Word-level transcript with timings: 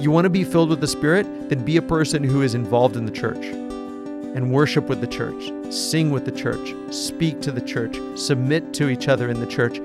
You 0.00 0.10
want 0.10 0.24
to 0.24 0.30
be 0.30 0.44
filled 0.44 0.70
with 0.70 0.80
the 0.80 0.86
Spirit? 0.86 1.50
Then 1.50 1.62
be 1.62 1.76
a 1.76 1.82
person 1.82 2.24
who 2.24 2.40
is 2.40 2.54
involved 2.54 2.96
in 2.96 3.04
the 3.04 3.12
church 3.12 3.44
and 3.44 4.50
worship 4.50 4.88
with 4.88 5.02
the 5.02 5.06
church, 5.06 5.52
sing 5.70 6.10
with 6.10 6.24
the 6.24 6.32
church, 6.32 6.72
speak 6.90 7.42
to 7.42 7.52
the 7.52 7.60
church, 7.60 7.98
submit 8.18 8.72
to 8.72 8.88
each 8.88 9.08
other 9.08 9.28
in 9.28 9.40
the 9.40 9.46
church. 9.46 9.78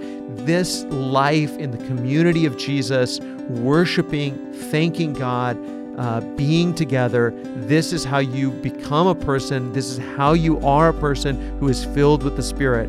This 0.45 0.85
life 0.85 1.57
in 1.57 1.71
the 1.71 1.85
community 1.85 2.45
of 2.45 2.57
Jesus, 2.57 3.19
worshiping, 3.49 4.53
thanking 4.53 5.11
God, 5.11 5.57
uh, 5.99 6.21
being 6.37 6.73
together, 6.73 7.33
this 7.67 7.91
is 7.91 8.05
how 8.05 8.19
you 8.19 8.51
become 8.51 9.07
a 9.07 9.15
person. 9.15 9.73
This 9.73 9.89
is 9.89 9.97
how 10.15 10.31
you 10.31 10.65
are 10.65 10.89
a 10.89 10.93
person 10.93 11.59
who 11.59 11.67
is 11.67 11.83
filled 11.83 12.23
with 12.23 12.37
the 12.37 12.43
Spirit. 12.43 12.87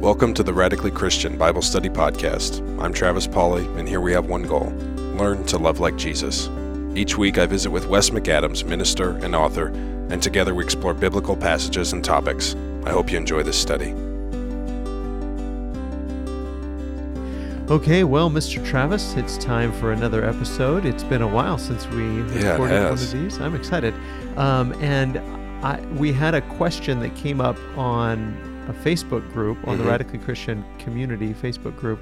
Welcome 0.00 0.34
to 0.34 0.42
the 0.42 0.52
Radically 0.52 0.90
Christian 0.90 1.38
Bible 1.38 1.62
Study 1.62 1.90
Podcast. 1.90 2.60
I'm 2.82 2.92
Travis 2.92 3.28
Pauley, 3.28 3.64
and 3.78 3.88
here 3.88 4.00
we 4.00 4.12
have 4.12 4.26
one 4.26 4.42
goal 4.42 4.72
learn 5.16 5.44
to 5.46 5.58
love 5.58 5.80
like 5.80 5.96
Jesus. 5.96 6.48
Each 6.94 7.16
week, 7.18 7.38
I 7.38 7.46
visit 7.46 7.70
with 7.70 7.86
Wes 7.86 8.10
McAdams, 8.10 8.64
minister 8.64 9.10
and 9.18 9.34
author, 9.34 9.66
and 10.10 10.22
together 10.22 10.54
we 10.54 10.64
explore 10.64 10.94
biblical 10.94 11.36
passages 11.36 11.92
and 11.92 12.04
topics. 12.04 12.54
I 12.84 12.90
hope 12.90 13.10
you 13.10 13.16
enjoy 13.18 13.42
this 13.42 13.58
study. 13.58 13.92
Okay, 17.68 18.04
well, 18.04 18.30
Mr. 18.30 18.64
Travis, 18.64 19.14
it's 19.16 19.36
time 19.36 19.72
for 19.72 19.90
another 19.90 20.24
episode. 20.24 20.84
It's 20.86 21.02
been 21.02 21.20
a 21.22 21.26
while 21.26 21.58
since 21.58 21.84
we 21.88 22.04
Yeah, 22.40 22.52
recorded 22.52 22.84
one 22.84 22.92
of 22.92 23.10
these. 23.10 23.40
I'm 23.40 23.56
excited. 23.56 23.92
Um, 24.36 24.72
and 24.80 25.18
I, 25.64 25.80
we 25.96 26.12
had 26.12 26.34
a 26.36 26.42
question 26.42 27.00
that 27.00 27.16
came 27.16 27.40
up 27.40 27.56
on 27.76 28.36
a 28.68 28.72
Facebook 28.72 29.28
group, 29.32 29.58
on 29.66 29.78
the 29.78 29.84
Mhm. 29.84 29.88
Radically 29.88 30.18
Christian 30.20 30.64
Community 30.78 31.34
Facebook 31.34 31.76
group, 31.76 31.98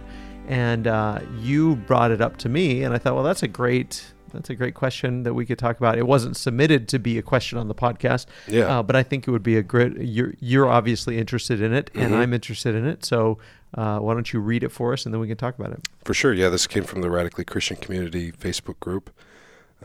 and 0.48 0.87
uh, 0.87 1.21
you 1.41 1.77
brought 1.77 2.11
it 2.11 2.21
up 2.21 2.37
to 2.39 2.48
me, 2.48 2.83
and 2.83 2.95
I 2.95 2.98
thought, 2.98 3.15
well, 3.15 3.25
that's 3.25 3.43
a 3.43 3.48
great. 3.48 4.05
That's 4.33 4.50
a 4.50 4.56
great 4.56 4.75
question 4.75 5.23
that 5.23 5.34
we 5.34 5.47
could 5.47 5.61
talk 5.61 5.78
about. 5.78 5.97
It 5.97 6.09
wasn't 6.09 6.37
submitted 6.37 6.89
to 6.89 6.98
be 6.98 7.19
a 7.19 7.23
question 7.23 7.56
on 7.56 7.69
the 7.69 7.75
podcast, 7.75 8.27
Yeah. 8.48 8.62
uh, 8.81 8.83
but 8.83 8.97
I 8.97 9.05
think 9.05 9.28
it 9.28 9.31
would 9.31 9.45
be 9.45 9.56
a 9.56 9.62
great. 9.62 9.97
You're 9.97 10.34
you're 10.41 10.69
obviously 10.69 11.19
interested 11.19 11.62
in 11.62 11.72
it, 11.72 11.89
and 11.95 12.12
Mhm. 12.12 12.17
I'm 12.17 12.33
interested 12.34 12.75
in 12.75 12.84
it. 12.84 13.05
So 13.05 13.39
uh, 13.75 14.00
why 14.00 14.12
don't 14.15 14.33
you 14.33 14.41
read 14.41 14.65
it 14.65 14.70
for 14.72 14.92
us, 14.92 15.05
and 15.05 15.15
then 15.15 15.20
we 15.20 15.28
can 15.28 15.37
talk 15.37 15.56
about 15.56 15.72
it. 15.72 15.87
For 16.05 16.15
sure, 16.15 16.33
yeah, 16.33 16.48
this 16.48 16.67
came 16.67 16.83
from 16.83 17.00
the 17.00 17.11
Radically 17.11 17.45
Christian 17.45 17.77
Community 17.77 18.33
Facebook 18.33 18.81
group. 18.81 19.11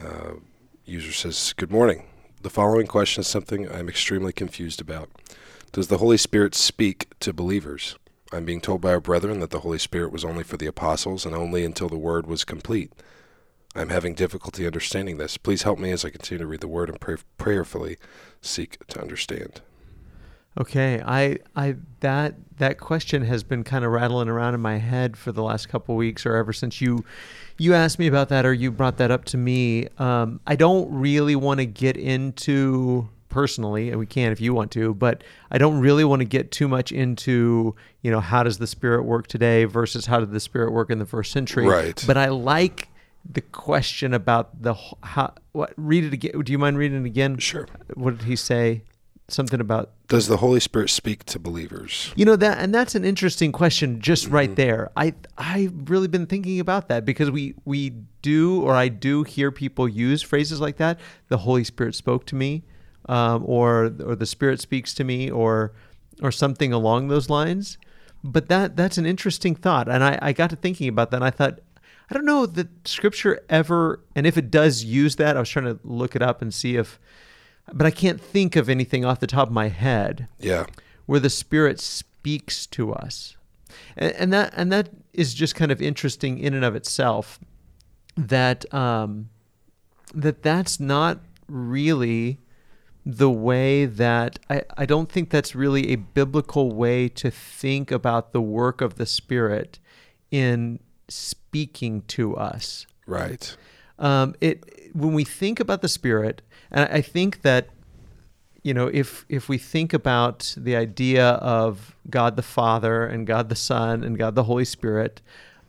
Uh, 0.01 0.33
user 0.85 1.11
says, 1.11 1.53
Good 1.57 1.71
morning. 1.71 2.05
The 2.41 2.49
following 2.49 2.87
question 2.87 3.21
is 3.21 3.27
something 3.27 3.69
I'm 3.71 3.87
extremely 3.89 4.31
confused 4.33 4.81
about. 4.81 5.09
Does 5.73 5.89
the 5.89 5.97
Holy 5.99 6.17
Spirit 6.17 6.55
speak 6.55 7.07
to 7.19 7.33
believers? 7.33 7.97
I'm 8.31 8.45
being 8.45 8.61
told 8.61 8.81
by 8.81 8.91
our 8.91 8.99
brethren 8.99 9.39
that 9.39 9.49
the 9.49 9.61
Holy 9.61 9.79
Spirit 9.79 10.11
was 10.11 10.23
only 10.23 10.43
for 10.43 10.57
the 10.57 10.67
apostles 10.67 11.25
and 11.25 11.35
only 11.35 11.65
until 11.65 11.89
the 11.89 11.97
word 11.97 12.27
was 12.27 12.43
complete. 12.43 12.91
I'm 13.75 13.89
having 13.89 14.13
difficulty 14.13 14.65
understanding 14.65 15.17
this. 15.17 15.37
Please 15.37 15.63
help 15.63 15.79
me 15.79 15.91
as 15.91 16.03
I 16.03 16.09
continue 16.09 16.43
to 16.43 16.47
read 16.47 16.61
the 16.61 16.67
word 16.67 16.89
and 16.89 16.99
pray- 16.99 17.17
prayerfully 17.37 17.97
seek 18.41 18.85
to 18.87 19.01
understand. 19.01 19.61
Okay, 20.59 21.01
I, 21.05 21.37
I 21.55 21.75
that 21.99 22.35
that 22.57 22.79
question 22.79 23.23
has 23.23 23.43
been 23.43 23.63
kind 23.63 23.85
of 23.85 23.91
rattling 23.91 24.27
around 24.27 24.55
in 24.55 24.59
my 24.59 24.77
head 24.77 25.15
for 25.15 25.31
the 25.31 25.43
last 25.43 25.69
couple 25.69 25.95
weeks, 25.95 26.25
or 26.25 26.35
ever 26.35 26.51
since 26.51 26.81
you 26.81 27.05
you 27.57 27.73
asked 27.73 27.99
me 27.99 28.07
about 28.07 28.29
that, 28.29 28.45
or 28.45 28.53
you 28.53 28.71
brought 28.71 28.97
that 28.97 29.11
up 29.11 29.25
to 29.25 29.37
me. 29.37 29.87
Um, 29.99 30.41
I 30.47 30.55
don't 30.55 30.91
really 30.91 31.35
want 31.35 31.59
to 31.59 31.65
get 31.65 31.95
into 31.95 33.07
personally, 33.29 33.89
and 33.89 33.99
we 33.99 34.05
can 34.05 34.31
if 34.31 34.41
you 34.41 34.53
want 34.53 34.71
to, 34.71 34.93
but 34.93 35.23
I 35.51 35.57
don't 35.57 35.79
really 35.79 36.03
want 36.03 36.19
to 36.21 36.25
get 36.25 36.51
too 36.51 36.67
much 36.67 36.91
into 36.91 37.75
you 38.01 38.11
know 38.11 38.19
how 38.19 38.43
does 38.43 38.57
the 38.57 38.67
Spirit 38.67 39.03
work 39.03 39.27
today 39.27 39.65
versus 39.65 40.05
how 40.07 40.19
did 40.19 40.31
the 40.31 40.39
Spirit 40.39 40.71
work 40.71 40.89
in 40.89 40.99
the 40.99 41.05
first 41.05 41.31
century. 41.31 41.65
Right. 41.65 42.03
But 42.05 42.17
I 42.17 42.29
like 42.29 42.89
the 43.29 43.41
question 43.41 44.13
about 44.13 44.61
the 44.61 44.75
how. 45.03 45.33
What 45.51 45.73
read 45.77 46.03
it 46.05 46.13
again? 46.13 46.39
Do 46.41 46.51
you 46.51 46.57
mind 46.57 46.77
reading 46.77 47.03
it 47.03 47.07
again? 47.07 47.37
Sure. 47.37 47.67
What 47.93 48.17
did 48.17 48.25
he 48.27 48.35
say? 48.35 48.83
Something 49.31 49.59
about 49.61 49.91
Does 50.07 50.25
the 50.27 50.37
Holy 50.37 50.59
Spirit 50.59 50.89
speak 50.89 51.23
to 51.25 51.37
believers? 51.37 52.11
you 52.15 52.25
know 52.25 52.35
that, 52.35 52.57
and 52.57 52.73
that's 52.73 52.95
an 52.95 53.05
interesting 53.05 53.51
question, 53.51 54.01
just 54.01 54.25
Mm-hmm. 54.25 54.33
right 54.33 54.55
there. 54.55 54.89
I 54.97 55.13
I've 55.37 55.87
really 55.87 56.07
been 56.07 56.25
thinking 56.25 56.59
about 56.59 56.87
that 56.87 57.05
because 57.05 57.29
we 57.29 57.53
we 57.63 57.91
do 58.23 58.63
or 58.63 58.73
I 58.73 58.87
do 58.87 59.21
hear 59.21 59.51
people 59.51 59.87
use 59.87 60.23
phrases 60.23 60.59
like 60.59 60.77
that. 60.77 60.99
The 61.27 61.37
Holy 61.37 61.63
Spirit 61.63 61.93
spoke 61.93 62.25
to 62.25 62.35
me, 62.35 62.63
um, 63.09 63.43
or 63.45 63.85
or 64.05 64.15
the 64.15 64.25
Spirit 64.25 64.61
speaks 64.61 64.93
to 64.93 65.03
me, 65.03 65.29
or 65.29 65.73
or 66.21 66.31
something 66.31 66.71
along 66.71 67.07
those 67.09 67.29
lines. 67.29 67.77
But 68.23 68.47
that 68.49 68.75
that's 68.75 68.97
an 68.97 69.05
interesting 69.05 69.55
thought, 69.55 69.87
and 69.89 70.03
I 70.03 70.17
I 70.21 70.33
got 70.33 70.49
to 70.51 70.55
thinking 70.55 70.87
about 70.87 71.11
that. 71.11 71.17
and 71.17 71.25
I 71.25 71.31
thought. 71.31 71.59
I 72.11 72.15
don't 72.15 72.25
know 72.25 72.47
that 72.47 72.87
Scripture 72.87 73.39
ever, 73.49 73.99
and 74.15 74.25
if 74.25 74.35
it 74.35 74.49
does 74.49 74.83
use 74.83 75.17
that, 75.17 75.37
I 75.37 75.39
was 75.39 75.47
trying 75.49 75.65
to 75.65 75.79
look 75.83 76.15
it 76.15 76.23
up 76.23 76.41
and 76.41 76.51
see 76.51 76.75
if, 76.75 76.99
but 77.71 77.85
I 77.85 77.91
can't 77.91 78.19
think 78.19 78.55
of 78.55 78.67
anything 78.67 79.05
off 79.05 79.19
the 79.19 79.27
top 79.27 79.49
of 79.49 79.53
my 79.53 79.67
head 79.67 80.27
Yeah. 80.39 80.65
where 81.05 81.19
the 81.19 81.29
spirit 81.29 81.79
speaks 81.79 82.65
to 82.65 82.91
us 82.93 83.37
and, 83.95 84.11
and 84.13 84.33
that 84.33 84.53
and 84.57 84.71
that 84.71 84.89
is 85.13 85.35
just 85.35 85.53
kind 85.53 85.71
of 85.71 85.83
interesting 85.83 86.39
in 86.39 86.55
and 86.55 86.65
of 86.65 86.75
itself 86.75 87.37
that 88.17 88.65
um, 88.73 89.29
that 90.15 90.41
that's 90.41 90.79
not 90.79 91.19
really 91.47 92.39
the 93.05 93.29
way 93.31 93.85
that 93.85 94.39
I, 94.49 94.63
I 94.77 94.85
don't 94.85 95.11
think 95.11 95.29
that's 95.29 95.55
really 95.55 95.91
a 95.91 95.95
biblical 95.95 96.71
way 96.71 97.07
to 97.09 97.31
think 97.31 97.91
about 97.91 98.33
the 98.33 98.41
work 98.41 98.81
of 98.81 98.95
the 98.95 99.05
spirit 99.05 99.79
in 100.31 100.79
speaking 101.07 102.03
to 102.03 102.35
us 102.35 102.85
Right. 103.07 103.55
um, 103.97 104.35
it 104.41 104.91
when 104.93 105.13
we 105.13 105.23
think 105.23 105.59
about 105.59 105.81
the 105.81 105.87
spirit 105.87 106.41
and 106.71 106.87
I 106.91 107.01
think 107.01 107.41
that 107.41 107.69
you 108.61 108.73
know 108.73 108.87
if 108.87 109.25
if 109.29 109.49
we 109.49 109.57
think 109.57 109.93
about 109.93 110.53
the 110.57 110.75
idea 110.75 111.29
of 111.29 111.95
God 112.09 112.35
the 112.35 112.43
Father 112.43 113.05
and 113.05 113.25
God 113.25 113.49
the 113.49 113.55
Son 113.55 114.03
and 114.03 114.17
God 114.17 114.35
the 114.35 114.43
Holy 114.43 114.65
Spirit 114.65 115.21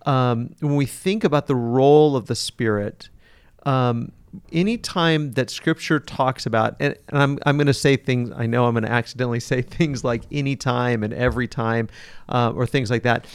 um, 0.04 0.54
when 0.60 0.76
we 0.76 0.86
think 0.86 1.24
about 1.24 1.46
the 1.46 1.54
role 1.54 2.16
of 2.16 2.26
the 2.26 2.34
Spirit 2.34 3.08
um, 3.64 4.12
anytime 4.52 5.32
that 5.32 5.50
Scripture 5.50 5.98
talks 6.00 6.46
about 6.46 6.76
and, 6.80 6.96
and 7.08 7.22
I'm 7.22 7.38
I'm 7.46 7.56
going 7.56 7.66
to 7.66 7.74
say 7.74 7.96
things 7.96 8.30
I 8.34 8.46
know 8.46 8.66
I'm 8.66 8.74
going 8.74 8.84
to 8.84 8.90
accidentally 8.90 9.40
say 9.52 9.62
things 9.62 10.04
like 10.04 10.22
anytime 10.30 11.02
and 11.02 11.12
every 11.12 11.48
time 11.48 11.88
uh, 12.28 12.52
or 12.54 12.66
things 12.66 12.90
like 12.90 13.02
that 13.02 13.26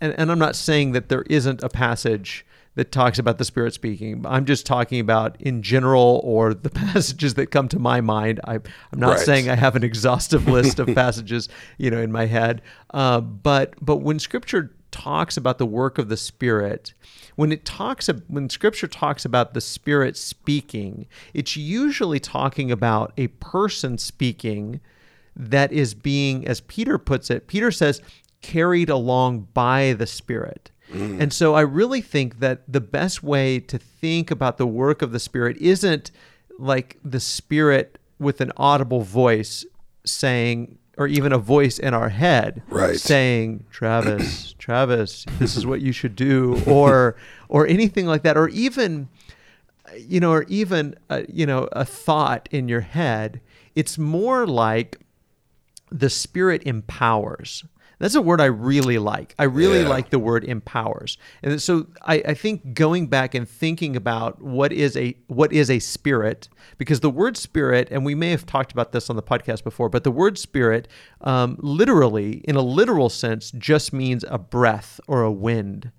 and, 0.00 0.14
and 0.18 0.30
I'm 0.30 0.38
not 0.38 0.56
saying 0.56 0.92
that 0.92 1.08
there 1.08 1.22
isn't 1.28 1.62
a 1.62 1.68
passage 1.68 2.44
that 2.76 2.92
talks 2.92 3.18
about 3.18 3.36
the 3.38 3.44
spirit 3.44 3.74
speaking. 3.74 4.24
I'm 4.24 4.44
just 4.44 4.64
talking 4.64 5.00
about 5.00 5.38
in 5.40 5.60
general 5.60 6.20
or 6.22 6.54
the 6.54 6.70
passages 6.86 7.34
that 7.34 7.46
come 7.50 7.66
to 7.68 7.80
my 7.80 8.00
mind. 8.00 8.38
I, 8.44 8.54
I'm 8.54 8.98
not 9.00 9.16
Right. 9.16 9.26
saying 9.26 9.50
I 9.50 9.56
have 9.56 9.74
an 9.74 9.82
exhaustive 9.82 10.46
list 10.46 10.78
of 10.78 10.86
passages, 10.94 11.48
you 11.78 11.90
know, 11.90 12.00
in 12.00 12.12
my 12.12 12.26
head. 12.26 12.62
Uh, 12.94 13.20
but 13.20 13.74
but 13.82 13.96
when 13.96 14.20
Scripture 14.20 14.72
talks 14.90 15.36
about 15.36 15.58
the 15.58 15.66
work 15.66 15.98
of 15.98 16.08
the 16.08 16.16
Spirit, 16.16 16.94
when 17.36 17.52
it 17.52 17.64
talks 17.64 18.08
when 18.28 18.48
Scripture 18.48 18.86
talks 18.86 19.24
about 19.24 19.54
the 19.54 19.60
Spirit 19.60 20.16
speaking, 20.16 21.06
it's 21.34 21.56
usually 21.56 22.20
talking 22.20 22.70
about 22.70 23.12
a 23.16 23.28
person 23.28 23.98
speaking 23.98 24.80
that 25.36 25.72
is 25.72 25.94
being, 25.94 26.46
as 26.46 26.60
Peter 26.62 26.98
puts 26.98 27.30
it, 27.30 27.46
Peter 27.46 27.70
says, 27.70 28.02
carried 28.42 28.90
along 28.90 29.48
by 29.54 29.94
the 29.94 30.06
Spirit. 30.06 30.70
Mm. 30.92 31.20
And 31.20 31.32
so 31.32 31.54
I 31.54 31.60
really 31.60 32.00
think 32.00 32.40
that 32.40 32.62
the 32.66 32.80
best 32.80 33.22
way 33.22 33.60
to 33.60 33.78
think 33.78 34.30
about 34.30 34.58
the 34.58 34.66
work 34.66 35.02
of 35.02 35.12
the 35.12 35.20
Spirit 35.20 35.56
isn't 35.58 36.10
like 36.58 36.98
the 37.04 37.20
Spirit 37.20 37.98
with 38.18 38.40
an 38.40 38.52
audible 38.56 39.02
voice 39.02 39.64
saying, 40.04 40.78
or 41.00 41.08
even 41.08 41.32
a 41.32 41.38
voice 41.38 41.78
in 41.78 41.94
our 41.94 42.10
head 42.10 42.62
Right. 42.68 42.94
saying, 43.00 43.64
Travis, 43.70 44.54
Travis, 44.58 45.24
this 45.38 45.56
is 45.56 45.64
what 45.64 45.80
you 45.80 45.92
should 45.92 46.14
do, 46.14 46.62
or 46.66 47.16
or 47.48 47.66
anything 47.66 48.04
like 48.06 48.22
that, 48.22 48.36
or 48.36 48.50
even 48.50 49.08
you 49.96 50.20
know, 50.20 50.30
or 50.30 50.44
even 50.44 50.94
uh, 51.08 51.22
you 51.26 51.46
know, 51.46 51.68
a 51.72 51.84
thought 51.86 52.48
in 52.52 52.68
your 52.68 52.82
head. 52.82 53.40
It's 53.74 53.96
more 53.98 54.46
like 54.46 54.98
the 55.90 56.10
spirit 56.10 56.62
empowers. 56.64 57.64
That's 58.00 58.16
a 58.16 58.22
word 58.22 58.40
I 58.40 58.46
really 58.46 58.98
like. 58.98 59.34
I 59.38 59.44
really 59.44 59.82
Yeah. 59.82 59.88
like 59.88 60.10
the 60.10 60.18
word 60.18 60.42
empowers. 60.42 61.16
And 61.42 61.62
so 61.62 61.86
I, 62.02 62.14
I 62.26 62.34
think 62.34 62.74
going 62.74 63.06
back 63.06 63.34
and 63.34 63.48
thinking 63.48 63.94
about 63.94 64.42
what 64.42 64.72
is 64.72 64.96
a 64.96 65.14
what 65.28 65.52
is 65.52 65.70
a 65.70 65.78
spirit, 65.78 66.48
because 66.78 67.00
the 67.00 67.10
word 67.10 67.36
spirit, 67.36 67.88
and 67.92 68.04
we 68.04 68.14
may 68.14 68.30
have 68.30 68.46
talked 68.46 68.72
about 68.72 68.90
this 68.92 69.08
on 69.10 69.16
the 69.16 69.22
podcast 69.22 69.62
before, 69.62 69.88
but 69.88 70.02
the 70.02 70.10
word 70.10 70.38
spirit, 70.38 70.88
um, 71.20 71.56
literally, 71.60 72.38
in 72.44 72.56
a 72.56 72.62
literal 72.62 73.10
sense, 73.10 73.52
just 73.52 73.92
means 73.92 74.24
a 74.28 74.38
breath 74.38 74.98
or 75.06 75.22
a 75.22 75.30
wind. 75.30 75.92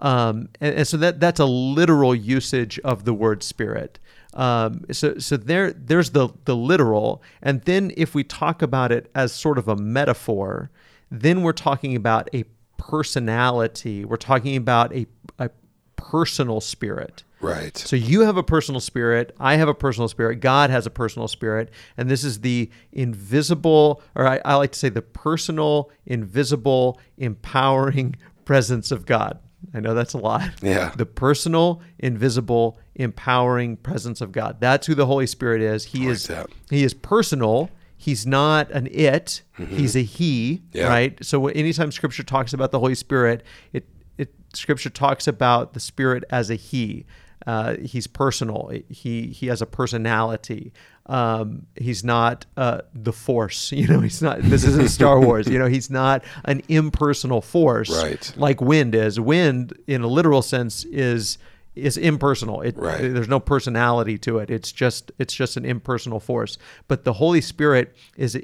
Um, 0.00 0.48
and, 0.60 0.74
and 0.74 0.88
so 0.88 0.96
that 0.96 1.20
that's 1.20 1.38
a 1.40 1.44
literal 1.44 2.14
usage 2.14 2.78
of 2.80 3.04
the 3.04 3.12
word 3.14 3.42
spirit. 3.42 3.98
Um, 4.34 4.86
so 4.90 5.18
so 5.18 5.36
there 5.36 5.70
there's 5.72 6.10
the 6.10 6.30
the 6.46 6.56
literal, 6.56 7.22
and 7.42 7.60
then 7.62 7.92
if 7.98 8.14
we 8.14 8.24
talk 8.24 8.62
about 8.62 8.90
it 8.90 9.10
as 9.14 9.30
sort 9.32 9.58
of 9.58 9.68
a 9.68 9.76
metaphor, 9.76 10.70
then 11.12 11.42
we're 11.42 11.52
talking 11.52 11.94
about 11.94 12.28
a 12.34 12.44
personality. 12.78 14.04
We're 14.04 14.16
talking 14.16 14.56
about 14.56 14.94
a 14.94 15.06
a 15.38 15.50
personal 15.96 16.60
spirit. 16.60 17.22
Right. 17.40 17.76
So 17.76 17.96
you 17.96 18.20
have 18.20 18.36
a 18.36 18.42
personal 18.42 18.80
spirit, 18.80 19.34
I 19.40 19.56
have 19.56 19.68
a 19.68 19.74
personal 19.74 20.08
spirit, 20.08 20.36
God 20.36 20.70
has 20.70 20.86
a 20.86 20.90
personal 20.90 21.26
spirit, 21.26 21.70
and 21.96 22.08
this 22.08 22.22
is 22.22 22.40
the 22.40 22.70
invisible, 22.92 24.00
or 24.14 24.28
I, 24.28 24.40
I 24.44 24.54
like 24.54 24.72
to 24.72 24.78
say 24.78 24.88
the 24.88 25.02
personal, 25.02 25.90
invisible, 26.06 27.00
empowering 27.18 28.14
presence 28.44 28.92
of 28.92 29.06
God. 29.06 29.40
I 29.74 29.80
know 29.80 29.94
that's 29.94 30.14
a 30.14 30.18
lot. 30.18 30.42
Yeah. 30.60 30.92
The 30.96 31.06
personal, 31.06 31.82
invisible, 31.98 32.78
empowering 32.94 33.76
presence 33.76 34.20
of 34.20 34.32
God. 34.32 34.60
That's 34.60 34.86
who 34.86 34.94
the 34.94 35.06
Holy 35.06 35.26
Spirit 35.26 35.62
is. 35.62 35.84
He 35.84 36.00
like 36.00 36.08
is 36.08 36.26
that. 36.28 36.46
he 36.70 36.84
is 36.84 36.94
personal. 36.94 37.70
He's 38.02 38.26
not 38.26 38.70
an 38.72 38.88
it. 38.90 39.42
He's 39.56 39.94
a 39.94 40.02
he, 40.02 40.56
Mm-hmm. 40.56 40.78
Yeah. 40.78 40.88
right? 40.88 41.24
So 41.24 41.46
anytime 41.46 41.92
scripture 41.92 42.24
talks 42.24 42.52
about 42.52 42.72
the 42.72 42.80
Holy 42.80 42.96
Spirit, 42.96 43.44
it 43.72 43.86
it 44.18 44.34
scripture 44.54 44.90
talks 44.90 45.28
about 45.28 45.72
the 45.74 45.80
Spirit 45.80 46.24
as 46.30 46.50
a 46.50 46.56
he. 46.56 47.06
Uh, 47.46 47.76
he's 47.76 48.06
personal. 48.08 48.70
He 48.88 49.28
he 49.28 49.46
has 49.46 49.62
a 49.62 49.66
personality. 49.66 50.72
Um, 51.06 51.66
he's 51.76 52.02
not 52.04 52.46
uh, 52.56 52.82
the 52.94 53.12
Force. 53.12 53.72
You 53.80 53.86
know, 53.88 54.00
he's 54.00 54.20
not. 54.22 54.42
This 54.42 54.64
isn't 54.64 54.90
Star 55.00 55.20
Wars. 55.20 55.48
You 55.48 55.58
know, 55.58 55.66
he's 55.66 55.90
not 55.90 56.24
an 56.44 56.62
impersonal 56.68 57.40
force 57.40 57.90
Right. 58.02 58.32
like 58.36 58.60
wind 58.60 58.94
is. 58.94 59.18
Wind, 59.20 59.72
in 59.86 60.02
a 60.02 60.06
literal 60.08 60.42
sense, 60.42 60.84
is 60.84 61.38
is 61.74 61.96
impersonal. 61.96 62.60
It, 62.60 62.76
Right. 62.76 63.00
There's 63.00 63.28
no 63.28 63.40
personality 63.40 64.18
to 64.18 64.38
it. 64.38 64.50
It's 64.50 64.72
just 64.72 65.10
it's 65.18 65.34
just 65.34 65.56
an 65.56 65.64
impersonal 65.64 66.20
force. 66.20 66.58
But 66.88 67.04
the 67.04 67.14
Holy 67.14 67.40
Spirit 67.40 67.96
is 68.16 68.38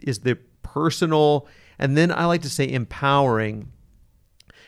is 0.00 0.20
the 0.20 0.38
personal, 0.62 1.46
and 1.78 1.96
then 1.96 2.10
I 2.12 2.24
like 2.26 2.42
to 2.42 2.50
say 2.50 2.70
empowering. 2.70 3.70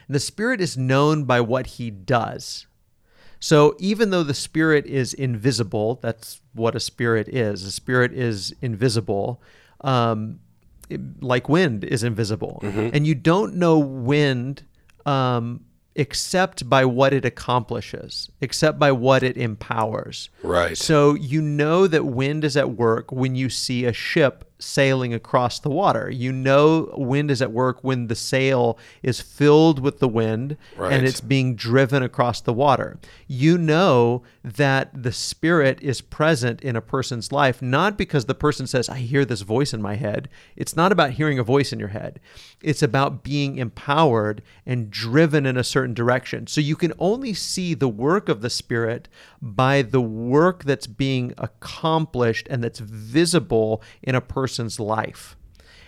The 0.09 0.21
Spirit 0.21 0.61
is 0.61 0.77
known 0.77 1.25
by 1.25 1.41
what 1.41 1.67
He 1.67 1.91
does. 1.91 2.67
So 3.41 3.75
even 3.81 4.11
though 4.11 4.23
the 4.23 4.35
spirit 4.35 4.87
is 4.87 5.15
invisible, 5.15 5.99
that's 6.01 6.41
what 6.53 6.77
a 6.77 6.81
spirit 6.81 7.29
is. 7.29 7.65
A 7.65 7.73
spirit 7.73 8.13
is 8.13 8.55
invisible, 8.63 9.43
um, 9.81 10.39
it- 10.89 11.21
like 11.23 11.49
wind 11.49 11.83
is 11.83 12.05
invisible, 12.05 12.61
and 12.95 13.05
you 13.05 13.17
don't 13.17 13.57
know 13.57 13.79
wind 13.81 14.63
um, 15.07 15.65
except 15.95 16.69
by 16.69 16.85
what 16.85 17.13
it 17.13 17.25
accomplishes, 17.25 18.31
except 18.41 18.79
by 18.79 18.93
what 18.93 19.23
it 19.23 19.37
empowers. 19.37 20.31
Right. 20.43 20.77
So 20.77 21.15
you 21.15 21.43
know 21.43 21.87
that 21.87 22.07
wind 22.07 22.45
is 22.45 22.57
at 22.57 22.71
work 22.71 23.13
when 23.13 23.35
you 23.35 23.49
see 23.49 23.85
a 23.85 23.93
ship 23.93 24.52
sailing 24.63 25.13
across 25.13 25.59
the 25.59 25.69
water. 25.71 26.09
You 26.11 26.33
know 26.33 26.93
wind 26.97 27.31
is 27.31 27.43
at 27.43 27.53
work 27.53 27.79
when 27.83 28.07
the 28.07 28.15
sail 28.15 28.79
is 29.03 29.21
filled 29.21 29.81
with 29.81 29.99
the 29.99 30.09
wind 30.09 30.57
Right. 30.77 30.93
and 30.93 31.07
it's 31.07 31.21
being 31.21 31.55
driven 31.57 32.03
across 32.03 32.41
the 32.41 32.53
water. 32.53 32.99
You 33.27 33.59
know 33.59 34.23
that 34.45 35.03
the 35.03 35.13
spirit 35.13 35.79
is 35.83 36.01
present 36.01 36.61
in 36.63 36.77
a 36.77 36.81
person's 36.81 37.33
life 37.33 37.61
not 37.61 37.97
because 37.99 38.25
the 38.27 38.35
person 38.35 38.67
says 38.67 38.89
I 38.89 38.99
hear 38.99 39.25
this 39.25 39.43
voice 39.43 39.73
in 39.75 39.83
my 39.83 39.97
head. 39.97 40.29
It's 40.57 40.77
not 40.77 40.93
about 40.93 41.13
hearing 41.13 41.39
a 41.39 41.43
voice 41.45 41.73
in 41.73 41.79
your 41.79 41.89
head. 41.89 42.21
It's 42.63 42.83
about 42.83 43.25
being 43.25 43.59
empowered 43.59 44.43
and 44.65 44.91
driven 44.91 45.47
in 45.47 45.57
a 45.57 45.65
certain 45.65 45.95
direction. 45.95 46.47
So 46.47 46.61
you 46.61 46.77
can 46.77 46.93
only 46.99 47.35
see 47.35 47.75
the 47.75 47.89
work 47.89 48.29
of 48.29 48.41
the 48.41 48.51
spirit 48.51 49.09
by 49.43 49.83
the 49.83 50.01
work 50.01 50.63
that's 50.63 50.87
being 50.87 51.35
accomplished 51.37 52.47
and 52.49 52.63
that's 52.63 52.79
visible 52.79 53.83
in 54.01 54.15
a 54.15 54.21
person's 54.21 54.79
life. 54.79 55.37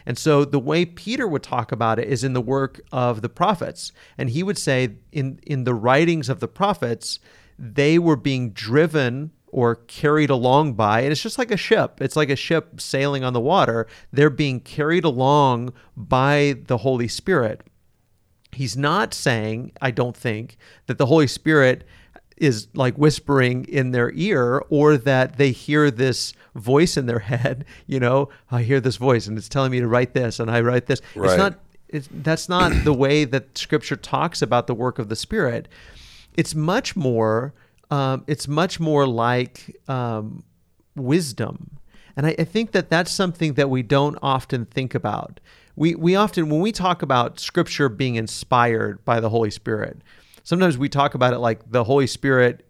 And 0.04 0.18
so 0.18 0.44
the 0.44 0.58
way 0.58 0.84
Peter 0.84 1.26
would 1.26 1.44
talk 1.44 1.72
about 1.72 1.98
it 1.98 2.08
is 2.08 2.24
in 2.24 2.34
the 2.34 2.40
work 2.40 2.80
of 2.92 3.22
the 3.22 3.28
prophets. 3.28 3.92
And 4.18 4.28
he 4.28 4.42
would 4.42 4.58
say 4.58 4.96
in 5.12 5.38
in 5.46 5.64
the 5.64 5.72
writings 5.72 6.28
of 6.28 6.40
the 6.40 6.48
prophets, 6.48 7.20
they 7.58 7.98
were 7.98 8.16
being 8.16 8.50
driven 8.50 9.30
or 9.46 9.76
carried 9.76 10.30
along 10.30 10.74
by, 10.74 11.02
and 11.02 11.12
it's 11.12 11.22
just 11.22 11.38
like 11.38 11.52
a 11.52 11.56
ship. 11.56 12.00
It's 12.00 12.16
like 12.16 12.28
a 12.28 12.34
ship 12.34 12.80
sailing 12.80 13.22
on 13.22 13.34
the 13.34 13.40
water. 13.40 13.86
They're 14.12 14.28
being 14.28 14.58
carried 14.58 15.04
along 15.04 15.72
by 15.96 16.56
the 16.66 16.78
Holy 16.78 17.06
Spirit. 17.06 17.60
He's 18.50 18.76
not 18.76 19.14
saying, 19.14 19.70
I 19.80 19.92
don't 19.92 20.16
think, 20.16 20.56
that 20.86 20.98
the 20.98 21.06
Holy 21.06 21.28
Spirit 21.28 21.84
is 22.36 22.68
like 22.74 22.96
whispering 22.96 23.64
in 23.66 23.92
their 23.92 24.10
ear 24.12 24.62
or 24.68 24.96
that 24.96 25.38
they 25.38 25.50
hear 25.50 25.90
this 25.90 26.32
voice 26.54 26.96
in 26.96 27.06
their 27.06 27.18
head, 27.30 27.64
you 27.86 28.00
know, 28.00 28.28
I 28.50 28.62
hear 28.62 28.80
this 28.80 28.96
voice 28.96 29.26
and 29.26 29.38
it's 29.38 29.48
telling 29.48 29.70
me 29.70 29.80
to 29.80 29.88
write 29.88 30.14
this 30.14 30.40
and 30.40 30.50
I 30.50 30.60
write 30.60 30.86
this. 30.86 31.00
It's 31.14 31.38
not 31.38 31.60
it's, 31.88 32.08
that's 32.10 32.48
not 32.48 32.72
the 32.82 32.92
way 32.92 33.24
that 33.24 33.56
scripture 33.56 33.94
talks 33.94 34.42
about 34.42 34.66
the 34.66 34.74
work 34.74 34.98
of 34.98 35.08
the 35.08 35.14
spirit. 35.16 35.68
It's 36.36 36.54
much 36.54 36.96
more 36.96 37.54
um, 37.90 38.24
it's 38.26 38.48
much 38.48 38.80
more 38.80 39.06
like 39.06 39.76
um, 39.88 40.42
wisdom. 40.96 41.78
And 42.16 42.26
I, 42.26 42.34
I 42.38 42.44
think 42.44 42.72
that 42.72 42.90
that's 42.90 43.10
something 43.10 43.54
that 43.54 43.70
we 43.70 43.82
don't 43.82 44.18
often 44.22 44.66
think 44.66 44.94
about. 44.94 45.40
We, 45.76 45.94
we 45.94 46.14
often, 46.14 46.48
when 46.48 46.60
we 46.60 46.72
talk 46.72 47.02
about 47.02 47.40
scripture 47.40 47.88
being 47.88 48.14
inspired 48.14 49.04
by 49.04 49.20
the 49.20 49.28
Holy 49.28 49.50
Spirit, 49.50 49.98
sometimes 50.44 50.78
we 50.78 50.88
talk 50.88 51.14
about 51.14 51.32
it 51.32 51.38
like 51.38 51.70
the 51.70 51.84
Holy 51.84 52.06
Spirit 52.06 52.64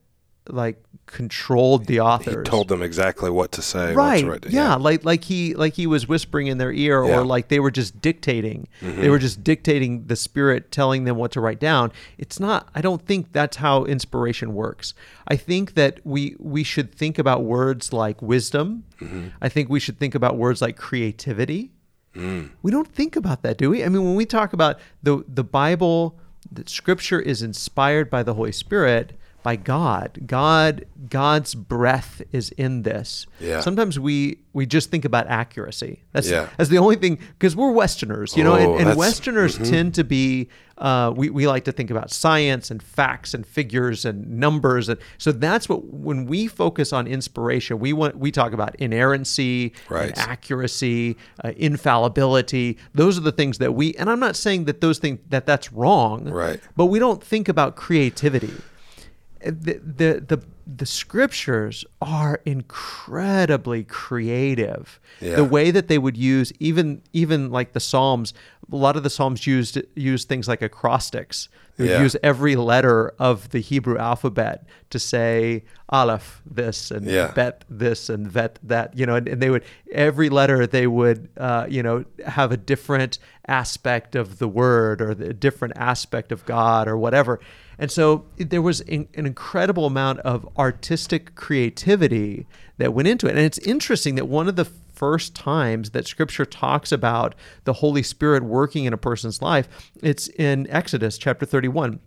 like 0.48 0.82
controlled 1.06 1.86
the 1.86 2.00
authors. 2.00 2.46
He 2.46 2.50
told 2.50 2.68
them 2.68 2.82
exactly 2.82 3.30
what 3.30 3.52
to 3.52 3.62
say. 3.62 3.88
what 3.88 3.96
right. 3.96 4.20
to 4.20 4.30
write. 4.30 4.46
yeah. 4.50 4.74
like 4.74 5.04
like 5.04 5.24
he 5.24 5.54
like 5.54 5.74
he 5.74 5.86
was 5.86 6.06
whispering 6.06 6.46
in 6.48 6.58
their 6.58 6.72
ear 6.72 7.02
Yeah. 7.02 7.10
Mm-hmm. 7.10 7.20
or 7.20 7.24
like 7.24 7.48
they 7.48 7.60
were 7.60 7.70
just 7.70 8.00
dictating. 8.00 8.68
They 8.80 9.08
were 9.08 9.18
just 9.18 9.42
dictating 9.42 10.06
the 10.06 10.16
spirit 10.16 10.70
telling 10.70 11.04
them 11.04 11.16
what 11.16 11.32
to 11.32 11.40
write 11.40 11.60
down. 11.60 11.92
It's 12.18 12.38
not 12.40 12.68
I 12.74 12.80
don't 12.80 13.04
think 13.04 13.32
that's 13.32 13.58
how 13.58 13.84
inspiration 13.84 14.54
works. 14.54 14.94
I 15.28 15.36
think 15.36 15.74
that 15.74 16.00
we 16.04 16.36
we 16.38 16.62
should 16.62 16.94
think 16.94 17.18
about 17.18 17.44
words 17.44 17.92
like 17.92 18.20
wisdom. 18.20 18.84
Mm-hmm. 19.00 19.28
I 19.40 19.48
think 19.48 19.68
we 19.68 19.80
should 19.80 19.98
think 19.98 20.14
about 20.14 20.36
words 20.36 20.60
like 20.62 20.76
creativity. 20.76 21.72
Mm. 22.14 22.50
We 22.62 22.70
don't 22.70 22.86
think 22.86 23.16
about 23.16 23.42
that, 23.42 23.58
do 23.58 23.70
we? 23.70 23.82
I 23.82 23.88
mean, 23.88 24.04
when 24.04 24.14
we 24.14 24.26
talk 24.26 24.52
about 24.52 24.78
the 25.02 25.24
the 25.26 25.42
Bible, 25.44 26.18
the 26.50 26.64
Scripture 26.66 27.20
is 27.20 27.42
inspired 27.42 28.10
by 28.10 28.22
the 28.22 28.34
Holy 28.34 28.52
Spirit, 28.52 29.12
by 29.44 29.54
God. 29.54 30.18
God, 30.26 30.86
God's 31.08 31.54
breath 31.54 32.20
is 32.32 32.50
in 32.50 32.82
this. 32.82 33.26
Yeah. 33.38 33.60
Sometimes 33.60 34.00
we 34.00 34.38
we 34.52 34.66
just 34.66 34.90
think 34.90 35.04
about 35.04 35.26
accuracy. 35.28 36.02
That's 36.12 36.28
Yeah. 36.30 36.48
that's 36.56 36.70
the 36.70 36.78
only 36.78 36.96
thing 36.96 37.18
because 37.38 37.54
we're 37.54 37.70
Westerners, 37.70 38.36
you 38.36 38.42
know, 38.42 38.52
Oh, 38.54 38.56
and, 38.56 38.70
and 38.72 38.80
that's- 38.80 38.96
Westerners 38.96 39.56
tend 39.58 39.94
to 39.94 40.02
be. 40.02 40.48
Uh, 40.76 41.12
we, 41.14 41.30
we 41.30 41.46
like 41.46 41.62
to 41.66 41.70
think 41.70 41.88
about 41.88 42.10
science 42.10 42.68
and 42.68 42.82
facts 42.82 43.32
and 43.32 43.46
figures 43.46 44.04
and 44.04 44.28
numbers 44.40 44.88
and 44.88 44.98
so 45.18 45.30
that's 45.30 45.68
what 45.68 45.84
when 45.84 46.26
we 46.26 46.48
focus 46.48 46.92
on 46.92 47.06
inspiration 47.06 47.78
we 47.78 47.92
want 47.92 48.18
we 48.18 48.32
talk 48.32 48.52
about 48.52 48.74
inerrancy 48.80 49.72
and 49.88 50.18
accuracy, 50.18 51.16
uh, 51.44 51.52
infallibility. 51.56 52.76
Those 52.92 53.16
are 53.18 53.20
the 53.20 53.30
things 53.32 53.58
that 53.58 53.72
we. 53.74 53.94
And 53.94 54.10
I'm 54.10 54.18
not 54.20 54.34
saying 54.36 54.64
that 54.64 54.80
those 54.80 54.98
things 54.98 55.20
that 55.28 55.46
that's 55.46 55.72
wrong. 55.72 56.28
Right. 56.28 56.60
But 56.76 56.86
we 56.86 56.98
don't 56.98 57.22
think 57.22 57.48
about 57.48 57.76
creativity. 57.76 58.52
The 59.44 59.74
the 59.74 60.24
the, 60.26 60.42
the 60.66 60.86
scriptures 60.86 61.84
are 62.00 62.40
incredibly 62.46 63.84
creative. 63.84 64.98
Yeah. 65.20 65.36
The 65.36 65.44
way 65.44 65.70
that 65.70 65.88
they 65.88 65.98
would 65.98 66.16
use 66.16 66.52
even 66.58 67.02
even 67.12 67.50
like 67.50 67.72
the 67.72 67.80
Psalms. 67.80 68.32
A 68.72 68.76
lot 68.76 68.96
of 68.96 69.02
the 69.02 69.10
Psalms 69.10 69.46
used 69.46 69.80
use 69.94 70.24
things 70.24 70.48
like 70.48 70.62
acrostics. 70.62 71.48
They 71.76 71.84
would 71.84 71.90
Yeah. 71.90 72.02
use 72.02 72.16
every 72.22 72.54
letter 72.56 73.12
of 73.18 73.50
the 73.50 73.58
Hebrew 73.60 73.98
alphabet 73.98 74.64
to 74.90 74.98
say 74.98 75.64
Aleph 75.88 76.40
this 76.46 76.90
and 76.90 77.04
Yeah. 77.06 77.32
Bet 77.32 77.64
this 77.68 78.08
and 78.08 78.30
vet 78.30 78.58
that 78.62 78.96
you 78.96 79.06
know 79.06 79.16
and, 79.16 79.28
and 79.28 79.42
they 79.42 79.50
would 79.50 79.64
every 79.92 80.28
letter 80.28 80.66
they 80.66 80.86
would 80.86 81.28
uh, 81.36 81.66
you 81.68 81.82
know 81.82 82.04
have 82.26 82.52
a 82.52 82.56
different 82.56 83.18
aspect 83.48 84.14
of 84.14 84.38
the 84.38 84.48
word 84.48 85.02
or 85.02 85.14
the 85.14 85.34
different 85.34 85.74
aspect 85.76 86.32
of 86.32 86.46
god 86.46 86.88
or 86.88 86.96
whatever 86.96 87.38
and 87.78 87.90
so 87.90 88.24
there 88.38 88.62
was 88.62 88.80
in, 88.82 89.06
an 89.14 89.26
incredible 89.26 89.84
amount 89.84 90.20
of 90.20 90.48
artistic 90.56 91.34
creativity 91.34 92.46
that 92.78 92.94
went 92.94 93.08
into 93.08 93.26
it 93.26 93.30
and 93.30 93.40
it's 93.40 93.58
interesting 93.58 94.14
that 94.14 94.26
one 94.28 94.48
of 94.48 94.56
the 94.56 94.64
first 94.94 95.34
times 95.34 95.90
that 95.90 96.06
scripture 96.06 96.44
talks 96.44 96.92
about 96.92 97.34
the 97.64 97.74
holy 97.74 98.02
spirit 98.02 98.42
working 98.42 98.84
in 98.84 98.92
a 98.92 98.98
person's 98.98 99.42
life 99.42 99.92
it's 100.02 100.28
in 100.28 100.66
exodus 100.70 101.18
chapter 101.18 101.44
31 101.44 102.00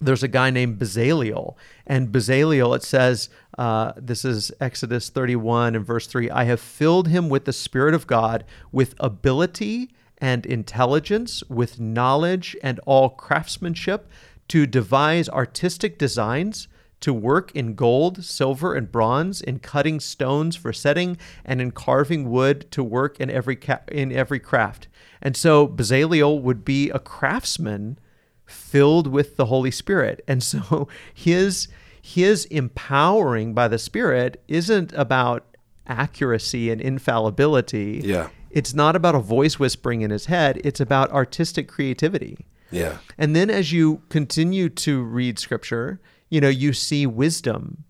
there's 0.00 0.22
a 0.22 0.28
guy 0.28 0.50
named 0.50 0.78
Bezaleel. 0.78 1.56
And 1.86 2.08
Bezaleel, 2.08 2.76
it 2.76 2.82
says, 2.82 3.28
uh, 3.56 3.92
this 3.96 4.24
is 4.24 4.52
Exodus 4.60 5.10
31 5.10 5.74
and 5.74 5.84
verse 5.84 6.06
3 6.06 6.30
I 6.30 6.44
have 6.44 6.60
filled 6.60 7.08
him 7.08 7.28
with 7.28 7.44
the 7.44 7.52
Spirit 7.52 7.94
of 7.94 8.06
God, 8.06 8.44
with 8.70 8.94
ability 9.00 9.90
and 10.18 10.46
intelligence, 10.46 11.42
with 11.48 11.80
knowledge 11.80 12.56
and 12.62 12.80
all 12.86 13.10
craftsmanship, 13.10 14.08
to 14.48 14.66
devise 14.66 15.28
artistic 15.28 15.98
designs. 15.98 16.68
To 17.00 17.14
work 17.14 17.52
in 17.54 17.74
gold, 17.74 18.24
silver, 18.24 18.74
and 18.74 18.90
bronze, 18.90 19.40
in 19.40 19.60
cutting 19.60 20.00
stones 20.00 20.56
for 20.56 20.72
setting, 20.72 21.16
and 21.44 21.60
in 21.60 21.70
carving 21.70 22.28
wood, 22.28 22.70
to 22.72 22.82
work 22.82 23.20
in 23.20 23.30
every 23.30 23.56
ca- 23.56 23.82
in 23.88 24.10
every 24.12 24.40
craft. 24.40 24.88
And 25.22 25.36
so 25.36 25.66
Bezaleel 25.66 26.40
would 26.40 26.64
be 26.64 26.90
a 26.90 26.98
craftsman 26.98 27.98
filled 28.46 29.06
with 29.06 29.36
the 29.36 29.46
Holy 29.46 29.70
Spirit. 29.70 30.24
And 30.26 30.42
so 30.42 30.88
his 31.14 31.68
his 32.00 32.46
empowering 32.46 33.52
by 33.54 33.68
the 33.68 33.78
Spirit 33.78 34.42
isn't 34.48 34.92
about 34.94 35.44
accuracy 35.86 36.70
and 36.70 36.80
infallibility. 36.80 38.00
Yeah. 38.04 38.28
It's 38.50 38.74
not 38.74 38.96
about 38.96 39.14
a 39.14 39.20
voice 39.20 39.58
whispering 39.58 40.00
in 40.02 40.10
his 40.10 40.26
head, 40.26 40.60
it's 40.64 40.80
about 40.80 41.10
artistic 41.12 41.68
creativity. 41.68 42.46
Yeah. 42.70 42.98
And 43.16 43.34
then 43.34 43.50
as 43.50 43.72
you 43.72 44.02
continue 44.08 44.68
to 44.70 45.02
read 45.02 45.38
scripture, 45.38 46.00
you 46.30 46.40
know, 46.40 46.48
you 46.48 46.72
see 46.72 47.06
wisdom 47.06 47.84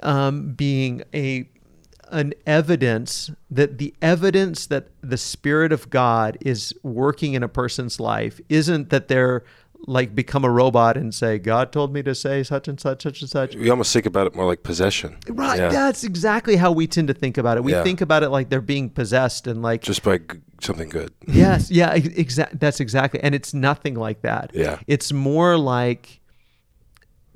um, 0.00 0.52
being 0.52 1.02
a 1.14 1.48
an 2.10 2.32
evidence 2.46 3.30
that 3.50 3.76
the 3.76 3.94
evidence 4.00 4.66
that 4.68 4.88
the 5.02 5.18
spirit 5.18 5.72
of 5.72 5.90
God 5.90 6.38
is 6.40 6.72
working 6.82 7.34
in 7.34 7.42
a 7.42 7.48
person's 7.48 8.00
life 8.00 8.40
isn't 8.48 8.88
that 8.88 9.08
they're 9.08 9.44
like 9.86 10.14
become 10.14 10.42
a 10.44 10.50
robot 10.50 10.96
and 10.96 11.14
say 11.14 11.38
God 11.38 11.70
told 11.70 11.92
me 11.92 12.02
to 12.04 12.14
say 12.14 12.42
such 12.42 12.66
and 12.66 12.80
such 12.80 13.02
such 13.02 13.20
and 13.20 13.28
such. 13.28 13.54
We 13.54 13.68
almost 13.68 13.92
think 13.92 14.06
about 14.06 14.26
it 14.26 14.34
more 14.34 14.46
like 14.46 14.62
possession. 14.62 15.18
Right, 15.28 15.58
Yeah. 15.58 15.68
that's 15.68 16.02
exactly 16.02 16.56
how 16.56 16.72
we 16.72 16.86
tend 16.86 17.08
to 17.08 17.14
think 17.14 17.36
about 17.36 17.58
it. 17.58 17.64
We 17.64 17.72
Yeah. 17.72 17.82
think 17.84 18.00
about 18.00 18.22
it 18.22 18.30
like 18.30 18.48
they're 18.48 18.60
being 18.62 18.88
possessed 18.88 19.46
and 19.46 19.60
like 19.62 19.82
Just 19.82 20.02
by 20.02 20.16
g- 20.18 20.24
something 20.62 20.88
good. 20.88 21.12
Yes, 21.26 21.70
yeah, 21.70 21.92
exactly. 21.94 22.58
That's 22.58 22.80
exactly, 22.80 23.20
and 23.22 23.34
it's 23.34 23.52
nothing 23.52 23.94
like 23.96 24.22
that. 24.22 24.50
Yeah. 24.54 24.78
it's 24.86 25.12
more 25.12 25.58
like 25.58 26.20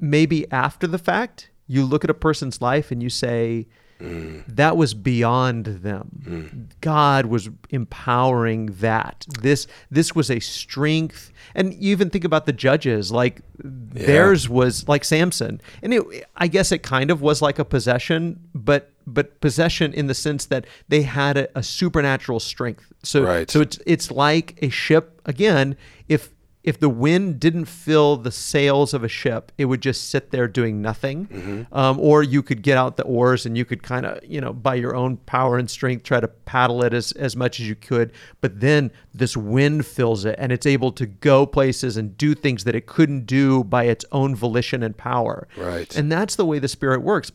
maybe 0.02 0.50
after 0.52 0.87
the 0.87 0.99
fact, 0.99 1.49
you 1.66 1.85
look 1.87 2.04
at 2.04 2.11
a 2.11 2.14
person's 2.14 2.61
life 2.61 2.90
and 2.90 3.02
you 3.02 3.09
say, 3.09 3.66
Mm. 4.00 4.42
that 4.49 4.76
was 4.76 4.94
beyond 4.94 5.64
them. 5.66 6.68
God 6.80 7.26
was 7.26 7.49
empowering 7.71 8.66
that. 8.80 9.25
This 9.40 9.68
this 9.92 10.12
was 10.12 10.28
a 10.28 10.40
strength, 10.40 11.30
and 11.54 11.73
you 11.75 11.92
even 11.92 12.11
think 12.11 12.25
about 12.25 12.47
the 12.47 12.52
judges. 12.52 13.12
Like 13.12 13.42
theirs 13.62 14.49
was 14.49 14.88
like 14.88 15.04
Samson, 15.04 15.61
and 15.85 15.94
it, 15.94 16.02
I 16.37 16.49
guess 16.49 16.73
it 16.73 16.82
kind 16.82 17.12
of 17.12 17.23
was 17.23 17.40
like 17.42 17.61
a 17.61 17.64
possession, 17.64 18.40
but 18.54 18.90
but 19.06 19.40
possession 19.40 19.92
in 19.92 20.09
the 20.09 20.14
sense 20.14 20.47
that 20.47 20.66
they 20.88 21.02
had 21.02 21.37
a, 21.37 21.59
a 21.59 21.62
supernatural 21.62 22.40
strength. 22.40 22.92
So 23.04 23.23
Right. 23.23 23.49
so 23.49 23.61
it's 23.61 23.78
it's 23.87 24.11
like 24.11 24.59
a 24.62 24.68
ship 24.68 25.21
again. 25.26 25.76
If 26.09 26.30
if 26.64 26.78
the 26.78 26.88
wind 26.88 27.40
didn't 27.40 27.64
fill 27.64 28.16
the 28.16 28.31
sails 28.31 28.95
of 28.95 29.02
a 29.02 29.09
ship, 29.09 29.50
it 29.59 29.64
would 29.64 29.81
just 29.81 30.11
sit 30.11 30.31
there 30.31 30.47
doing 30.47 30.81
nothing. 30.81 31.66
Um, 31.73 31.99
or 31.99 32.23
you 32.23 32.40
could 32.42 32.62
get 32.62 32.78
out 32.78 32.97
the 32.97 33.02
oars 33.02 33.47
and 33.47 33.59
you 33.59 33.64
could 33.64 33.83
kind 33.83 34.07
of, 34.07 34.25
you 34.25 34.40
know, 34.40 34.52
by 34.52 34.76
your 34.76 34.95
own 34.95 35.16
power 35.16 35.59
and 35.59 35.69
strength, 35.69 36.04
try 36.04 36.21
to 36.21 36.28
paddle 36.28 36.85
it 36.85 36.95
as, 36.95 37.11
as 37.12 37.35
much 37.35 37.59
as 37.59 37.69
you 37.69 37.75
could. 37.75 38.12
But 38.40 38.61
then 38.61 38.92
this 39.12 39.37
wind 39.37 39.87
fills 39.87 40.25
it 40.25 40.37
and 40.38 40.52
it's 40.52 40.66
able 40.66 40.92
to 40.92 41.07
go 41.07 41.47
places 41.47 41.97
and 41.97 42.16
do 42.16 42.33
things 42.33 42.62
that 42.62 42.76
it 42.76 42.87
couldn't 42.87 43.26
do 43.26 43.64
by 43.64 43.85
its 43.85 44.04
own 44.12 44.37
volition 44.37 44.85
and 44.85 44.97
power. 44.97 45.49
Right. 45.57 45.95
And 45.97 46.12
that's 46.12 46.37
the 46.37 46.47
way 46.47 46.61
the 46.61 46.69
Spirit 46.69 47.02
works 47.02 47.33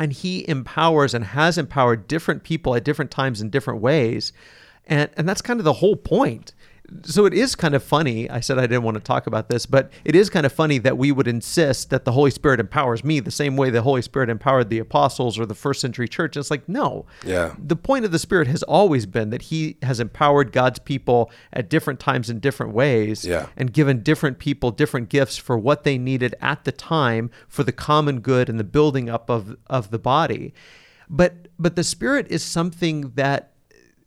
and 0.00 0.12
he 0.12 0.48
empowers 0.48 1.14
and 1.14 1.24
has 1.24 1.56
empowered 1.56 2.08
different 2.08 2.42
people 2.42 2.74
at 2.74 2.82
different 2.82 3.12
times 3.12 3.40
in 3.40 3.50
different 3.50 3.80
ways 3.80 4.32
and 4.86 5.08
and 5.16 5.28
that's 5.28 5.42
kind 5.42 5.60
of 5.60 5.64
the 5.64 5.74
whole 5.74 5.96
point 5.96 6.52
so 7.02 7.24
it 7.24 7.32
is 7.32 7.54
kind 7.54 7.74
of 7.74 7.82
funny 7.82 8.28
i 8.30 8.40
said 8.40 8.58
i 8.58 8.62
didn't 8.62 8.82
want 8.82 8.96
to 8.96 9.00
talk 9.02 9.26
about 9.26 9.48
this 9.48 9.64
but 9.66 9.90
it 10.04 10.14
is 10.16 10.28
kind 10.28 10.44
of 10.44 10.52
funny 10.52 10.78
that 10.78 10.98
we 10.98 11.12
would 11.12 11.28
insist 11.28 11.90
that 11.90 12.04
the 12.04 12.12
holy 12.12 12.30
spirit 12.30 12.58
empowers 12.60 13.04
me 13.04 13.20
the 13.20 13.30
same 13.30 13.56
way 13.56 13.70
the 13.70 13.82
holy 13.82 14.02
spirit 14.02 14.28
empowered 14.28 14.68
the 14.70 14.78
apostles 14.78 15.38
or 15.38 15.46
the 15.46 15.54
first 15.54 15.80
century 15.80 16.08
church 16.08 16.36
it's 16.36 16.50
like 16.50 16.68
no 16.68 17.06
Yeah. 17.24 17.54
the 17.58 17.76
point 17.76 18.04
of 18.04 18.10
the 18.12 18.18
spirit 18.18 18.48
has 18.48 18.62
always 18.64 19.06
been 19.06 19.30
that 19.30 19.42
he 19.42 19.76
has 19.82 20.00
empowered 20.00 20.52
god's 20.52 20.78
people 20.78 21.30
at 21.52 21.70
different 21.70 22.00
times 22.00 22.28
in 22.28 22.40
different 22.40 22.72
ways 22.72 23.24
Yeah. 23.24 23.46
and 23.56 23.72
given 23.72 24.02
different 24.02 24.38
people 24.38 24.70
different 24.70 25.08
gifts 25.08 25.36
for 25.36 25.56
what 25.56 25.84
they 25.84 25.96
needed 25.98 26.34
at 26.40 26.64
the 26.64 26.72
time 26.72 27.30
for 27.48 27.62
the 27.62 27.72
common 27.72 28.20
good 28.20 28.48
and 28.48 28.58
the 28.58 28.64
building 28.64 29.08
up 29.08 29.30
of 29.30 29.56
of 29.68 29.90
the 29.90 29.98
body 29.98 30.52
but 31.08 31.48
but 31.58 31.76
the 31.76 31.84
spirit 31.84 32.26
is 32.30 32.42
something 32.42 33.10
that 33.16 33.49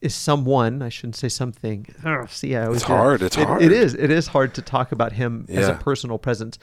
is 0.08 0.14
someone 0.14 0.82
i 0.82 0.90
shouldn't 0.90 1.16
say 1.16 1.30
something. 1.30 1.80
Ugh, 2.06 2.20
oh, 2.24 2.26
see 2.28 2.56
I 2.56 2.64
always 2.66 2.82
It's 2.82 2.88
hard, 2.88 3.22
it's 3.22 3.38
It- 3.38 3.48
hard. 3.48 3.62
it 3.62 3.72
is 3.72 3.94
it 4.06 4.12
is 4.12 4.28
hard 4.28 4.54
to 4.56 4.62
talk 4.62 4.92
about 4.92 5.12
him 5.14 5.46
as 5.50 5.68
a 5.70 5.76
personal 5.76 6.18
presence. 6.18 6.56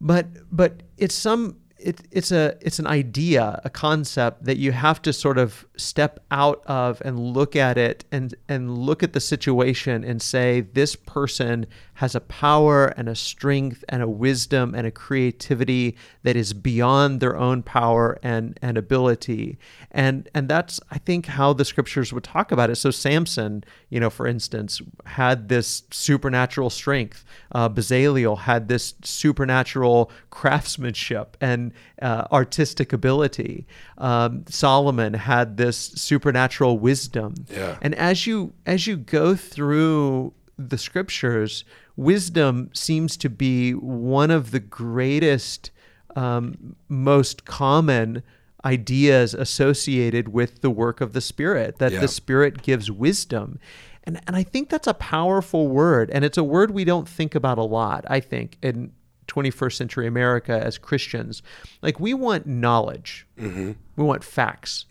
But 0.00 0.26
but 0.50 0.72
it's 0.96 1.14
some 1.14 1.56
it, 1.78 2.00
it's 2.10 2.30
a 2.32 2.56
it's 2.60 2.78
an 2.78 2.86
idea 2.86 3.60
a 3.64 3.70
concept 3.70 4.44
that 4.44 4.58
you 4.58 4.72
have 4.72 5.00
to 5.02 5.12
sort 5.12 5.38
of 5.38 5.66
step 5.76 6.12
out 6.30 6.62
of 6.66 7.00
and 7.04 7.18
look 7.18 7.56
at 7.56 7.76
it 7.78 8.04
and 8.12 8.34
and 8.48 8.76
look 8.78 9.02
at 9.02 9.12
the 9.12 9.20
situation 9.20 10.04
and 10.04 10.20
say 10.20 10.60
this 10.60 10.96
person 10.96 11.66
has 12.00 12.14
a 12.14 12.20
power 12.20 12.86
and 12.96 13.10
a 13.10 13.14
strength 13.14 13.84
and 13.90 14.02
a 14.02 14.08
wisdom 14.08 14.74
and 14.74 14.86
a 14.86 14.90
creativity 14.90 15.94
that 16.22 16.34
is 16.34 16.54
beyond 16.54 17.20
their 17.20 17.36
own 17.36 17.62
power 17.62 18.18
and 18.22 18.58
and 18.62 18.78
ability. 18.78 19.58
And 19.90 20.26
and 20.34 20.48
that's 20.48 20.80
i 20.90 20.96
think 20.96 21.26
how 21.26 21.52
the 21.52 21.64
scriptures 21.66 22.10
would 22.10 22.24
talk 22.24 22.52
about 22.52 22.70
it. 22.70 22.76
So 22.76 22.90
samson 22.90 23.64
you 23.90 24.00
know 24.00 24.08
for 24.08 24.26
instance 24.26 24.80
had 25.04 25.50
this 25.50 25.82
supernatural 25.90 26.70
strength. 26.70 27.22
Uh, 27.52 27.68
had 27.68 28.68
this 28.68 28.94
supernatural 29.04 30.10
craftsmanship 30.30 31.36
and 31.42 31.70
uh, 32.00 32.24
artistic 32.32 32.94
ability. 32.94 33.66
Um, 33.98 34.46
solomon 34.48 35.12
had 35.12 35.58
this 35.58 35.76
supernatural 35.76 36.78
wisdom. 36.78 37.34
Yeah. 37.50 37.76
and 37.82 37.94
as 37.94 38.26
you 38.26 38.54
as 38.64 38.86
you 38.86 38.96
go 38.96 39.36
through 39.36 40.32
the 40.68 40.78
scriptures, 40.78 41.64
wisdom 42.00 42.70
seems 42.72 43.16
to 43.18 43.28
be 43.28 43.72
one 43.72 44.30
of 44.30 44.50
the 44.50 44.60
greatest, 44.60 45.70
um, 46.16 46.74
most 46.88 47.44
common 47.44 48.22
ideas 48.64 49.34
associated 49.34 50.28
with 50.28 50.60
the 50.60 50.70
work 50.70 51.00
of 51.00 51.12
the 51.12 51.20
Spirit. 51.20 51.78
That 51.78 51.92
Yeah. 51.92 52.00
the 52.00 52.08
Spirit 52.08 52.62
gives 52.62 52.90
wisdom. 52.90 53.58
And, 54.04 54.20
and 54.26 54.34
I 54.34 54.42
think 54.42 54.70
that's 54.70 54.86
a 54.86 54.94
powerful 54.94 55.68
word. 55.68 56.10
And 56.10 56.24
it's 56.24 56.38
a 56.38 56.44
word 56.44 56.70
we 56.70 56.84
don't 56.84 57.08
think 57.08 57.34
about 57.34 57.58
a 57.58 57.62
lot, 57.62 58.04
I 58.08 58.20
think, 58.20 58.56
in 58.62 58.92
21st 59.28 59.76
century 59.76 60.06
America 60.06 60.52
as 60.58 60.76
Christians. 60.78 61.42
Like, 61.82 62.00
we 62.00 62.14
want 62.14 62.46
knowledge, 62.46 63.26
we 63.36 63.76
want 63.96 64.24
facts, 64.24 64.86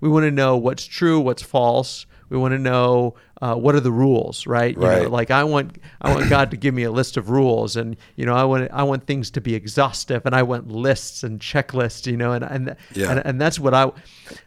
we 0.00 0.08
want 0.08 0.24
to 0.24 0.30
know 0.30 0.56
what's 0.56 0.84
true, 0.86 1.20
what's 1.20 1.42
false. 1.42 2.06
We 2.34 2.40
want 2.40 2.50
to 2.52 2.58
know 2.58 3.14
uh, 3.40 3.54
what 3.54 3.76
are 3.76 3.80
the 3.80 3.92
rules, 3.92 4.44
right? 4.44 4.74
You 4.74 4.80
know, 4.80 4.88
Right. 4.88 5.08
like 5.10 5.30
I 5.30 5.44
want, 5.44 5.78
I 6.00 6.12
want 6.12 6.28
God 6.28 6.50
to 6.50 6.56
give 6.56 6.74
me 6.74 6.82
a 6.82 6.90
list 6.90 7.16
of 7.16 7.30
rules, 7.30 7.76
and 7.76 7.96
you 8.16 8.26
know, 8.26 8.34
I 8.34 8.42
want, 8.42 8.68
I 8.72 8.82
want 8.82 9.06
things 9.06 9.30
to 9.30 9.40
be 9.40 9.54
exhaustive, 9.54 10.26
and 10.26 10.34
I 10.34 10.42
want 10.42 10.66
lists 10.68 11.22
and 11.22 11.38
checklists, 11.38 12.10
you 12.10 12.16
know, 12.16 12.32
and 12.32 12.44
and 12.44 12.74
Yeah. 12.92 13.10
and, 13.12 13.22
and 13.24 13.40
that's 13.40 13.60
what 13.60 13.72
I. 13.72 13.92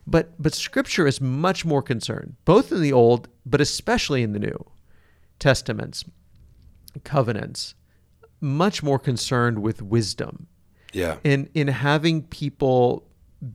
But 0.05 0.33
but 0.37 0.53
Scripture 0.53 1.07
is 1.07 1.21
much 1.21 1.63
more 1.63 1.81
concerned, 1.81 2.35
both 2.43 2.73
in 2.73 2.81
the 2.81 2.91
Old, 2.91 3.29
but 3.45 3.61
especially 3.61 4.21
in 4.21 4.33
the 4.33 4.39
New 4.39 4.65
Testaments, 5.39 6.03
covenants, 7.05 7.73
much 8.41 8.83
more 8.83 8.99
concerned 8.99 9.59
with 9.61 9.81
wisdom 9.81 10.47
Yeah. 10.91 11.17
in 11.23 11.49
in 11.53 11.69
having 11.69 12.23
people 12.23 13.07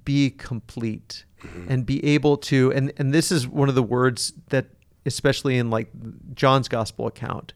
be 0.05 0.31
complete 0.31 1.25
and 1.69 1.85
be 1.87 2.05
able 2.05 2.37
to 2.37 2.73
and 2.73 2.93
and 2.99 3.13
this 3.13 3.33
is 3.33 3.47
one 3.49 3.69
of 3.69 3.75
the 3.75 3.83
words 3.83 4.33
that 4.51 4.67
especially 5.07 5.59
in 5.59 5.71
like 5.71 5.89
John's 6.35 6.69
gospel 6.69 7.07
account 7.07 7.53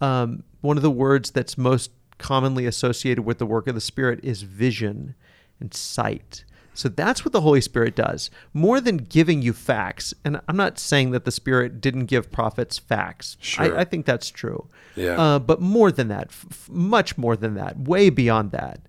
um, 0.00 0.42
one 0.60 0.76
of 0.76 0.82
the 0.82 0.90
words 0.90 1.30
that's 1.30 1.56
most 1.58 1.90
commonly 2.18 2.66
associated 2.66 3.24
with 3.24 3.38
the 3.38 3.46
work 3.46 3.66
of 3.66 3.74
the 3.74 3.80
spirit 3.80 4.20
is 4.22 4.42
vision 4.42 5.14
and 5.60 5.72
sight 5.74 6.44
so 6.72 6.88
that's 6.88 7.24
what 7.24 7.32
the 7.32 7.40
holy 7.42 7.60
spirit 7.60 7.94
does 7.96 8.30
more 8.54 8.80
than 8.80 8.96
giving 8.98 9.40
you 9.42 9.52
facts 9.52 10.12
and 10.24 10.40
i'm 10.48 10.56
not 10.56 10.78
saying 10.78 11.10
that 11.10 11.24
the 11.26 11.30
spirit 11.30 11.80
didn't 11.80 12.06
give 12.06 12.30
prophets 12.32 12.78
facts 12.78 13.36
Sure. 13.40 13.76
I, 13.76 13.80
I 13.80 13.84
think 13.84 14.06
that's 14.06 14.30
true 14.30 14.66
Yeah. 14.94 15.20
uh, 15.20 15.38
but 15.38 15.60
more 15.60 15.92
than 15.92 16.08
that, 16.08 16.28
f- 16.28 16.68
much 16.70 17.16
more 17.18 17.36
than 17.36 17.54
that, 17.54 17.78
way 17.80 18.08
beyond 18.10 18.50
that. 18.52 18.80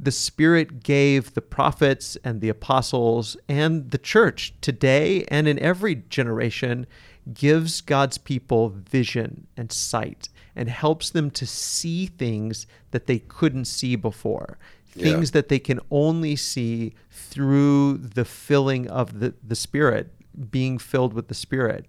The 0.00 0.12
Spirit 0.12 0.82
gave 0.82 1.34
the 1.34 1.42
prophets 1.42 2.16
and 2.22 2.40
the 2.40 2.48
apostles 2.48 3.36
and 3.48 3.90
the 3.90 3.98
church 3.98 4.54
today 4.60 5.24
and 5.28 5.48
in 5.48 5.58
every 5.58 5.96
generation 6.08 6.86
gives 7.32 7.80
God's 7.80 8.16
people 8.16 8.68
vision 8.68 9.46
and 9.56 9.72
sight 9.72 10.28
and 10.54 10.68
helps 10.68 11.10
them 11.10 11.30
to 11.32 11.46
see 11.46 12.06
things 12.06 12.66
that 12.90 13.06
they 13.06 13.18
couldn't 13.18 13.66
see 13.66 13.96
before. 13.96 14.58
Yeah. 14.94 15.04
Things 15.04 15.32
that 15.32 15.48
they 15.48 15.58
can 15.58 15.80
only 15.90 16.36
see 16.36 16.94
through 17.10 17.98
the 17.98 18.24
filling 18.24 18.88
of 18.88 19.20
the, 19.20 19.34
the 19.46 19.54
Spirit, 19.54 20.12
being 20.50 20.78
filled 20.78 21.12
with 21.12 21.28
the 21.28 21.34
Spirit. 21.34 21.86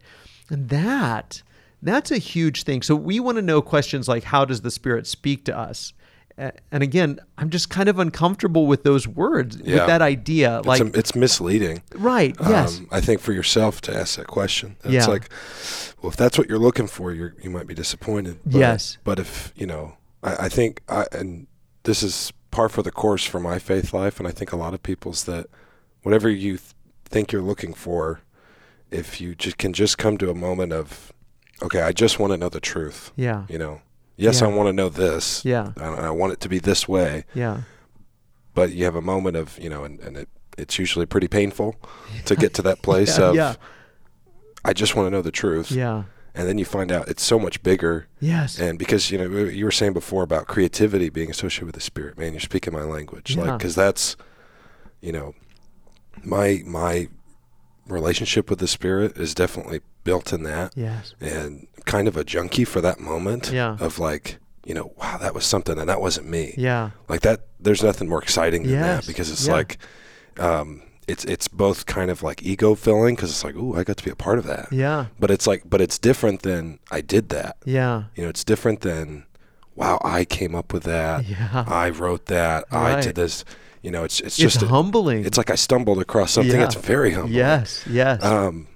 And 0.50 0.70
that 0.70 1.42
that's 1.82 2.12
a 2.12 2.18
huge 2.18 2.64
thing. 2.64 2.82
So 2.82 2.96
we 2.96 3.20
want 3.20 3.38
to 3.38 3.42
know 3.42 3.62
questions 3.62 4.08
like 4.08 4.24
how 4.24 4.46
does 4.46 4.62
the 4.62 4.72
Spirit 4.72 5.08
speak 5.08 5.46
to 5.46 5.58
us? 5.58 5.94
A- 6.40 6.54
And 6.72 6.82
again, 6.82 7.20
I'm 7.38 7.50
just 7.50 7.70
kind 7.70 7.90
of 7.90 8.00
uncomfortable 8.00 8.66
with 8.66 8.84
those 8.84 9.08
words, 9.08 9.58
Yeah. 9.64 9.76
with 9.76 9.88
that 9.88 10.02
idea. 10.02 10.62
Like, 10.66 10.82
it's, 10.82 10.98
it's 10.98 11.16
misleading. 11.16 11.84
right? 11.96 12.36
Yes. 12.42 12.80
Um, 12.80 12.88
I 12.92 13.02
think 13.02 13.20
for 13.22 13.34
yourself 13.34 13.82
to 13.82 13.96
ask 13.96 14.18
that 14.18 14.28
question. 14.28 14.78
It's 14.84 14.94
Yeah. 14.94 15.06
like, 15.06 15.30
well, 16.02 16.10
if 16.12 16.16
that's 16.18 16.38
what 16.38 16.48
you're 16.50 16.58
looking 16.60 16.88
for, 16.88 17.12
you're, 17.12 17.36
you 17.44 17.50
might 17.50 17.68
be 17.68 17.74
disappointed. 17.74 18.40
But, 18.46 18.56
Yes. 18.60 18.98
But 19.04 19.20
if, 19.20 19.52
you 19.56 19.68
know, 19.68 19.98
I, 20.24 20.46
I 20.46 20.50
think, 20.50 20.82
I, 20.88 21.06
and 21.12 21.48
this 21.84 22.02
is 22.04 22.32
par 22.52 22.70
for 22.70 22.82
the 22.82 22.92
course 22.92 23.24
for 23.26 23.40
my 23.40 23.60
faith 23.60 23.94
life, 23.94 24.18
and 24.20 24.28
I 24.28 24.32
think 24.32 24.52
a 24.52 24.56
lot 24.58 24.74
of 24.74 24.82
people's 24.82 25.26
that 25.26 25.48
whatever 26.04 26.30
you 26.30 26.58
th- 26.58 26.72
think 27.06 27.32
you're 27.32 27.42
looking 27.42 27.74
for, 27.74 28.22
if 28.92 29.20
you 29.22 29.36
just 29.36 29.58
can 29.58 29.74
just 29.74 29.98
come 29.98 30.18
to 30.18 30.30
a 30.30 30.34
moment 30.36 30.74
of, 30.74 31.14
okay, 31.62 31.82
I 31.82 31.92
just 31.92 32.18
want 32.20 32.32
to 32.34 32.38
know 32.38 32.50
the 32.50 32.60
truth. 32.60 33.12
Yeah. 33.16 33.44
You 33.50 33.60
know, 33.60 33.82
yes, 34.20 34.42
Yeah. 34.42 34.48
I 34.48 34.52
want 34.54 34.68
to 34.68 34.74
know 34.74 34.90
this. 34.90 35.44
Yeah. 35.46 35.72
I, 35.78 35.86
I 35.88 36.10
want 36.12 36.34
it 36.34 36.40
to 36.42 36.50
be 36.50 36.60
this 36.60 36.88
way, 36.88 37.26
Yeah. 37.34 37.62
but 38.54 38.72
you 38.74 38.86
have 38.86 38.96
a 38.96 39.02
moment 39.02 39.36
of, 39.38 39.58
you 39.60 39.70
know, 39.70 39.84
and, 39.84 40.00
and 40.02 40.18
it, 40.18 40.30
it's 40.58 40.78
usually 40.78 41.06
pretty 41.06 41.28
painful 41.28 41.76
to 42.26 42.36
get 42.36 42.54
to 42.56 42.62
that 42.64 42.82
place 42.88 43.18
Yeah, 43.18 43.26
of, 43.30 43.36
yeah. 43.36 43.56
I 44.66 44.74
just 44.74 44.96
want 44.96 45.08
to 45.08 45.12
know 45.12 45.22
the 45.22 45.32
truth. 45.32 45.72
Yeah. 45.72 46.04
And 46.36 46.48
then 46.48 46.58
you 46.58 46.66
find 46.66 46.92
out 46.92 47.08
it's 47.08 47.24
so 47.24 47.40
much 47.40 47.64
bigger. 47.64 48.08
Yes. 48.20 48.60
And 48.60 48.78
because, 48.78 49.10
you 49.12 49.18
know, 49.18 49.26
you 49.46 49.66
were 49.66 49.72
saying 49.72 49.94
before 49.94 50.22
about 50.24 50.48
creativity 50.48 51.10
being 51.10 51.30
associated 51.32 51.66
with 51.66 51.76
the 51.76 51.82
spirit, 51.82 52.18
man, 52.18 52.34
you're 52.34 52.40
speaking 52.40 52.72
my 52.74 52.84
language. 52.84 53.36
Like, 53.36 53.58
because 53.58 53.74
that's, 53.76 54.16
you 55.02 55.12
know, 55.12 55.34
my, 56.24 56.62
my 56.66 57.08
relationship 57.92 58.50
with 58.50 58.60
the 58.60 58.68
spirit 58.68 59.18
is 59.18 59.34
definitely 59.36 59.82
built 60.04 60.32
in 60.34 60.44
that. 60.44 60.74
yes. 60.76 61.14
And 61.20 61.68
kind 61.86 62.08
of 62.08 62.16
a 62.18 62.24
junkie 62.24 62.66
for 62.66 62.82
that 62.82 63.00
moment 63.00 63.52
Yeah. 63.52 63.78
of 63.80 64.00
like, 64.00 64.38
you 64.66 64.74
know, 64.74 64.94
wow, 64.98 65.18
that 65.18 65.34
was 65.34 65.46
something 65.46 65.78
and 65.80 65.90
that 65.90 66.02
wasn't 66.02 66.28
me. 66.30 66.54
Yeah. 66.58 66.92
Like 67.08 67.22
that, 67.22 67.48
there's 67.60 67.82
nothing 67.84 68.08
more 68.08 68.22
exciting 68.22 68.64
than 68.64 68.72
Yes. 68.74 69.06
that 69.06 69.08
because 69.08 69.32
it's 69.32 69.48
Yeah. 69.48 69.54
like, 69.54 69.78
um, 70.38 70.82
it's 71.08 71.26
it's 71.26 71.48
both 71.48 71.88
kind 71.88 72.12
of 72.12 72.22
like 72.22 72.44
ego 72.44 72.76
filling 72.76 73.16
because 73.16 73.32
it's 73.32 73.44
like, 73.44 73.56
ooh, 73.56 73.76
I 73.76 73.84
got 73.84 73.98
to 73.98 74.04
be 74.04 74.12
a 74.12 74.16
part 74.16 74.38
of 74.38 74.46
that. 74.46 74.68
Yeah. 74.72 75.08
But 75.20 75.32
it's 75.32 75.48
like, 75.48 75.64
but 75.66 75.82
it's 75.82 75.98
different 75.98 76.44
than 76.44 76.78
I 76.92 77.02
did 77.02 77.30
that. 77.30 77.58
Yeah. 77.66 78.04
You 78.16 78.24
know, 78.24 78.30
it's 78.30 78.44
different 78.44 78.82
than, 78.82 79.26
wow, 79.76 80.00
I 80.04 80.24
came 80.26 80.54
up 80.54 80.72
with 80.72 80.84
that. 80.84 81.26
Yeah. 81.28 81.66
I 81.68 81.90
wrote 81.90 82.28
that. 82.28 82.66
I 82.72 83.02
did 83.02 83.16
this. 83.16 83.44
You 83.82 83.92
know, 83.92 84.04
it's 84.04 84.20
it's 84.20 84.28
It's 84.38 84.38
just 84.38 84.62
a- 84.64 84.68
humbling. 84.68 85.26
it's 85.26 85.38
like 85.38 85.50
I 85.50 85.56
stumbled 85.56 86.00
across 86.00 86.32
something 86.32 86.52
Yeah. 86.54 86.60
that's 86.68 86.76
very 86.76 87.12
humbling. 87.12 87.34
yes. 87.36 87.86
Yes. 87.90 88.24
Um, 88.24 88.68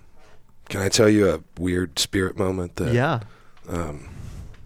can 0.69 0.81
I 0.81 0.89
tell 0.89 1.09
you 1.09 1.29
a 1.29 1.39
weird 1.59 1.99
spirit 1.99 2.37
moment 2.37 2.77
that? 2.77 2.93
yeah. 2.93 3.19
Um, 3.67 4.07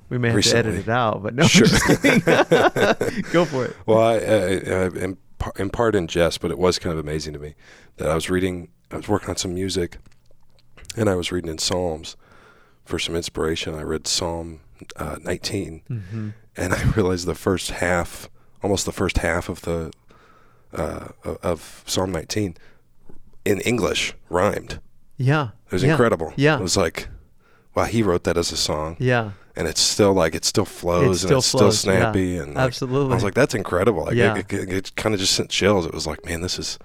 We 0.09 0.17
may 0.17 0.27
have 0.29 0.35
recently. 0.37 0.63
to 0.63 0.69
edit 0.69 0.87
it 0.87 0.89
out, 0.91 1.23
but 1.23 1.33
no. 1.35 1.43
Sure. 1.47 1.65
Go 3.31 3.45
for 3.45 3.65
it. 3.65 3.75
Well, 3.85 3.99
I, 3.99 4.13
I, 4.15 4.15
I 4.15 4.85
in, 5.03 5.17
in 5.57 5.69
part 5.69 5.95
in 5.95 6.07
jest, 6.07 6.39
but 6.41 6.51
it 6.51 6.57
was 6.57 6.79
kind 6.79 6.93
of 6.93 6.99
amazing 6.99 7.33
to 7.33 7.39
me 7.39 7.55
that 7.97 8.09
I 8.09 8.15
was 8.15 8.29
reading, 8.29 8.69
I 8.91 8.97
was 8.97 9.07
working 9.07 9.29
on 9.29 9.35
some 9.37 9.53
music, 9.53 9.97
and 10.95 11.09
I 11.09 11.15
was 11.15 11.31
reading 11.31 11.49
in 11.49 11.57
Psalms 11.57 12.15
for 12.85 12.99
some 12.99 13.15
inspiration. 13.15 13.75
I 13.75 13.81
read 13.83 14.07
Psalm 14.07 14.59
uh, 14.95 15.17
19, 15.23 15.81
Mm-hmm. 15.89 16.29
and 16.55 16.73
I 16.73 16.83
realized 16.95 17.25
the 17.27 17.35
first 17.35 17.71
half, 17.71 18.29
almost 18.63 18.85
the 18.85 18.91
first 18.91 19.17
half 19.19 19.49
of 19.49 19.61
the 19.61 19.91
uh, 20.73 21.09
of- 21.43 21.83
Psalm 21.85 22.11
19, 22.11 22.55
in 23.45 23.59
English 23.61 24.13
rhymed. 24.29 24.79
Yeah. 25.17 25.49
It 25.67 25.71
was 25.71 25.83
yeah. 25.83 25.91
incredible. 25.91 26.33
Yeah. 26.35 26.57
it 26.59 26.61
was 26.61 26.77
like, 26.77 27.07
wow, 27.75 27.85
he 27.85 28.03
wrote 28.03 28.23
that 28.25 28.37
as 28.37 28.51
a 28.51 28.57
song, 28.57 28.97
Yeah. 28.99 29.31
and 29.55 29.67
it's 29.67 29.81
still 29.81 30.13
like 30.13 30.35
it 30.35 30.45
still 30.45 30.65
flows 30.65 31.23
It 31.23 31.29
and 31.29 31.37
it's 31.37 31.51
flows, 31.51 31.79
still 31.79 31.93
yeah. 31.93 31.99
snappy 32.01 32.37
and 32.37 32.55
like, 32.55 32.65
Absolutely. 32.65 33.11
I 33.11 33.15
was 33.15 33.23
like, 33.23 33.33
that's 33.33 33.55
incredible. 33.55 34.05
Like, 34.05 34.15
Yeah. 34.15 34.35
it, 34.37 34.51
it, 34.53 34.71
it 34.71 34.95
kind 34.95 35.13
of 35.15 35.19
just 35.21 35.33
sent 35.33 35.49
chills. 35.49 35.85
It 35.85 35.93
was 35.93 36.05
like, 36.07 36.25
man, 36.25 36.41
this 36.41 36.59
is 36.59 36.77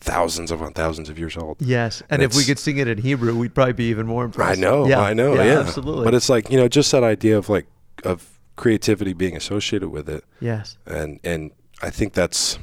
thousands 0.00 0.50
upon 0.50 0.72
thousands 0.72 1.08
of 1.08 1.18
years 1.18 1.36
old. 1.36 1.56
Yes. 1.60 2.00
And, 2.10 2.20
And 2.20 2.22
if 2.22 2.36
we 2.36 2.44
could 2.44 2.58
sing 2.58 2.78
it 2.78 2.88
in 2.88 2.98
Hebrew, 2.98 3.36
we'd 3.36 3.54
probably 3.54 3.72
be 3.72 3.84
even 3.84 4.06
more 4.06 4.24
impressed. 4.24 4.58
I 4.58 4.60
know, 4.60 4.86
Yeah. 4.86 5.00
I 5.00 5.14
know, 5.14 5.34
yeah, 5.34 5.60
Absolutely. 5.60 6.04
But 6.04 6.14
it's 6.14 6.28
like 6.28 6.50
you 6.50 6.56
know, 6.56 6.68
just 6.68 6.90
that 6.92 7.04
idea 7.04 7.38
of 7.38 7.48
like 7.48 7.66
of 8.04 8.28
creativity 8.56 9.12
being 9.12 9.36
associated 9.36 9.88
with 9.90 10.08
it, 10.08 10.24
yes. 10.40 10.76
and 10.86 11.20
and 11.24 11.52
I 11.80 11.90
think 11.90 12.12
that's 12.14 12.58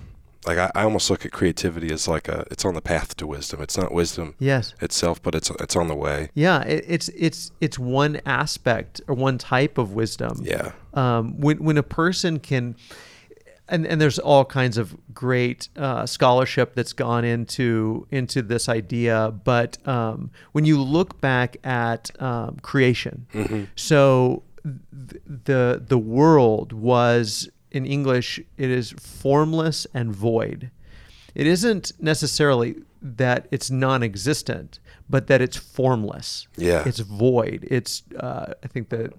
like 0.48 0.58
I, 0.58 0.72
I 0.74 0.84
almost 0.84 1.10
look 1.10 1.26
at 1.26 1.32
creativity 1.32 1.92
as 1.92 2.08
like 2.08 2.28
a 2.28 2.46
it's 2.52 2.64
on 2.66 2.74
the 2.74 2.82
path 2.82 3.16
to 3.18 3.28
wisdom. 3.28 3.62
It's 3.62 3.78
not 3.78 3.92
wisdom 3.92 4.36
Yes. 4.40 4.74
itself, 4.82 5.22
but 5.22 5.36
it's 5.36 5.50
it's 5.60 5.76
on 5.76 5.88
the 5.88 5.96
way. 5.96 6.30
Yeah. 6.34 6.62
It, 6.64 6.86
it's 6.88 7.10
it's 7.10 7.52
it's 7.62 7.78
one 7.78 8.22
aspect 8.26 9.02
or 9.08 9.16
one 9.16 9.38
type 9.38 9.78
of 9.78 9.94
wisdom. 9.94 10.40
Yeah, 10.44 10.72
um, 10.94 11.40
when 11.40 11.64
when 11.64 11.78
a 11.78 11.84
person 11.84 12.40
can 12.40 12.76
and, 13.72 13.86
and 13.86 14.02
there's 14.02 14.18
all 14.18 14.46
kinds 14.46 14.80
of 14.80 14.98
great 15.14 15.70
uh, 15.78 16.06
scholarship 16.08 16.74
that's 16.74 16.94
gone 16.94 17.24
into 17.24 18.08
into 18.10 18.42
this 18.42 18.68
idea 18.68 19.32
but 19.44 19.78
um, 19.88 20.32
when 20.54 20.66
you 20.66 20.82
look 20.82 21.22
back 21.22 21.58
at 21.64 22.10
um, 22.20 22.58
creation 22.64 23.28
so 23.76 24.42
the 24.64 25.84
the 25.86 25.98
world 25.98 26.74
was 26.74 27.50
in 27.72 27.86
english 27.86 28.40
it 28.58 28.70
is 28.70 28.92
formless 29.00 29.86
and 29.94 30.14
void 30.16 30.72
it 31.36 31.46
isn't 31.48 31.92
necessarily 32.00 32.76
that 33.02 33.48
it's 33.52 33.70
non-existent 33.70 34.80
but 35.10 35.28
that 35.28 35.42
it's 35.42 35.58
formless 35.58 36.48
Yeah. 36.58 36.84
it's 36.86 37.00
void 37.00 37.68
it's 37.70 38.04
uh, 38.20 38.54
i 38.64 38.68
think 38.68 38.90
that 38.90 39.14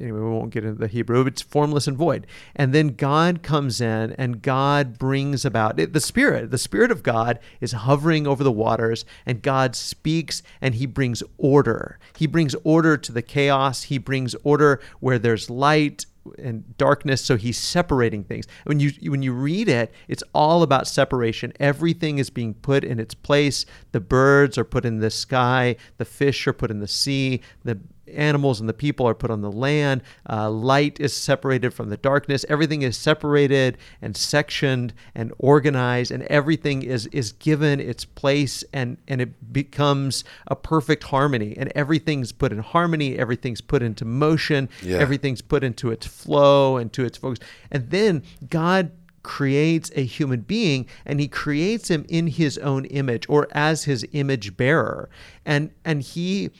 anyway, 0.00 0.18
we 0.18 0.28
won't 0.28 0.50
get 0.50 0.64
into 0.64 0.78
the 0.80 0.88
Hebrew, 0.88 1.24
it's 1.26 1.40
formless 1.40 1.86
and 1.86 1.96
void. 1.96 2.26
And 2.56 2.72
then 2.74 2.88
God 2.88 3.42
comes 3.42 3.80
in 3.80 4.12
and 4.12 4.42
God 4.42 4.98
brings 4.98 5.44
about 5.44 5.78
it, 5.78 5.92
the 5.92 6.00
Spirit. 6.00 6.50
The 6.50 6.58
Spirit 6.58 6.90
of 6.90 7.02
God 7.04 7.38
is 7.60 7.70
hovering 7.72 8.26
over 8.26 8.42
the 8.42 8.50
waters, 8.52 9.04
and 9.24 9.40
God 9.40 9.76
speaks 9.76 10.42
and 10.60 10.74
He 10.74 10.86
brings 10.86 11.22
order. 11.38 11.98
He 12.16 12.26
brings 12.26 12.56
order 12.64 12.96
to 12.96 13.12
the 13.12 13.22
chaos, 13.22 13.84
He 13.84 13.98
brings 13.98 14.34
order 14.42 14.80
where 15.00 15.18
there's 15.18 15.48
light 15.48 16.06
and 16.38 16.76
darkness 16.78 17.20
so 17.24 17.36
he's 17.36 17.58
separating 17.58 18.24
things. 18.24 18.46
When 18.64 18.80
you 18.80 18.92
when 19.10 19.22
you 19.22 19.32
read 19.32 19.68
it 19.68 19.92
it's 20.08 20.22
all 20.34 20.62
about 20.62 20.86
separation. 20.86 21.52
Everything 21.58 22.18
is 22.18 22.30
being 22.30 22.54
put 22.54 22.84
in 22.84 22.98
its 22.98 23.14
place. 23.14 23.66
The 23.92 24.00
birds 24.00 24.58
are 24.58 24.64
put 24.64 24.84
in 24.84 24.98
the 24.98 25.10
sky. 25.10 25.76
The 25.98 26.04
fish 26.04 26.46
are 26.46 26.52
put 26.52 26.70
in 26.70 26.80
the 26.80 26.88
sea. 26.88 27.40
The 27.64 27.80
animals 28.12 28.60
and 28.60 28.68
the 28.68 28.74
people 28.74 29.06
are 29.08 29.14
put 29.14 29.30
on 29.30 29.40
the 29.40 29.50
land. 29.52 30.02
Uh, 30.28 30.50
light 30.50 31.00
is 31.00 31.14
separated 31.14 31.72
from 31.74 31.90
the 31.90 31.96
darkness. 31.96 32.44
Everything 32.48 32.82
is 32.82 32.96
separated 32.96 33.78
and 34.00 34.16
sectioned 34.16 34.92
and 35.14 35.32
organized, 35.38 36.10
and 36.10 36.22
everything 36.24 36.82
is 36.82 37.06
is 37.08 37.32
given 37.32 37.80
its 37.80 38.04
place, 38.04 38.64
and 38.72 38.96
and 39.08 39.20
it 39.20 39.52
becomes 39.52 40.24
a 40.46 40.56
perfect 40.56 41.04
harmony. 41.04 41.54
And 41.56 41.72
everything's 41.74 42.32
put 42.32 42.52
in 42.52 42.58
harmony. 42.58 43.18
Everything's 43.18 43.60
put 43.60 43.82
into 43.82 44.04
motion. 44.04 44.68
Yeah. 44.82 44.98
Everything's 44.98 45.42
put 45.42 45.64
into 45.64 45.90
its 45.90 46.06
flow 46.06 46.76
and 46.76 46.92
to 46.92 47.04
its 47.04 47.18
focus. 47.18 47.38
And 47.70 47.90
then 47.90 48.22
God 48.48 48.92
creates 49.22 49.90
a 49.94 50.04
human 50.04 50.40
being 50.40 50.86
and 51.06 51.20
he 51.20 51.28
creates 51.28 51.88
him 51.88 52.04
in 52.08 52.26
his 52.26 52.58
own 52.58 52.84
image 52.86 53.24
or 53.28 53.46
as 53.52 53.84
his 53.84 54.04
image 54.12 54.56
bearer 54.56 55.08
and 55.44 55.70
and 55.84 56.02
he 56.02 56.50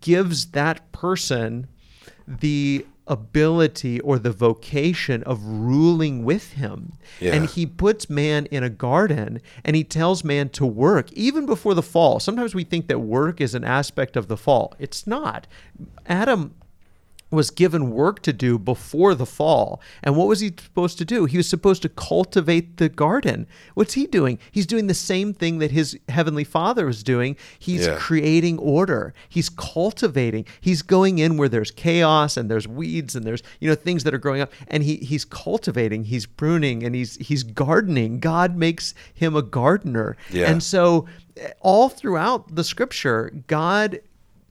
gives 0.00 0.46
that 0.52 0.92
person 0.92 1.66
the 2.26 2.86
ability 3.06 4.00
or 4.00 4.18
the 4.18 4.32
vocation 4.32 5.22
of 5.24 5.44
ruling 5.44 6.24
with 6.24 6.52
him. 6.52 6.92
Yeah. 7.20 7.34
And 7.34 7.46
he 7.48 7.66
puts 7.66 8.08
man 8.08 8.46
in 8.46 8.62
a 8.62 8.70
garden 8.70 9.40
and 9.64 9.76
he 9.76 9.84
tells 9.84 10.24
man 10.24 10.48
to 10.50 10.64
work 10.64 11.12
even 11.12 11.44
before 11.44 11.74
the 11.74 11.82
fall. 11.82 12.18
Sometimes 12.18 12.54
we 12.54 12.64
think 12.64 12.88
that 12.88 13.00
work 13.00 13.40
is 13.40 13.54
an 13.54 13.64
aspect 13.64 14.16
of 14.16 14.28
the 14.28 14.36
fall. 14.36 14.74
It's 14.78 15.06
not. 15.06 15.46
Adam 16.06 16.54
was 17.34 17.50
given 17.50 17.90
work 17.90 18.20
to 18.22 18.32
do 18.32 18.58
before 18.58 19.14
the 19.14 19.26
fall. 19.26 19.80
And 20.02 20.16
what 20.16 20.28
was 20.28 20.40
he 20.40 20.48
supposed 20.56 20.98
to 20.98 21.04
do? 21.04 21.24
He 21.26 21.36
was 21.36 21.48
supposed 21.48 21.82
to 21.82 21.88
cultivate 21.88 22.76
the 22.76 22.88
garden. 22.88 23.46
What's 23.74 23.94
he 23.94 24.06
doing? 24.06 24.38
He's 24.50 24.66
doing 24.66 24.86
the 24.86 24.94
same 24.94 25.32
thing 25.34 25.58
that 25.58 25.70
his 25.72 25.98
heavenly 26.08 26.44
father 26.44 26.86
was 26.86 27.02
doing. 27.02 27.36
He's 27.58 27.86
Yeah. 27.86 27.96
creating 27.96 28.58
order. 28.58 29.12
He's 29.28 29.48
cultivating. 29.48 30.46
He's 30.60 30.82
going 30.82 31.18
in 31.18 31.36
where 31.36 31.48
there's 31.48 31.70
chaos 31.70 32.36
and 32.36 32.50
there's 32.50 32.66
weeds 32.68 33.14
and 33.14 33.26
there's, 33.26 33.42
you 33.60 33.68
know, 33.68 33.74
things 33.74 34.04
that 34.04 34.14
are 34.14 34.18
growing 34.18 34.40
up 34.40 34.52
and 34.68 34.82
he 34.82 34.96
he's 34.96 35.24
cultivating, 35.24 36.04
he's 36.04 36.26
pruning 36.26 36.82
and 36.84 36.94
he's 36.94 37.16
he's 37.16 37.42
gardening. 37.42 38.20
God 38.20 38.56
makes 38.56 38.94
him 39.12 39.34
a 39.36 39.42
gardener. 39.42 40.16
Yeah. 40.30 40.50
And 40.50 40.62
so 40.62 41.06
eh, 41.36 41.50
all 41.60 41.88
throughout 41.88 42.54
the 42.54 42.64
scripture, 42.64 43.32
God 43.46 44.00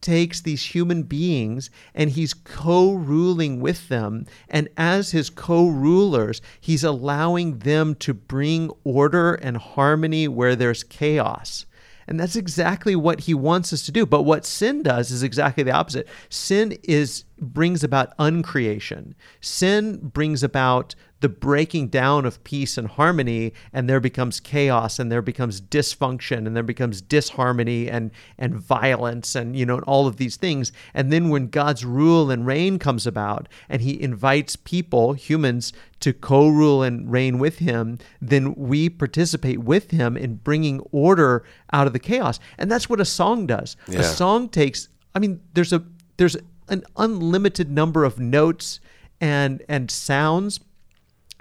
takes 0.04 0.42
these 0.42 0.76
human 0.76 1.02
beings 1.02 1.72
and 1.96 2.12
he's 2.12 2.36
co-ruling 2.36 3.60
with 3.60 3.88
them. 3.88 4.28
And 4.48 4.70
as 4.78 5.10
his 5.10 5.32
co-rulers 5.32 6.42
he's 6.62 6.84
allowing 6.84 7.60
them 7.60 7.96
to 7.96 8.14
bring 8.14 8.70
order 8.84 9.34
and 9.34 9.58
harmony 9.58 10.28
where 10.28 10.56
there's 10.56 10.84
chaos. 10.84 11.66
And 12.06 12.20
that's 12.20 12.36
exactly 12.36 12.96
what 12.96 13.22
he 13.22 13.34
wants 13.34 13.72
us 13.72 13.86
to 13.86 13.92
do. 13.92 14.06
But 14.06 14.24
what 14.24 14.46
sin 14.46 14.84
does 14.84 15.10
is 15.10 15.24
exactly 15.24 15.64
the 15.64 15.72
opposite. 15.72 16.08
Sin 16.30 16.78
is 16.84 17.24
brings 17.40 17.84
about 17.84 18.14
uncreation. 18.20 19.16
Sin 19.42 19.98
brings 19.98 20.44
about 20.44 20.96
the 21.24 21.30
breaking 21.30 21.88
down 21.88 22.26
of 22.26 22.44
peace 22.44 22.78
and 22.78 22.86
harmony 22.86 23.54
and 23.72 23.90
there 23.90 24.02
becomes 24.02 24.42
chaos 24.42 25.00
and 25.00 25.10
there 25.10 25.22
becomes 25.22 25.62
dysfunction 25.62 26.46
and 26.46 26.54
there 26.54 26.62
becomes 26.62 27.02
disharmony 27.02 27.90
and 27.90 28.12
and 28.38 28.56
violence 28.56 29.34
and 29.34 29.56
you 29.56 29.66
know 29.66 29.80
all 29.88 30.06
of 30.06 30.18
these 30.18 30.36
things. 30.36 30.74
And 30.94 31.14
then 31.14 31.30
when 31.30 31.48
God's 31.48 31.86
rule 31.86 32.30
and 32.30 32.46
reign 32.46 32.78
comes 32.78 33.08
about 33.08 33.48
and 33.70 33.82
he 33.82 34.02
invites 34.02 34.58
people 34.58 35.14
humans 35.14 35.72
to 36.02 36.12
co-rule 36.12 36.84
and 36.84 37.10
reign 37.10 37.40
with 37.40 37.60
him 37.60 38.00
then 38.20 38.54
we 38.56 38.90
participate 38.90 39.60
with 39.60 39.92
him 39.92 40.18
in 40.18 40.36
bringing 40.36 40.82
order 40.92 41.46
out 41.72 41.88
of 41.88 41.94
the 41.94 42.00
chaos. 42.00 42.38
And 42.58 42.70
that's 42.70 42.90
what 42.90 43.00
a 43.00 43.06
song 43.06 43.48
does. 43.48 43.78
Yeah. 43.88 44.00
a 44.00 44.04
song 44.04 44.50
takes 44.50 44.90
I 45.16 45.20
mean 45.20 45.40
there's 45.54 45.72
a 45.72 45.86
there's 46.18 46.36
an 46.68 46.84
unlimited 46.98 47.72
number 47.72 48.04
of 48.04 48.20
notes 48.20 48.82
and 49.22 49.64
and 49.70 49.90
sounds 49.90 50.60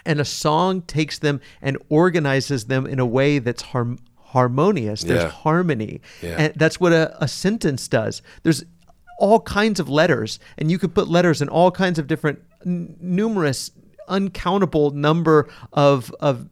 and 0.04 0.20
a 0.20 0.24
song 0.24 0.82
takes 0.82 1.18
them 1.18 1.40
and 1.60 1.76
organizes 1.88 2.64
them 2.66 2.86
in 2.86 2.98
a 2.98 3.06
way 3.06 3.38
that's 3.38 3.62
harm, 3.62 3.98
harmonious 4.18 5.02
there's 5.04 5.22
Yeah. 5.22 5.28
harmony 5.28 6.00
Yeah. 6.22 6.36
and 6.38 6.54
that's 6.56 6.80
what 6.80 6.92
a, 6.92 7.16
a 7.22 7.28
sentence 7.28 7.86
does 7.88 8.22
there's 8.42 8.64
all 9.18 9.40
kinds 9.40 9.78
of 9.78 9.88
letters 9.88 10.38
and 10.58 10.70
you 10.70 10.78
could 10.78 10.94
put 10.94 11.06
letters 11.08 11.40
in 11.42 11.48
all 11.48 11.70
kinds 11.70 11.98
of 11.98 12.06
different 12.06 12.40
n- 12.66 12.96
numerous 13.00 13.70
uncountable 14.08 14.90
number 14.90 15.48
of 15.72 16.12
of 16.20 16.48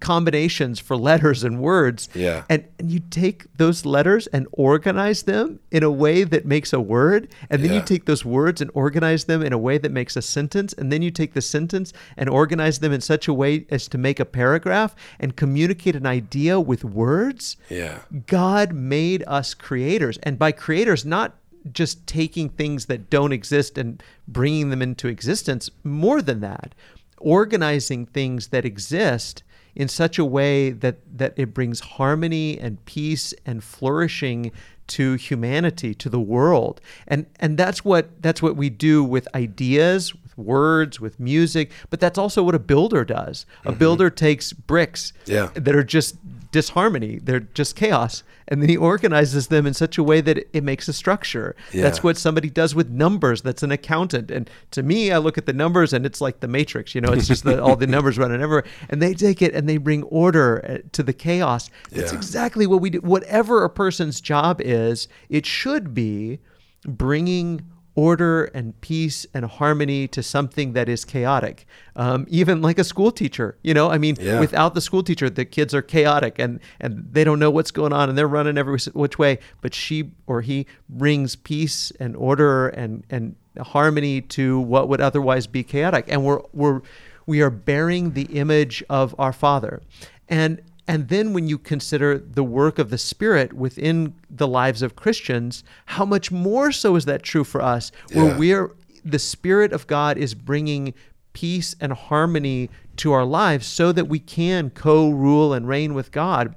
combinations 0.00 0.78
for 0.78 0.96
letters 0.96 1.44
and 1.44 1.60
words 1.60 2.08
Yeah. 2.14 2.44
and, 2.48 2.64
and 2.78 2.90
you 2.90 3.00
take 3.10 3.44
those 3.56 3.84
letters 3.84 4.26
and 4.28 4.46
organize 4.52 5.22
them 5.24 5.60
in 5.70 5.82
a 5.82 5.90
way 5.90 6.24
that 6.24 6.44
makes 6.46 6.72
a 6.72 6.80
word 6.80 7.28
and 7.50 7.62
then 7.64 7.72
you 7.72 7.82
take 7.82 8.04
those 8.06 8.24
words 8.24 8.60
and 8.60 8.70
organize 8.74 9.24
them 9.24 9.42
in 9.42 9.52
a 9.52 9.58
way 9.58 9.78
that 9.78 9.92
makes 9.92 10.16
a 10.16 10.22
sentence 10.22 10.72
and 10.72 10.90
then 10.92 11.02
you 11.02 11.10
take 11.10 11.34
the 11.34 11.40
sentence 11.42 11.92
and 12.16 12.28
organize 12.28 12.78
them 12.80 12.92
in 12.92 13.00
such 13.00 13.28
a 13.28 13.34
way 13.34 13.66
as 13.70 13.88
to 13.88 13.98
make 13.98 14.18
a 14.20 14.24
paragraph 14.24 14.94
and 15.20 15.36
communicate 15.36 15.94
an 15.96 16.06
idea 16.06 16.60
with 16.60 16.84
words 16.84 17.56
Yeah. 17.68 17.98
God 18.26 18.72
made 18.72 19.22
us 19.26 19.54
creators. 19.54 20.18
And 20.22 20.38
by 20.38 20.52
creators, 20.52 21.04
not 21.04 21.36
just 21.72 22.06
taking 22.06 22.48
things 22.48 22.86
that 22.86 23.08
don't 23.08 23.32
exist 23.32 23.78
and 23.78 24.02
bringing 24.26 24.70
them 24.70 24.82
into 24.82 25.06
existence, 25.08 25.70
more 25.84 26.20
than 26.20 26.40
that, 26.40 26.74
organizing 27.18 28.04
things 28.06 28.48
that 28.48 28.64
exist 28.64 29.42
in 29.74 29.88
such 29.88 30.18
a 30.18 30.24
way 30.24 30.70
that, 30.70 30.96
that 31.16 31.34
it 31.36 31.54
brings 31.54 31.80
harmony 31.80 32.58
and 32.58 32.84
peace 32.84 33.32
and 33.46 33.62
flourishing 33.62 34.52
to 34.88 35.14
humanity, 35.14 35.94
to 35.94 36.08
the 36.08 36.20
world. 36.20 36.80
And 37.08 37.26
and 37.40 37.56
that's 37.56 37.84
what 37.84 38.20
that's 38.22 38.42
what 38.42 38.56
we 38.56 38.68
do 38.68 39.02
with 39.02 39.26
ideas, 39.34 40.14
with 40.14 40.36
words, 40.36 41.00
with 41.00 41.18
music, 41.18 41.70
but 41.88 42.00
that's 42.00 42.18
also 42.18 42.42
what 42.42 42.54
a 42.54 42.58
builder 42.58 43.04
does. 43.04 43.46
A 43.64 43.70
mm-hmm. 43.70 43.78
builder 43.78 44.10
takes 44.10 44.52
bricks 44.52 45.12
Yeah. 45.26 45.50
that 45.54 45.74
are 45.74 45.84
just 45.84 46.16
disharmony. 46.52 47.18
They're 47.18 47.40
just 47.40 47.74
chaos. 47.74 48.22
And 48.46 48.60
then 48.62 48.68
he 48.68 48.76
organizes 48.76 49.48
them 49.48 49.66
in 49.66 49.74
such 49.74 49.98
a 49.98 50.02
way 50.02 50.20
that 50.20 50.46
it, 50.52 50.62
makes 50.62 50.86
a 50.86 50.92
structure. 50.92 51.56
Yeah. 51.72 51.82
That's 51.82 52.02
what 52.04 52.16
somebody 52.16 52.50
does 52.50 52.74
with 52.74 52.90
numbers. 52.90 53.42
That's 53.42 53.62
an 53.62 53.72
accountant. 53.72 54.30
And 54.30 54.48
to 54.72 54.82
me, 54.82 55.10
I 55.10 55.18
look 55.18 55.38
at 55.38 55.46
the 55.46 55.52
numbers 55.52 55.92
and 55.92 56.04
it's 56.06 56.20
like 56.20 56.40
the 56.40 56.48
matrix, 56.48 56.94
you 56.94 57.00
know, 57.00 57.12
it's 57.12 57.26
just 57.26 57.44
that 57.44 57.58
all 57.58 57.74
the 57.74 57.86
numbers 57.96 58.18
running 58.18 58.40
everywhere. 58.42 58.64
And 58.90 59.00
they 59.02 59.14
take 59.14 59.42
it 59.42 59.54
and 59.54 59.68
they 59.68 59.78
bring 59.78 60.02
order 60.04 60.64
uh, 60.68 60.88
to 60.92 61.02
the 61.02 61.12
chaos. 61.14 61.70
That's 61.90 62.12
Yeah. 62.12 62.18
exactly 62.18 62.66
what 62.66 62.80
we 62.80 62.90
do. 62.90 62.98
Whatever 63.00 63.64
a 63.64 63.70
person's 63.70 64.20
job 64.20 64.60
is, 64.60 65.08
it 65.28 65.46
should 65.46 65.94
be 65.94 66.38
bringing 66.86 67.62
order 67.94 68.44
and 68.44 68.80
peace 68.80 69.26
and 69.34 69.44
harmony 69.44 70.08
to 70.08 70.22
something 70.22 70.72
that 70.72 70.88
is 70.88 71.04
chaotic. 71.04 71.66
Um, 71.94 72.26
even 72.28 72.62
like 72.62 72.78
a 72.78 72.84
school 72.84 73.12
teacher, 73.12 73.58
you 73.62 73.74
know, 73.74 73.90
I 73.90 73.98
mean, 73.98 74.16
Yeah. 74.18 74.40
without 74.40 74.74
the 74.74 74.80
school 74.80 75.02
teacher, 75.02 75.28
the 75.28 75.44
kids 75.44 75.74
are 75.74 75.82
chaotic 75.82 76.38
and, 76.38 76.58
and 76.80 77.06
they 77.12 77.22
don't 77.22 77.38
know 77.38 77.50
what's 77.50 77.70
going 77.70 77.92
on 77.92 78.08
and 78.08 78.16
they're 78.16 78.26
running 78.28 78.56
every 78.56 78.78
which 78.94 79.18
way. 79.18 79.38
But 79.60 79.74
she 79.74 80.12
or 80.26 80.40
he 80.40 80.66
brings 80.88 81.36
peace 81.36 81.92
and 82.00 82.16
order 82.16 82.68
and, 82.68 83.04
and 83.10 83.36
harmony 83.60 84.22
to 84.22 84.58
what 84.60 84.88
would 84.88 85.02
otherwise 85.02 85.46
be 85.46 85.62
chaotic. 85.62 86.06
And 86.08 86.24
we're, 86.24 86.40
we're, 86.54 86.80
we 87.26 87.42
are 87.42 87.50
bearing 87.50 88.12
the 88.12 88.24
image 88.24 88.82
of 88.88 89.14
our 89.18 89.34
Father. 89.34 89.82
And 90.30 90.62
and 90.88 91.08
then 91.08 91.32
when 91.32 91.46
you 91.48 91.58
consider 91.58 92.18
the 92.18 92.42
work 92.44 92.78
of 92.78 92.90
the 92.90 92.98
Spirit 92.98 93.52
within 93.52 94.14
the 94.28 94.48
lives 94.48 94.82
of 94.82 94.96
Christians, 94.96 95.62
how 95.86 96.04
much 96.04 96.30
more 96.32 96.72
so 96.72 96.96
is 96.96 97.04
that 97.04 97.22
true 97.22 97.44
for 97.44 97.62
us? 97.62 97.92
Where 98.12 98.26
Yeah. 98.26 98.36
we're 98.38 98.70
the 99.04 99.18
Spirit 99.18 99.72
of 99.72 99.86
God 99.86 100.16
is 100.18 100.34
bringing 100.34 100.94
peace 101.32 101.74
and 101.80 101.92
harmony 101.92 102.68
to 102.96 103.12
our 103.12 103.24
lives 103.24 103.66
so 103.66 103.90
that 103.92 104.06
we 104.06 104.18
can 104.18 104.70
co-rule 104.70 105.52
and 105.52 105.66
reign 105.66 105.94
with 105.94 106.12
God. 106.12 106.54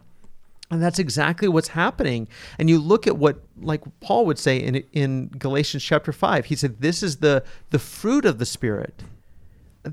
And 0.71 0.81
that's 0.81 0.99
exactly 0.99 1.47
what's 1.47 1.69
happening. 1.69 2.27
And 2.59 2.69
you 2.69 2.79
look 2.79 3.07
at 3.07 3.17
what, 3.17 3.41
like 3.61 3.81
Paul 3.99 4.25
would 4.25 4.39
say 4.39 4.57
in 4.57 4.83
in 4.91 5.27
Galatians 5.37 5.83
chapter 5.83 6.11
five, 6.11 6.45
he 6.45 6.55
said, 6.55 6.81
"This 6.81 7.01
is 7.03 7.17
the 7.17 7.43
the 7.69 7.79
fruit 7.79 8.25
of 8.25 8.39
the 8.39 8.45
Spirit." 8.45 9.03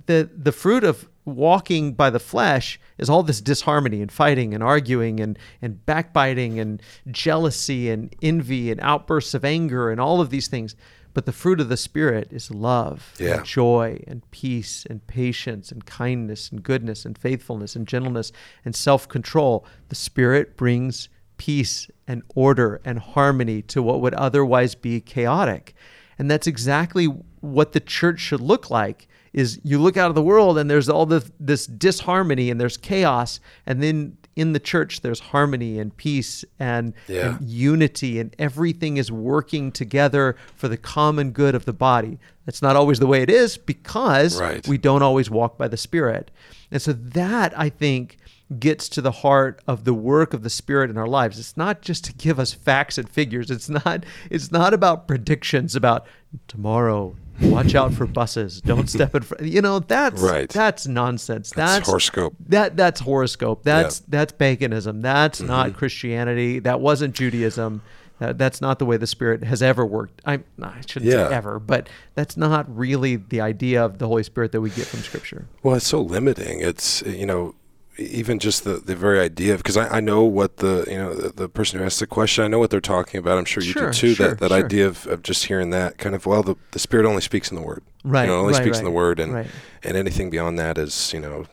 the 0.07 0.31
the 0.35 0.53
fruit 0.53 0.85
of 0.85 1.07
walking 1.25 1.93
by 1.95 2.11
the 2.11 2.19
flesh 2.19 2.81
is 2.99 3.09
all 3.09 3.23
this 3.23 3.41
disharmony 3.41 4.01
and 4.03 4.11
fighting 4.11 4.53
and 4.55 4.63
arguing 4.63 5.21
and 5.21 5.39
and 5.61 5.85
backbiting 5.87 6.59
and 6.59 6.83
jealousy 7.11 7.91
and 7.91 8.15
envy 8.23 8.71
and 8.71 8.81
outbursts 8.81 9.35
of 9.35 9.45
anger 9.45 9.91
and 9.91 10.01
all 10.01 10.21
of 10.21 10.31
these 10.31 10.49
things. 10.49 10.75
But 11.15 11.27
the 11.27 11.33
fruit 11.33 11.61
of 11.61 11.69
the 11.69 11.77
spirit 11.77 12.33
is 12.33 12.51
love 12.51 13.13
Yeah. 13.19 13.37
and 13.37 13.45
joy 13.45 14.03
and 14.07 14.29
peace 14.31 14.87
and 14.89 15.07
patience 15.07 15.71
and 15.71 15.85
kindness 15.85 16.51
and 16.51 16.63
goodness 16.63 17.05
and 17.05 17.17
faithfulness 17.19 17.77
and 17.77 17.87
gentleness 17.87 18.33
and 18.65 18.75
self-control. 18.75 19.67
The 19.91 19.95
spirit 19.95 20.57
brings 20.57 21.09
peace 21.37 21.89
and 22.09 22.23
order 22.35 22.81
and 22.85 22.99
harmony 22.99 23.63
to 23.63 23.83
what 23.83 24.01
would 24.01 24.15
otherwise 24.15 24.75
be 24.75 25.01
chaotic. 25.01 25.75
And 26.19 26.31
that's 26.31 26.47
exactly 26.47 27.09
what 27.43 27.73
the 27.73 27.81
church 27.81 28.19
should 28.21 28.41
look 28.41 28.71
like 28.71 29.07
is 29.33 29.61
you 29.65 29.79
look 29.79 29.97
out 29.97 30.09
of 30.09 30.15
the 30.15 30.23
world 30.23 30.59
and 30.59 30.71
there's 30.71 30.89
all 30.89 31.07
this, 31.07 31.31
this 31.41 31.67
disharmony 31.67 32.51
and 32.51 32.61
there's 32.61 32.77
chaos 32.77 33.41
and 33.67 33.83
then 33.83 34.17
in 34.37 34.53
the 34.55 34.59
church 34.61 35.01
there's 35.03 35.21
harmony 35.21 35.79
and 35.79 35.95
peace 35.97 36.45
and, 36.59 36.95
Yeah. 37.09 37.37
and 37.37 37.49
unity 37.49 38.19
and 38.19 38.35
everything 38.39 38.97
is 38.97 39.13
working 39.13 39.71
together 39.73 40.37
for 40.57 40.69
the 40.69 40.77
common 40.79 41.33
good 41.33 41.55
of 41.55 41.65
the 41.67 41.73
body 41.75 42.19
that's 42.47 42.63
not 42.63 42.75
always 42.77 42.99
the 42.99 43.07
way 43.07 43.23
it 43.23 43.29
is 43.31 43.57
because 43.59 44.41
Right. 44.41 44.67
we 44.67 44.79
don't 44.79 45.03
always 45.03 45.31
walk 45.31 45.59
by 45.59 45.69
the 45.69 45.77
spirit 45.77 46.31
and 46.71 46.81
so 46.81 46.93
that 46.95 47.59
i 47.59 47.69
think 47.69 48.17
gets 48.59 48.89
to 48.91 49.01
the 49.01 49.11
heart 49.13 49.63
of 49.67 49.85
the 49.85 49.95
work 49.95 50.35
of 50.35 50.43
the 50.43 50.51
spirit 50.51 50.91
in 50.91 50.97
our 50.99 51.07
lives 51.09 51.39
it's 51.39 51.57
not 51.57 51.81
just 51.83 52.05
to 52.05 52.13
give 52.15 52.39
us 52.39 52.53
facts 52.53 52.97
and 52.99 53.09
figures 53.09 53.51
it's 53.51 53.69
not 53.71 54.05
it's 54.31 54.51
not 54.53 54.73
about 54.75 55.07
predictions 55.09 55.75
about 55.77 56.07
tomorrow 56.49 57.15
watch 57.51 57.75
out 57.75 57.93
for 57.93 58.07
buses 58.07 58.61
don't 58.61 58.89
step 58.89 59.15
in 59.15 59.23
front 59.23 59.45
you 59.45 59.61
know 59.61 59.79
that's 59.81 60.21
Right. 60.21 60.49
that's 60.49 60.87
nonsense 60.87 61.51
That's 61.51 61.73
that's, 61.79 61.89
horoscope. 61.89 62.35
that 62.49 62.77
that's 62.77 63.01
horoscope 63.01 63.63
that's 63.65 64.01
Yeah. 64.01 64.07
that's 64.09 64.33
paganism 64.33 65.03
that's 65.03 65.39
Mm-hmm. 65.39 65.49
not 65.49 65.75
christianity 65.75 66.59
that 66.61 66.81
wasn't 66.81 67.15
judaism 67.15 67.83
that, 68.19 68.39
that's 68.39 68.61
not 68.61 68.79
the 68.79 68.87
way 68.87 68.97
the 68.97 69.07
spirit 69.07 69.43
has 69.45 69.63
ever 69.63 69.85
worked 69.85 70.21
i 70.25 70.35
i 70.63 70.81
shouldn't 70.87 71.11
Yeah. 71.11 71.29
say 71.29 71.35
ever 71.35 71.59
but 71.59 71.89
that's 72.15 72.37
not 72.37 72.65
really 72.77 73.17
the 73.17 73.41
idea 73.41 73.85
of 73.85 73.99
the 73.99 74.07
holy 74.07 74.23
spirit 74.23 74.53
that 74.53 74.61
we 74.61 74.71
get 74.71 74.87
from 74.87 75.01
scripture 75.01 75.47
Well, 75.63 75.75
it's 75.77 75.87
so 75.89 76.01
limiting. 76.01 76.61
It's 76.61 77.03
you 77.03 77.27
know, 77.27 77.55
even 77.99 78.39
just 78.39 78.65
the, 78.65 78.75
the 78.75 78.95
very 78.97 79.21
idea 79.21 79.55
of 79.55 79.59
because 79.61 79.77
I, 79.77 79.97
I 79.97 80.01
know 80.01 80.25
what 80.25 80.59
the 80.59 80.85
you 80.89 80.97
know 80.97 81.15
the, 81.15 81.29
the 81.31 81.49
person 81.49 81.79
who 81.79 81.85
asked 81.85 82.01
the 82.01 82.07
question 82.07 82.45
I 82.45 82.49
know 82.49 82.59
what 82.59 82.71
they're 82.71 82.81
talking 82.81 83.19
about. 83.19 83.39
I'm 83.39 83.45
sure 83.45 83.63
you 83.63 83.73
Sure, 83.73 83.91
do 83.91 83.93
too. 83.93 84.15
sure, 84.15 84.29
that 84.29 84.41
that 84.41 84.51
sure. 84.51 84.65
idea 84.65 84.87
of, 84.87 85.07
of 85.07 85.23
just 85.23 85.45
hearing 85.47 85.71
that 85.71 85.99
kind 85.99 86.15
of 86.15 86.25
well 86.27 86.43
the, 86.43 86.57
the 86.71 86.79
spirit 86.79 87.07
only 87.07 87.21
speaks 87.21 87.51
in 87.51 87.57
the 87.57 87.63
word. 87.63 87.83
Right, 88.05 88.23
You 88.23 88.29
know, 88.29 88.37
it 88.37 88.41
only 88.41 88.53
right, 88.55 88.63
speaks 88.63 88.79
in 88.79 88.85
the 88.85 88.91
word 88.91 89.21
and 89.21 89.35
right. 89.35 89.47
and 89.83 89.97
anything 89.97 90.31
beyond 90.31 90.59
that 90.59 90.79
is 90.79 91.13
you 91.13 91.21
know 91.21 91.47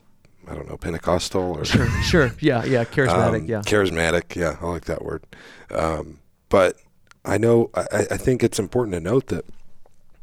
I 0.47 0.55
don't 0.55 0.67
know 0.67 0.77
Pentecostal 0.77 1.57
or 1.57 1.65
sure 1.65 1.87
sure 2.03 2.31
yeah 2.39 2.63
yeah 2.65 2.83
charismatic 2.85 3.41
um, 3.41 3.45
yeah 3.45 3.61
Charismatic, 3.61 4.35
yeah, 4.35 4.57
I 4.61 4.65
like 4.67 4.85
that 4.85 5.03
word. 5.03 5.23
Um, 5.71 6.19
but 6.49 6.77
I 7.25 7.37
know, 7.37 7.69
I, 7.75 8.07
I 8.11 8.17
think 8.17 8.43
it's 8.43 8.57
important 8.59 8.93
to 8.95 8.99
note 9.01 9.27
that 9.27 9.45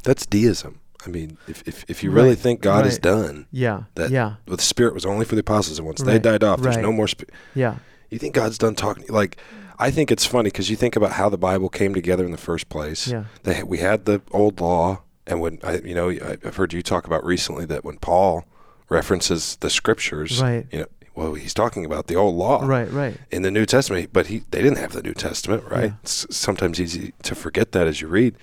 that's 0.02 0.26
deism. 0.26 0.80
I 1.06 1.08
mean, 1.10 1.38
if, 1.46 1.66
if, 1.66 1.84
if 1.88 2.02
you 2.02 2.10
really 2.10 2.30
Right, 2.30 2.38
think 2.38 2.60
God 2.60 2.84
is 2.86 2.98
done, 2.98 3.46
yeah 3.52 3.84
that 3.94 4.10
yeah 4.10 4.34
the 4.46 4.58
Spirit 4.58 4.94
was 4.94 5.06
only 5.06 5.24
for 5.24 5.34
the 5.36 5.40
apostles, 5.40 5.78
and 5.78 5.86
once 5.86 6.02
they 6.02 6.18
died 6.18 6.42
off, 6.42 6.60
there's 6.60 6.76
right. 6.76 6.82
no 6.82 6.92
more. 6.92 7.08
Sp- 7.08 7.30
yeah 7.54 7.76
you 8.10 8.18
think 8.18 8.34
God's 8.34 8.58
done 8.58 8.74
talking? 8.74 9.04
Like, 9.08 9.36
I 9.78 9.90
think 9.90 10.10
it's 10.12 10.24
funny 10.24 10.48
because 10.48 10.70
you 10.70 10.76
think 10.76 10.96
about 10.96 11.12
how 11.12 11.28
the 11.28 11.38
Bible 11.38 11.68
came 11.68 11.92
together 11.94 12.24
in 12.24 12.30
the 12.30 12.38
first 12.38 12.68
place. 12.68 13.08
Yeah. 13.08 13.24
They, 13.42 13.62
we 13.62 13.78
had 13.78 14.04
the 14.04 14.22
old 14.30 14.60
law, 14.60 15.02
and 15.26 15.40
when 15.40 15.58
I, 15.64 15.78
you 15.78 15.94
know, 15.94 16.10
I- 16.10 16.38
I've 16.44 16.56
heard 16.56 16.72
you 16.72 16.82
talk 16.82 17.06
about 17.06 17.24
recently 17.24 17.64
that 17.66 17.84
when 17.84 17.98
Paul 17.98 18.44
references 18.88 19.56
the 19.56 19.70
scriptures, 19.70 20.40
Right. 20.40 20.66
You 20.70 20.78
know, 20.80 20.86
well, 21.14 21.34
he's 21.34 21.54
talking 21.54 21.84
about 21.86 22.08
the 22.08 22.14
old 22.14 22.34
law, 22.36 22.62
right 22.66 22.90
right 22.92 23.16
in 23.30 23.40
the 23.40 23.50
New 23.50 23.64
Testament, 23.64 24.10
but 24.12 24.26
he 24.26 24.42
they 24.50 24.60
didn't 24.62 24.76
have 24.78 24.92
the 24.92 25.02
New 25.02 25.14
Testament, 25.14 25.64
right? 25.64 25.84
Yeah. 25.86 25.92
It's 26.02 26.26
sometimes 26.30 26.78
easy 26.78 27.14
to 27.22 27.34
forget 27.34 27.72
that 27.72 27.86
as 27.86 28.02
you 28.02 28.08
read, 28.08 28.36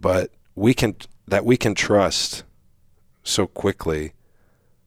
but 0.00 0.30
we 0.54 0.72
can 0.72 0.94
that 1.30 1.44
we 1.44 1.56
can 1.56 1.74
trust 1.74 2.44
so 3.22 3.46
quickly 3.46 4.12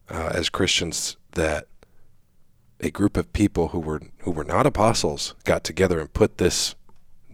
uh, 0.10 0.32
as 0.34 0.50
Christians 0.50 1.18
that 1.32 1.68
a 2.80 2.92
group 2.92 3.16
of 3.16 3.32
people 3.32 3.70
who 3.70 3.80
were 3.80 4.02
who 4.20 4.32
were 4.32 4.44
not 4.44 4.66
apostles 4.66 5.36
got 5.46 5.64
together 5.64 6.00
and 6.00 6.12
put 6.14 6.38
this, 6.38 6.76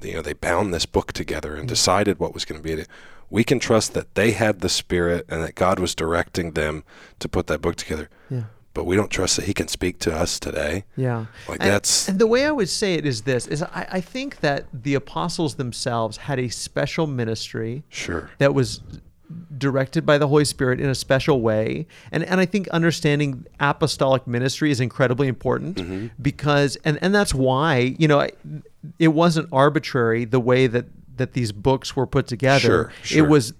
you 0.01 0.13
know, 0.13 0.21
they 0.21 0.33
bound 0.33 0.73
this 0.73 0.85
book 0.85 1.11
together 1.11 1.55
and 1.55 1.67
decided 1.67 2.19
what 2.19 2.33
was 2.33 2.45
going 2.45 2.61
to 2.61 2.63
be 2.63 2.81
it. 2.81 2.87
We 3.31 3.43
can 3.43 3.59
trust 3.59 3.93
that 3.93 4.15
they 4.15 4.31
had 4.31 4.59
the 4.59 4.69
Spirit 4.69 5.25
and 5.27 5.43
that 5.43 5.55
God 5.55 5.79
was 5.79 5.95
directing 5.95 6.51
them 6.51 6.83
to 7.19 7.27
put 7.27 7.47
that 7.47 7.61
book 7.61 7.75
together. 7.75 8.09
Yeah. 8.29 8.43
But 8.73 8.85
we 8.85 8.95
don't 8.95 9.09
trust 9.09 9.35
that 9.37 9.45
He 9.45 9.53
can 9.53 9.67
speak 9.67 9.99
to 9.99 10.15
us 10.15 10.39
today. 10.39 10.85
Yeah. 10.95 11.25
Like 11.47 11.59
And- 11.61 11.69
that's 11.71 12.07
And 12.07 12.19
the 12.19 12.27
way 12.27 12.45
I 12.45 12.51
would 12.51 12.69
say 12.69 12.93
it 12.93 13.05
is 13.05 13.23
this 13.23 13.47
is 13.47 13.63
I, 13.63 13.87
I 13.93 14.01
think 14.01 14.39
that 14.41 14.65
the 14.73 14.93
apostles 14.95 15.55
themselves 15.55 16.17
had 16.17 16.39
a 16.39 16.49
special 16.49 17.07
ministry 17.07 17.83
sure. 17.89 18.29
that 18.37 18.53
was 18.53 18.81
directed 19.57 20.05
by 20.07 20.17
the 20.17 20.27
Holy 20.27 20.45
Spirit 20.45 20.79
in 20.79 20.89
a 20.89 20.95
special 20.95 21.41
way. 21.41 21.85
And 22.11 22.23
and 22.23 22.39
I 22.39 22.45
think 22.45 22.67
understanding 22.69 23.45
apostolic 23.59 24.25
ministry 24.27 24.71
is 24.71 24.79
incredibly 24.79 25.27
important 25.27 25.77
Mm-hmm. 25.77 26.07
because 26.21 26.77
and 26.85 26.97
and 27.01 27.13
that's 27.13 27.33
why, 27.33 27.95
you 27.99 28.07
know, 28.07 28.27
it 28.97 29.09
wasn't 29.09 29.49
arbitrary 29.51 30.25
the 30.25 30.39
way 30.39 30.67
that 30.67 30.85
that 31.17 31.33
these 31.33 31.51
books 31.51 31.95
were 31.95 32.07
put 32.07 32.27
together. 32.27 32.59
Sure, 32.59 32.91
sure. 33.03 33.25
It 33.25 33.29
was 33.29 33.53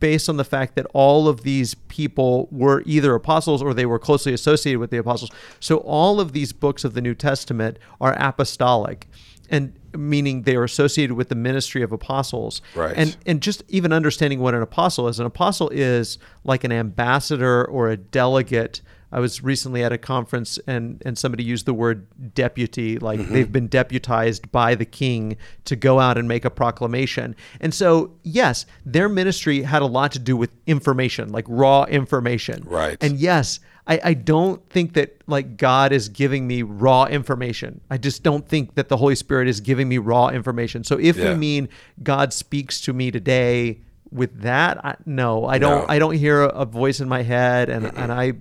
based 0.00 0.28
on 0.28 0.36
the 0.36 0.44
fact 0.44 0.74
that 0.76 0.86
all 0.92 1.28
of 1.28 1.42
these 1.42 1.74
people 1.74 2.48
were 2.50 2.82
either 2.86 3.14
apostles 3.14 3.62
or 3.62 3.72
they 3.74 3.86
were 3.86 3.98
closely 3.98 4.32
associated 4.32 4.80
with 4.80 4.90
the 4.90 4.96
apostles. 4.96 5.30
So 5.60 5.78
all 5.78 6.20
of 6.20 6.32
these 6.32 6.52
books 6.52 6.84
of 6.84 6.94
the 6.94 7.00
New 7.00 7.14
Testament 7.14 7.78
are 8.00 8.14
apostolic 8.18 9.06
and 9.50 9.72
meaning 9.96 10.42
they 10.42 10.54
are 10.54 10.64
associated 10.64 11.16
with 11.16 11.28
the 11.28 11.34
ministry 11.34 11.82
of 11.82 11.92
apostles. 11.92 12.62
Right. 12.74 12.94
And 12.96 13.16
and 13.26 13.42
just 13.42 13.64
even 13.68 13.92
understanding 13.92 14.40
what 14.40 14.54
an 14.54 14.62
apostle 14.62 15.08
is. 15.08 15.18
An 15.18 15.26
apostle 15.26 15.68
is 15.70 16.18
like 16.44 16.64
an 16.64 16.72
ambassador 16.72 17.64
or 17.64 17.90
a 17.90 17.96
delegate. 17.96 18.80
I 19.12 19.20
was 19.20 19.42
recently 19.42 19.82
at 19.82 19.92
a 19.92 19.98
conference 19.98 20.58
and 20.66 21.02
and 21.04 21.18
somebody 21.18 21.42
used 21.42 21.66
the 21.66 21.74
word 21.74 22.06
deputy, 22.34 22.98
like 22.98 23.20
mm-hmm. 23.20 23.32
they've 23.32 23.52
been 23.52 23.68
deputized 23.68 24.50
by 24.52 24.74
the 24.74 24.84
king 24.84 25.36
to 25.64 25.76
go 25.76 26.00
out 26.00 26.16
and 26.16 26.28
make 26.28 26.44
a 26.44 26.50
proclamation. 26.50 27.34
And 27.60 27.74
so, 27.74 28.12
yes, 28.22 28.66
their 28.84 29.08
ministry 29.08 29.62
had 29.62 29.82
a 29.82 29.86
lot 29.86 30.12
to 30.12 30.18
do 30.18 30.36
with 30.36 30.54
information, 30.66 31.30
like 31.30 31.44
raw 31.48 31.84
information. 31.84 32.62
Right. 32.66 32.96
And 33.00 33.18
yes, 33.18 33.60
I, 33.86 34.00
I 34.04 34.14
don't 34.14 34.68
think 34.70 34.92
that 34.94 35.20
like 35.26 35.56
God 35.56 35.92
is 35.92 36.08
giving 36.08 36.46
me 36.46 36.62
raw 36.62 37.06
information. 37.06 37.80
I 37.90 37.98
just 37.98 38.22
don't 38.22 38.46
think 38.48 38.74
that 38.76 38.88
the 38.88 38.96
Holy 38.96 39.16
Spirit 39.16 39.48
is 39.48 39.60
giving 39.60 39.88
me 39.88 39.98
raw 39.98 40.28
information. 40.28 40.84
So 40.84 40.98
if 40.98 41.16
Yeah. 41.16 41.30
we 41.30 41.34
mean 41.36 41.68
God 42.02 42.32
speaks 42.32 42.80
to 42.82 42.92
me 42.92 43.10
today 43.10 43.80
with 44.12 44.42
that, 44.42 44.84
I, 44.84 44.96
no, 45.06 45.44
I 45.46 45.58
don't. 45.58 45.82
No. 45.82 45.86
I 45.88 45.98
don't 45.98 46.14
hear 46.14 46.42
a, 46.42 46.48
a 46.48 46.64
voice 46.64 47.00
in 47.00 47.08
my 47.08 47.22
head, 47.22 47.68
and 47.68 47.86
and 47.96 48.12
I. 48.12 48.34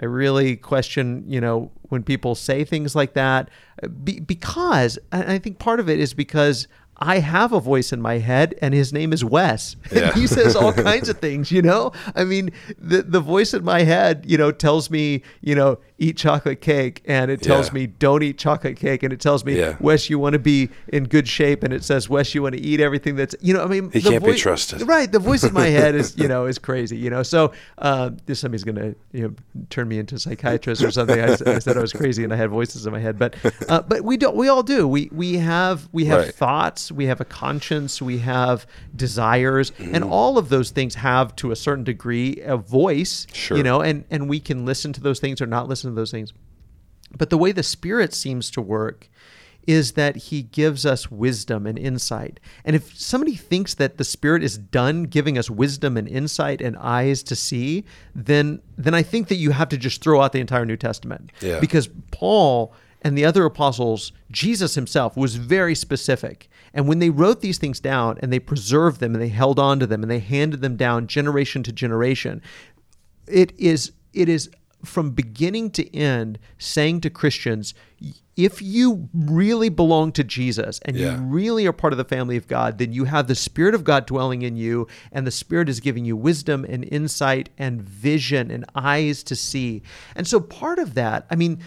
I 0.00 0.06
really 0.06 0.56
question, 0.56 1.24
you 1.26 1.40
know, 1.40 1.70
when 1.88 2.02
people 2.02 2.34
say 2.34 2.64
things 2.64 2.94
like 2.94 3.12
that, 3.14 3.50
uh, 3.82 3.88
be, 3.88 4.20
because 4.20 4.98
I 5.12 5.38
think 5.38 5.58
part 5.58 5.80
of 5.80 5.88
it 5.88 6.00
is 6.00 6.14
because 6.14 6.66
I 7.04 7.18
have 7.18 7.52
a 7.52 7.58
voice 7.60 7.92
in 7.92 8.00
my 8.00 8.18
head, 8.18 8.54
and 8.62 8.72
his 8.72 8.92
name 8.92 9.12
is 9.12 9.24
Wes. 9.24 9.74
Yeah. 9.92 10.12
he 10.14 10.26
says 10.26 10.54
all 10.56 10.72
kinds 10.72 11.08
of 11.08 11.18
things, 11.18 11.50
you 11.52 11.60
know. 11.62 11.92
I 12.14 12.22
mean, 12.24 12.50
the 12.78 13.02
the 13.02 13.20
voice 13.20 13.52
in 13.54 13.64
my 13.64 13.82
head, 13.82 14.24
you 14.26 14.38
know, 14.38 14.50
tells 14.52 14.88
me, 14.90 15.22
you 15.42 15.54
know, 15.54 15.78
eat 15.98 16.16
chocolate 16.16 16.60
cake, 16.60 17.02
and 17.04 17.30
it 17.30 17.42
tells 17.42 17.68
Yeah. 17.68 17.74
me 17.74 17.86
don't 17.88 18.22
eat 18.22 18.38
chocolate 18.38 18.76
cake, 18.76 19.02
and 19.02 19.12
it 19.12 19.20
tells 19.20 19.44
me, 19.44 19.58
Yeah. 19.58 19.76
Wes, 19.80 20.08
you 20.08 20.18
want 20.18 20.32
to 20.34 20.38
be 20.38 20.70
in 20.88 21.04
good 21.04 21.26
shape, 21.28 21.62
and 21.64 21.72
it 21.74 21.82
says, 21.84 22.08
Wes, 22.08 22.34
you 22.34 22.42
want 22.42 22.54
to 22.54 22.60
eat 22.60 22.80
everything 22.80 23.16
that's, 23.16 23.34
you 23.40 23.52
know, 23.52 23.62
I 23.62 23.66
mean, 23.66 23.90
He 23.90 23.98
the 24.00 24.10
can't 24.10 24.24
be 24.24 24.32
voi- 24.32 24.38
trusted. 24.38 24.82
right? 24.88 25.10
The 25.10 25.18
voice 25.18 25.42
in 25.44 25.52
my 25.52 25.66
head 25.68 25.94
is, 25.94 26.16
you 26.16 26.28
know, 26.32 26.46
is 26.46 26.58
crazy, 26.58 26.96
you 26.96 27.10
know. 27.10 27.22
So 27.22 27.52
uh, 27.78 28.10
this 28.26 28.40
somebody's 28.40 28.64
gonna, 28.64 28.94
you 29.12 29.22
know, 29.28 29.34
turn 29.70 29.88
me 29.88 29.98
into 29.98 30.14
a 30.14 30.18
psychiatrist 30.18 30.82
or 30.82 30.90
something. 30.92 31.20
I 31.20 31.34
said 31.58 31.76
I 31.76 31.80
was 31.80 31.92
crazy, 31.92 32.22
and 32.24 32.32
I 32.32 32.36
had 32.36 32.50
voices 32.50 32.86
in 32.86 32.92
my 32.92 33.00
head, 33.00 33.18
but 33.18 33.34
uh, 33.68 33.82
but 33.82 34.02
we 34.02 34.16
don't. 34.16 34.36
We 34.36 34.48
all 34.48 34.62
do. 34.62 34.86
We 34.88 35.08
we 35.12 35.34
have 35.38 35.88
we 35.92 36.04
have 36.06 36.20
Right. 36.20 36.34
thoughts. 36.34 36.91
We 36.94 37.06
have 37.06 37.20
a 37.20 37.24
conscience. 37.24 38.00
We 38.02 38.18
have 38.18 38.66
desires, 38.94 39.70
Mm-hmm. 39.72 39.94
and 39.94 40.04
all 40.04 40.38
of 40.38 40.48
those 40.48 40.70
things 40.70 40.94
have, 40.96 41.34
to 41.36 41.50
a 41.50 41.56
certain 41.56 41.84
degree, 41.84 42.40
a 42.44 42.56
voice. 42.56 43.26
Sure. 43.32 43.56
You 43.56 43.62
know, 43.62 43.80
and 43.80 44.04
and 44.10 44.28
we 44.28 44.40
can 44.40 44.64
listen 44.64 44.92
to 44.94 45.00
those 45.00 45.20
things 45.20 45.40
or 45.40 45.46
not 45.46 45.68
listen 45.68 45.90
to 45.90 45.94
those 45.94 46.10
things. 46.10 46.32
But 47.16 47.30
the 47.30 47.38
way 47.38 47.52
the 47.52 47.62
Spirit 47.62 48.14
seems 48.14 48.50
to 48.52 48.60
work 48.62 49.08
is 49.66 49.92
that 49.92 50.16
He 50.16 50.42
gives 50.42 50.84
us 50.84 51.10
wisdom 51.10 51.66
and 51.66 51.78
insight. 51.78 52.40
And 52.64 52.74
if 52.74 52.96
somebody 52.98 53.36
thinks 53.36 53.74
that 53.74 53.96
the 53.96 54.04
Spirit 54.04 54.42
is 54.42 54.58
done 54.58 55.04
giving 55.04 55.38
us 55.38 55.48
wisdom 55.48 55.96
and 55.96 56.08
insight 56.08 56.60
and 56.60 56.76
eyes 56.78 57.22
to 57.24 57.36
see, 57.36 57.84
then 58.14 58.60
then 58.76 58.94
I 58.94 59.02
think 59.02 59.28
that 59.28 59.36
you 59.36 59.50
have 59.52 59.68
to 59.68 59.76
just 59.76 60.02
throw 60.02 60.20
out 60.20 60.32
the 60.32 60.40
entire 60.40 60.66
New 60.66 60.76
Testament. 60.76 61.30
Yeah. 61.40 61.60
Because 61.60 61.88
Paul 62.10 62.72
and 63.02 63.18
the 63.18 63.24
other 63.24 63.44
apostles, 63.44 64.12
Jesus 64.30 64.76
himself 64.76 65.16
was 65.16 65.34
very 65.34 65.74
specific. 65.74 66.48
And 66.72 66.88
when 66.88 67.00
they 67.00 67.10
wrote 67.10 67.40
these 67.40 67.58
things 67.58 67.80
down 67.80 68.16
and 68.20 68.32
they 68.32 68.38
preserved 68.38 69.00
them 69.00 69.14
and 69.14 69.22
they 69.22 69.28
held 69.28 69.58
on 69.58 69.80
to 69.80 69.86
them 69.86 70.02
and 70.02 70.10
they 70.10 70.20
handed 70.20 70.62
them 70.62 70.76
down 70.76 71.08
generation 71.08 71.62
to 71.64 71.72
generation, 71.72 72.40
it 73.26 73.52
is 73.58 73.92
it 74.14 74.28
is 74.28 74.50
from 74.84 75.10
beginning 75.10 75.70
to 75.70 75.94
end 75.96 76.38
saying 76.58 77.00
to 77.02 77.10
Christians, 77.10 77.74
if 78.36 78.62
you 78.62 79.08
really 79.12 79.68
belong 79.68 80.10
to 80.12 80.24
Jesus 80.24 80.80
and 80.86 80.96
Yeah. 80.96 81.16
you 81.16 81.22
really 81.22 81.66
are 81.66 81.72
part 81.72 81.92
of 81.92 81.98
the 81.98 82.04
family 82.04 82.36
of 82.36 82.48
God, 82.48 82.78
then 82.78 82.92
you 82.92 83.04
have 83.04 83.26
the 83.28 83.34
Spirit 83.34 83.74
of 83.74 83.84
God 83.84 84.06
dwelling 84.06 84.42
in 84.42 84.56
you, 84.56 84.86
and 85.10 85.26
the 85.26 85.30
Spirit 85.30 85.68
is 85.68 85.80
giving 85.80 86.04
you 86.04 86.16
wisdom 86.16 86.64
and 86.68 86.84
insight 86.90 87.50
and 87.58 87.82
vision 87.82 88.50
and 88.50 88.64
eyes 88.74 89.22
to 89.24 89.36
see. 89.36 89.82
And 90.16 90.26
so, 90.26 90.40
part 90.40 90.78
of 90.78 90.94
that, 90.94 91.26
I 91.30 91.36
mean, 91.36 91.58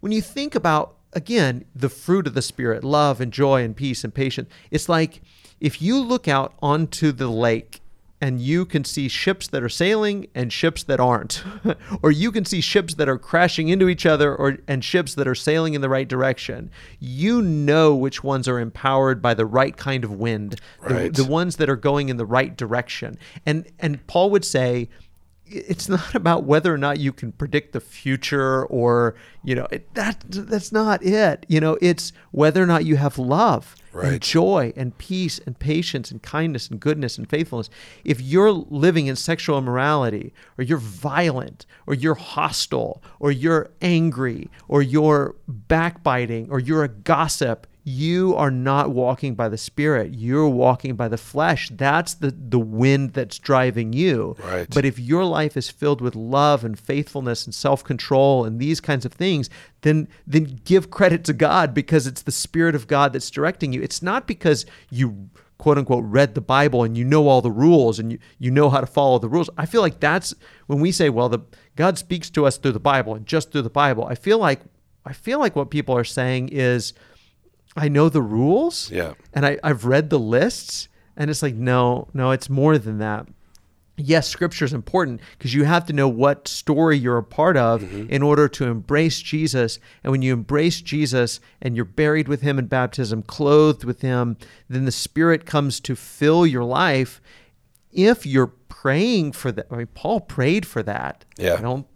when 0.00 0.10
you 0.12 0.20
think 0.20 0.54
about, 0.56 0.96
again, 1.12 1.64
the 1.74 1.88
fruit 1.88 2.26
of 2.26 2.34
the 2.34 2.42
Spirit 2.42 2.82
love 2.82 3.20
and 3.20 3.32
joy 3.32 3.62
and 3.62 3.76
peace 3.76 4.02
and 4.04 4.12
patience 4.14 4.48
it's 4.70 4.88
like 4.88 5.22
if 5.60 5.80
you 5.82 5.98
look 6.00 6.28
out 6.28 6.54
onto 6.62 7.10
the 7.12 7.28
lake 7.28 7.80
and 8.20 8.40
you 8.40 8.66
can 8.66 8.84
see 8.84 9.08
ships 9.08 9.46
that 9.48 9.62
are 9.62 9.68
sailing 9.68 10.26
and 10.34 10.52
ships 10.52 10.82
that 10.84 11.00
aren't. 11.00 11.42
Or 12.02 12.10
you 12.10 12.30
can 12.32 12.44
see 12.44 12.60
ships 12.60 12.94
that 12.94 13.08
are 13.08 13.18
crashing 13.18 13.68
into 13.68 13.88
each 13.88 14.06
other 14.06 14.34
or 14.34 14.58
and 14.66 14.84
ships 14.84 15.14
that 15.14 15.26
are 15.26 15.34
sailing 15.34 15.74
in 15.74 15.80
the 15.80 15.88
right 15.88 16.06
direction. 16.06 16.70
You 16.98 17.42
know 17.42 17.94
which 17.94 18.22
ones 18.22 18.46
are 18.46 18.58
empowered 18.58 19.20
by 19.20 19.34
the 19.34 19.46
right 19.46 19.76
kind 19.76 20.04
of 20.04 20.12
wind 20.12 20.60
the- 20.86 21.10
the, 21.10 21.24
ones 21.24 21.56
that 21.56 21.68
are 21.68 21.76
going 21.76 22.08
in 22.08 22.16
the 22.16 22.26
right 22.26 22.56
direction. 22.56 23.18
And 23.46 23.66
and 23.78 24.04
Paul 24.06 24.30
would 24.30 24.44
say 24.44 24.88
it's 25.46 25.88
not 25.88 26.14
about 26.14 26.44
whether 26.44 26.72
or 26.72 26.78
not 26.78 26.98
you 26.98 27.12
can 27.12 27.32
predict 27.32 27.72
the 27.72 27.80
future 27.80 28.64
or 28.66 29.14
you 29.44 29.54
know 29.54 29.66
it, 29.70 29.92
that 29.94 30.22
that's 30.28 30.72
not 30.72 31.02
it. 31.02 31.46
You 31.48 31.60
know 31.60 31.78
it's 31.80 32.12
whether 32.30 32.62
or 32.62 32.66
not 32.66 32.84
you 32.84 32.96
have 32.96 33.18
love 33.18 33.74
and 34.06 34.20
joy 34.20 34.72
and 34.76 34.96
peace 34.98 35.38
and 35.46 35.58
patience 35.58 36.10
and 36.10 36.22
kindness 36.22 36.68
and 36.68 36.80
goodness 36.80 37.16
and 37.16 37.28
faithfulness. 37.28 37.70
If 38.04 38.20
you're 38.20 38.50
living 38.50 39.06
in 39.06 39.16
sexual 39.16 39.58
immorality 39.58 40.32
or 40.58 40.64
you're 40.64 40.78
violent 40.78 41.66
or 41.86 41.94
you're 41.94 42.14
hostile 42.14 43.02
or 43.20 43.30
you're 43.30 43.70
angry 43.80 44.50
or 44.66 44.82
you're 44.82 45.36
backbiting 45.46 46.48
or 46.50 46.58
you're 46.58 46.84
a 46.84 46.88
gossip 46.88 47.66
you 47.88 48.34
are 48.36 48.50
not 48.50 48.90
walking 48.90 49.34
by 49.34 49.48
the 49.48 49.56
spirit. 49.56 50.12
You're 50.14 50.48
walking 50.48 50.94
by 50.94 51.08
the 51.08 51.16
flesh. 51.16 51.70
That's 51.72 52.14
the 52.14 52.30
the 52.30 52.58
wind 52.58 53.14
that's 53.14 53.38
driving 53.38 53.92
you. 53.92 54.36
Right. 54.44 54.68
but 54.68 54.84
if 54.84 54.98
your 54.98 55.24
life 55.24 55.56
is 55.56 55.70
filled 55.70 56.00
with 56.00 56.14
love 56.14 56.64
and 56.64 56.78
faithfulness 56.78 57.46
and 57.46 57.54
self-control 57.54 58.44
and 58.44 58.60
these 58.60 58.80
kinds 58.80 59.04
of 59.06 59.12
things 59.12 59.48
then 59.80 60.08
then 60.26 60.60
give 60.64 60.90
credit 60.90 61.24
to 61.24 61.32
God 61.32 61.72
because 61.72 62.06
it's 62.06 62.22
the 62.22 62.32
spirit 62.32 62.74
of 62.74 62.86
God 62.86 63.12
that's 63.12 63.30
directing 63.30 63.72
you. 63.72 63.80
It's 63.80 64.02
not 64.02 64.26
because 64.26 64.66
you 64.90 65.30
quote 65.56 65.78
unquote 65.78 66.04
read 66.04 66.34
the 66.34 66.40
bible 66.40 66.84
and 66.84 66.96
you 66.96 67.04
know 67.04 67.26
all 67.26 67.40
the 67.40 67.50
rules 67.50 67.98
and 67.98 68.12
you, 68.12 68.18
you 68.38 68.50
know 68.50 68.68
how 68.70 68.80
to 68.80 68.86
follow 68.86 69.18
the 69.18 69.28
rules. 69.28 69.48
I 69.56 69.66
feel 69.66 69.80
like 69.80 69.98
that's 69.98 70.34
when 70.66 70.80
we 70.80 70.92
say 70.92 71.08
well 71.08 71.28
the 71.28 71.40
god 71.74 71.96
speaks 71.96 72.28
to 72.30 72.44
us 72.44 72.58
through 72.58 72.72
the 72.72 72.80
bible 72.80 73.14
and 73.14 73.26
just 73.26 73.50
through 73.50 73.62
the 73.62 73.70
bible 73.70 74.04
i 74.06 74.14
feel 74.14 74.38
like 74.38 74.60
i 75.04 75.12
feel 75.12 75.38
like 75.38 75.56
what 75.56 75.70
people 75.70 75.96
are 75.96 76.04
saying 76.04 76.48
is 76.50 76.92
I 77.78 77.88
know 77.88 78.08
the 78.08 78.22
rules. 78.22 78.90
Yeah. 78.90 79.14
And 79.32 79.46
I, 79.46 79.58
I've 79.62 79.84
read 79.84 80.10
the 80.10 80.18
lists. 80.18 80.88
And 81.16 81.30
it's 81.30 81.42
like, 81.42 81.54
no, 81.54 82.08
no, 82.12 82.30
it's 82.32 82.50
more 82.50 82.78
than 82.78 82.98
that. 82.98 83.26
Yes, 83.96 84.28
scripture 84.28 84.64
is 84.64 84.72
important 84.72 85.20
because 85.36 85.52
you 85.52 85.64
have 85.64 85.84
to 85.86 85.92
know 85.92 86.08
what 86.08 86.46
story 86.46 86.96
you're 86.96 87.18
a 87.18 87.24
part 87.24 87.56
of 87.56 87.82
mm-hmm. 87.82 88.08
in 88.08 88.22
order 88.22 88.48
to 88.48 88.66
embrace 88.66 89.20
Jesus. 89.20 89.80
And 90.04 90.12
when 90.12 90.22
you 90.22 90.32
embrace 90.32 90.80
Jesus 90.80 91.40
and 91.60 91.74
you're 91.74 91.84
buried 91.84 92.28
with 92.28 92.42
him 92.42 92.60
in 92.60 92.66
baptism, 92.66 93.22
clothed 93.24 93.82
with 93.82 94.02
him, 94.02 94.36
then 94.68 94.84
the 94.84 94.92
Spirit 94.92 95.46
comes 95.46 95.80
to 95.80 95.96
fill 95.96 96.46
your 96.46 96.62
life. 96.62 97.20
If 97.90 98.24
you're 98.24 98.52
praying 98.68 99.32
for 99.32 99.50
that, 99.50 99.66
I 99.68 99.76
mean, 99.76 99.88
Paul 99.88 100.20
prayed 100.20 100.64
for 100.64 100.84
that. 100.84 101.24
Yeah. 101.36 101.54
I 101.54 101.60
don't 101.60 101.86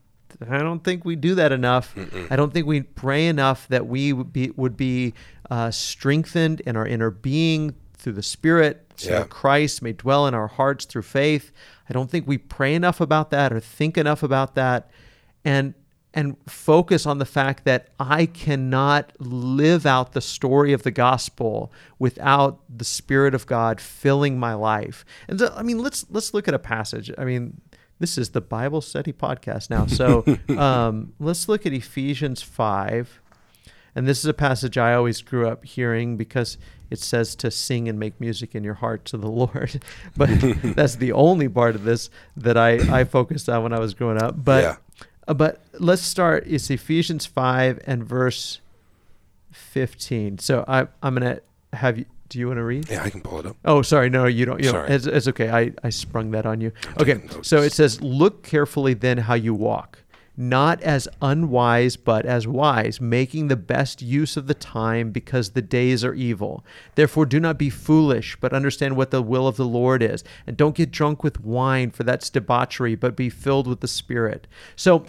I 0.50 0.58
don't 0.58 0.82
think 0.82 1.04
we 1.04 1.16
do 1.16 1.34
that 1.36 1.52
enough. 1.52 1.94
I 2.30 2.36
don't 2.36 2.52
think 2.52 2.66
we 2.66 2.82
pray 2.82 3.26
enough 3.26 3.68
that 3.68 3.86
we 3.86 4.12
would 4.12 4.32
be 4.32 4.50
would 4.56 4.76
be 4.76 5.14
uh, 5.50 5.70
strengthened 5.70 6.60
in 6.60 6.76
our 6.76 6.86
inner 6.86 7.10
being 7.10 7.74
through 7.94 8.14
the 8.14 8.22
Spirit, 8.22 8.90
so 8.96 9.10
Yeah. 9.10 9.18
that 9.20 9.30
Christ 9.30 9.82
may 9.82 9.92
dwell 9.92 10.26
in 10.26 10.34
our 10.34 10.48
hearts 10.48 10.84
through 10.86 11.02
faith. 11.02 11.52
I 11.88 11.92
don't 11.92 12.10
think 12.10 12.26
we 12.26 12.38
pray 12.38 12.74
enough 12.74 13.00
about 13.00 13.30
that 13.30 13.52
or 13.52 13.60
think 13.60 13.96
enough 13.98 14.22
about 14.22 14.54
that. 14.54 14.90
and 15.44 15.74
and 16.14 16.36
focus 16.46 17.06
on 17.06 17.16
the 17.18 17.24
fact 17.24 17.64
that 17.64 17.88
I 17.98 18.26
cannot 18.26 19.12
live 19.18 19.86
out 19.86 20.12
the 20.12 20.20
story 20.20 20.74
of 20.74 20.82
the 20.82 20.90
gospel 20.90 21.72
without 21.98 22.60
the 22.68 22.84
spirit 22.84 23.34
of 23.34 23.46
God 23.46 23.80
filling 23.80 24.38
my 24.38 24.52
life. 24.52 25.06
And 25.26 25.38
so 25.40 25.54
I 25.56 25.62
mean 25.62 25.78
let's 25.78 26.04
let's 26.10 26.34
look 26.34 26.46
at 26.48 26.52
a 26.54 26.58
passage. 26.58 27.10
I 27.16 27.24
mean 27.24 27.62
this 28.02 28.18
is 28.18 28.30
the 28.30 28.40
Bible 28.40 28.80
study 28.80 29.12
podcast 29.12 29.70
now. 29.70 29.86
So 29.86 30.24
um, 30.58 31.12
let's 31.20 31.48
look 31.48 31.64
at 31.66 31.72
Ephesians 31.72 32.42
5. 32.42 33.20
And 33.94 34.08
this 34.08 34.18
is 34.18 34.24
a 34.24 34.34
passage 34.34 34.76
I 34.76 34.94
always 34.94 35.22
grew 35.22 35.46
up 35.46 35.64
hearing 35.64 36.16
because 36.16 36.58
it 36.90 36.98
says 36.98 37.36
to 37.36 37.50
sing 37.50 37.88
and 37.88 37.98
make 38.00 38.20
music 38.20 38.54
in 38.56 38.64
your 38.64 38.74
heart 38.74 39.04
to 39.06 39.16
the 39.16 39.28
Lord. 39.28 39.82
but 40.16 40.28
that's 40.76 40.96
the 40.96 41.12
only 41.12 41.48
part 41.48 41.76
of 41.76 41.84
this 41.84 42.10
that 42.36 42.56
I, 42.56 43.00
I 43.00 43.04
focused 43.04 43.48
on 43.48 43.62
when 43.62 43.72
I 43.72 43.78
was 43.78 43.94
growing 43.94 44.20
up. 44.20 44.34
But 44.44 44.64
Yeah. 44.64 44.76
uh, 45.28 45.34
but 45.34 45.60
let's 45.78 46.02
start. 46.02 46.44
It's 46.48 46.70
Ephesians 46.70 47.24
5 47.24 47.80
and 47.86 48.02
verse 48.02 48.60
15. 49.52 50.38
So 50.38 50.64
I, 50.66 50.88
I'm 51.02 51.14
going 51.14 51.36
to 51.36 51.42
have 51.76 51.98
you. 51.98 52.06
Do 52.32 52.38
you 52.38 52.46
want 52.46 52.56
to 52.56 52.64
read? 52.64 52.88
Yeah, 52.88 53.02
I 53.02 53.10
can 53.10 53.20
pull 53.20 53.40
it 53.40 53.46
up. 53.46 53.58
Oh, 53.66 53.82
sorry. 53.82 54.08
No, 54.08 54.24
you 54.24 54.46
don't. 54.46 54.56
You 54.58 54.72
don't. 54.72 54.72
Sorry. 54.72 54.90
It's, 54.90 55.06
it's 55.06 55.28
okay. 55.28 55.50
I, 55.50 55.72
I 55.84 55.90
sprung 55.90 56.30
that 56.30 56.46
on 56.46 56.62
you. 56.62 56.72
Okay. 56.98 57.22
So 57.42 57.58
it 57.60 57.74
says, 57.74 58.00
Look 58.00 58.42
carefully 58.42 58.94
then 58.94 59.18
how 59.18 59.34
you 59.34 59.52
walk, 59.52 59.98
not 60.34 60.80
as 60.80 61.08
unwise, 61.20 61.98
but 61.98 62.24
as 62.24 62.46
wise, 62.48 63.02
making 63.02 63.48
the 63.48 63.56
best 63.56 64.00
use 64.00 64.38
of 64.38 64.46
the 64.46 64.54
time 64.54 65.10
because 65.10 65.50
the 65.50 65.60
days 65.60 66.06
are 66.06 66.14
evil. 66.14 66.64
Therefore, 66.94 67.26
do 67.26 67.38
not 67.38 67.58
be 67.58 67.68
foolish, 67.68 68.38
but 68.40 68.54
understand 68.54 68.96
what 68.96 69.10
the 69.10 69.20
will 69.20 69.46
of 69.46 69.58
the 69.58 69.66
Lord 69.66 70.02
is. 70.02 70.24
And 70.46 70.56
don't 70.56 70.74
get 70.74 70.90
drunk 70.90 71.22
with 71.22 71.38
wine, 71.38 71.90
for 71.90 72.02
that's 72.02 72.30
debauchery, 72.30 72.94
but 72.94 73.14
be 73.14 73.28
filled 73.28 73.66
with 73.66 73.80
the 73.80 73.88
Spirit. 73.88 74.46
So 74.74 75.04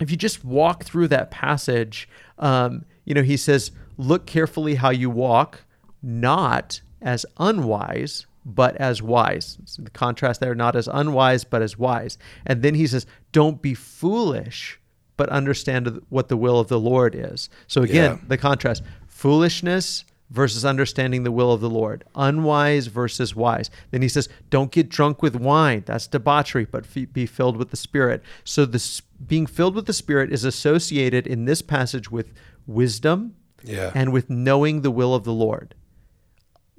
if 0.00 0.10
you 0.10 0.16
just 0.16 0.44
walk 0.44 0.82
through 0.82 1.06
that 1.08 1.30
passage, 1.30 2.08
um, 2.40 2.86
you 3.04 3.14
know, 3.14 3.22
he 3.22 3.36
says, 3.36 3.70
look 3.96 4.26
carefully 4.26 4.74
how 4.74 4.90
you 4.90 5.10
walk, 5.10 5.64
not 6.02 6.80
as 7.02 7.24
unwise, 7.38 8.26
but 8.44 8.76
as 8.76 9.02
wise. 9.02 9.58
So 9.64 9.82
the 9.82 9.90
contrast 9.90 10.40
there, 10.40 10.54
not 10.54 10.76
as 10.76 10.88
unwise, 10.88 11.44
but 11.44 11.62
as 11.62 11.78
wise. 11.78 12.18
And 12.46 12.62
then 12.62 12.74
he 12.74 12.86
says, 12.86 13.06
don't 13.32 13.60
be 13.60 13.74
foolish, 13.74 14.78
but 15.16 15.28
understand 15.28 16.00
what 16.08 16.28
the 16.28 16.36
will 16.36 16.58
of 16.58 16.68
the 16.68 16.80
Lord 16.80 17.14
is. 17.14 17.48
So 17.66 17.82
again, 17.82 18.12
Yeah. 18.12 18.18
the 18.28 18.38
contrast 18.38 18.82
foolishness 19.06 20.04
versus 20.30 20.64
understanding 20.64 21.24
the 21.24 21.32
will 21.32 21.52
of 21.52 21.60
the 21.60 21.68
Lord, 21.68 22.04
unwise 22.14 22.86
versus 22.86 23.34
wise. 23.36 23.68
Then 23.90 24.00
he 24.00 24.08
says, 24.08 24.28
Don't 24.48 24.70
get 24.70 24.88
drunk 24.88 25.22
with 25.22 25.34
wine. 25.36 25.82
That's 25.86 26.06
debauchery, 26.06 26.64
but 26.64 26.84
f- 26.84 27.12
be 27.12 27.26
filled 27.26 27.56
with 27.56 27.70
the 27.70 27.76
Spirit. 27.76 28.22
So, 28.44 28.64
this 28.64 29.02
being 29.26 29.46
filled 29.46 29.74
with 29.74 29.86
the 29.86 29.92
Spirit 29.92 30.32
is 30.32 30.44
associated 30.44 31.26
in 31.26 31.44
this 31.46 31.62
passage 31.62 32.10
with 32.10 32.32
wisdom 32.66 33.34
Yeah. 33.64 33.90
and 33.94 34.12
with 34.12 34.30
knowing 34.30 34.80
the 34.82 34.90
will 34.92 35.14
of 35.14 35.24
the 35.24 35.32
Lord. 35.32 35.74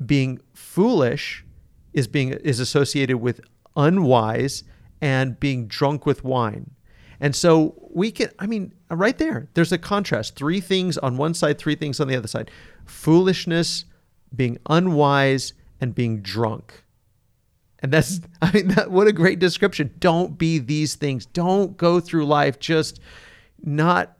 Being 0.05 0.39
foolish 0.53 1.45
is 1.93 2.07
being 2.07 2.31
is 2.31 2.59
associated 2.59 3.17
with 3.17 3.41
unwise 3.75 4.63
and 5.01 5.39
being 5.39 5.67
drunk 5.67 6.05
with 6.05 6.23
wine. 6.23 6.71
And 7.19 7.35
so 7.35 7.75
we 7.93 8.11
can 8.11 8.29
I 8.39 8.47
mean 8.47 8.73
right 8.89 9.17
there 9.17 9.49
there's 9.53 9.71
a 9.71 9.77
contrast. 9.77 10.35
Three 10.35 10.61
things 10.61 10.97
on 10.97 11.17
one 11.17 11.33
side 11.33 11.57
three 11.57 11.75
things 11.75 11.99
on 11.99 12.07
the 12.07 12.15
other 12.15 12.27
side. 12.27 12.51
Foolishness 12.85 13.85
being 14.35 14.57
unwise 14.69 15.53
and 15.79 15.93
being 15.93 16.21
drunk. 16.21 16.83
And 17.79 17.91
that's 17.91 18.21
I 18.41 18.51
mean 18.51 18.69
that 18.69 18.91
what 18.91 19.07
a 19.07 19.13
great 19.13 19.39
description. 19.39 19.93
Don't 19.99 20.37
be 20.37 20.59
these 20.59 20.95
things. 20.95 21.25
Don't 21.25 21.77
go 21.77 21.99
through 21.99 22.25
life 22.25 22.59
just 22.59 22.99
not 23.63 24.17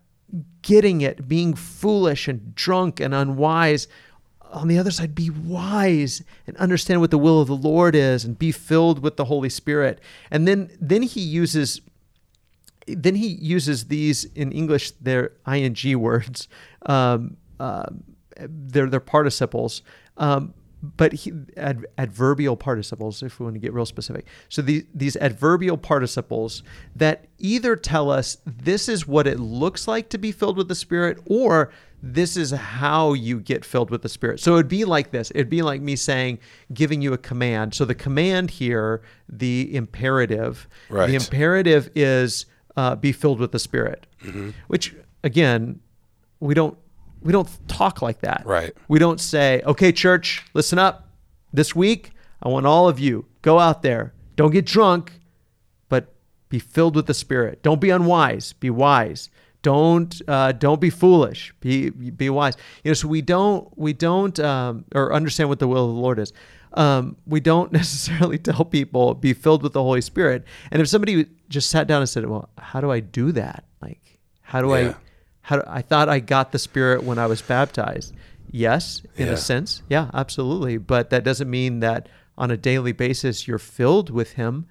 getting 0.62 1.02
it 1.02 1.28
being 1.28 1.54
foolish 1.54 2.28
and 2.28 2.54
drunk 2.56 3.00
and 3.00 3.14
unwise 3.14 3.88
on 4.52 4.68
the 4.68 4.78
other 4.78 4.92
side 4.92 5.16
be 5.16 5.30
wise 5.30 6.24
and 6.46 6.56
understand 6.58 7.02
what 7.02 7.12
the 7.12 7.18
will 7.18 7.42
of 7.42 7.48
the 7.48 7.56
lord 7.56 7.96
is 7.96 8.26
and 8.26 8.38
be 8.38 8.52
filled 8.52 9.00
with 9.00 9.18
the 9.18 9.26
holy 9.26 9.50
spirit. 9.50 10.00
And 10.30 10.48
then 10.48 10.70
then 10.80 11.02
he 11.04 11.22
uses 11.22 11.82
then 12.88 13.16
he 13.16 13.28
uses 13.28 13.86
these 13.86 14.26
in 14.36 14.52
english 14.52 14.92
they're 15.00 15.32
ing 15.48 16.00
words 16.00 16.48
um, 16.88 17.38
uh, 17.60 17.86
they're, 18.38 18.90
they're 18.90 19.00
participles 19.00 19.84
um, 20.18 20.54
but 20.84 21.14
he, 21.14 21.32
ad, 21.58 21.86
adverbial 21.98 22.56
participles, 22.58 23.22
if 23.22 23.40
we 23.40 23.44
want 23.44 23.56
to 23.56 23.60
get 23.60 23.74
real 23.74 23.86
specific. 23.86 24.26
So 24.50 24.62
the, 24.62 24.86
these 24.96 25.16
adverbial 25.18 25.78
participles 25.78 26.64
that 26.96 27.26
either 27.38 27.76
tell 27.76 28.10
us 28.10 28.38
this 28.46 28.90
is 28.90 29.08
what 29.08 29.28
it 29.28 29.40
looks 29.40 29.88
like 29.88 30.10
to 30.10 30.18
be 30.18 30.32
filled 30.32 30.58
with 30.58 30.68
the 30.68 30.76
Spirit, 30.76 31.20
or 31.26 31.72
this 32.04 32.36
is 32.36 32.50
how 32.50 33.14
you 33.14 33.40
get 33.40 33.64
filled 33.64 33.92
with 33.92 34.02
the 34.02 34.10
Spirit. 34.10 34.40
So 34.40 34.54
it'd 34.56 34.68
be 34.68 34.86
like 34.86 35.12
this. 35.12 35.32
It'd 35.36 35.50
be 35.52 35.62
like 35.62 35.82
me 35.82 35.96
saying, 35.96 36.40
giving 36.74 37.02
you 37.04 37.14
a 37.14 37.18
command. 37.20 37.76
So 37.76 37.86
the 37.86 37.94
command 37.94 38.50
here, 38.50 39.04
the 39.30 39.74
imperative, 39.76 40.68
Right. 40.90 41.08
the 41.08 41.16
imperative 41.16 41.92
is 41.94 42.48
uh, 42.76 42.96
be 42.96 43.12
filled 43.12 43.40
with 43.40 43.52
the 43.52 43.60
Spirit, 43.60 44.08
which 44.68 44.96
again, 45.24 45.80
we 46.40 46.56
don't 46.56 46.76
we 47.22 47.32
don't 47.32 47.50
talk 47.68 48.02
like 48.02 48.22
that. 48.22 48.44
Right. 48.46 48.74
We 48.88 49.00
don't 49.00 49.20
say, 49.20 49.62
okay, 49.66 49.92
church, 49.92 50.44
listen 50.54 50.80
up. 50.80 51.08
This 51.54 51.76
week, 51.76 52.12
I 52.42 52.50
want 52.50 52.66
all 52.66 52.88
of 52.88 53.00
you 53.00 53.26
go 53.42 53.60
out 53.60 53.82
there. 53.82 54.14
Don't 54.36 54.52
get 54.52 54.66
drunk, 54.66 55.20
but 55.90 56.14
be 56.50 56.60
filled 56.60 56.96
with 56.96 57.06
the 57.06 57.14
Spirit. 57.14 57.62
Don't 57.62 57.82
be 57.82 57.90
unwise. 57.90 58.54
Be 58.54 58.70
wise. 58.70 59.30
Don't 59.62 60.20
uh, 60.28 60.54
don't 60.54 60.82
be 60.82 60.90
foolish. 60.90 61.54
Be 61.60 61.90
be 61.92 62.30
wise. 62.30 62.58
You 62.84 62.90
know, 62.90 62.94
so 62.96 63.08
we 63.08 63.22
don't 63.22 63.78
we 63.78 63.94
don't 63.94 64.40
um, 64.40 64.86
or 64.96 65.14
understand 65.14 65.50
what 65.50 65.60
the 65.60 65.68
will 65.68 65.90
of 65.90 65.96
the 65.96 66.02
Lord 66.02 66.18
is. 66.18 66.34
Um, 66.74 67.18
we 67.28 67.40
don't 67.42 67.72
necessarily 67.82 68.40
tell 68.40 68.66
people 68.66 69.14
be 69.14 69.34
filled 69.34 69.62
with 69.62 69.74
the 69.74 69.84
Holy 69.84 70.02
Spirit. 70.02 70.46
And 70.72 70.82
if 70.82 70.88
somebody 70.88 71.28
just 71.50 71.70
sat 71.70 71.86
down 71.86 72.02
and 72.02 72.10
said, 72.10 72.26
"Well, 72.26 72.50
how 72.58 72.82
do 72.82 72.90
I 72.90 73.02
do 73.02 73.32
that? 73.34 73.66
Like, 73.82 74.20
how 74.42 74.62
do 74.62 74.74
I?" 74.74 74.96
How 75.42 75.58
do, 75.58 75.64
I 75.68 75.82
thought 75.82 76.10
I 76.10 76.20
got 76.20 76.52
the 76.52 76.60
Spirit 76.60 77.04
when 77.04 77.18
I 77.18 77.26
was 77.28 77.42
baptized. 77.42 78.14
Yes, 78.50 79.02
in 79.16 79.28
Yeah. 79.28 79.34
a 79.34 79.38
sense. 79.38 79.82
Yeah, 79.90 80.10
absolutely. 80.14 80.78
But 80.78 81.10
that 81.10 81.24
doesn't 81.24 81.50
mean 81.50 81.80
that 81.80 82.10
on 82.38 82.52
a 82.52 82.58
daily 82.58 82.92
basis 82.92 83.48
you're 83.48 83.58
filled 83.60 84.10
with 84.10 84.34
Him. 84.34 84.66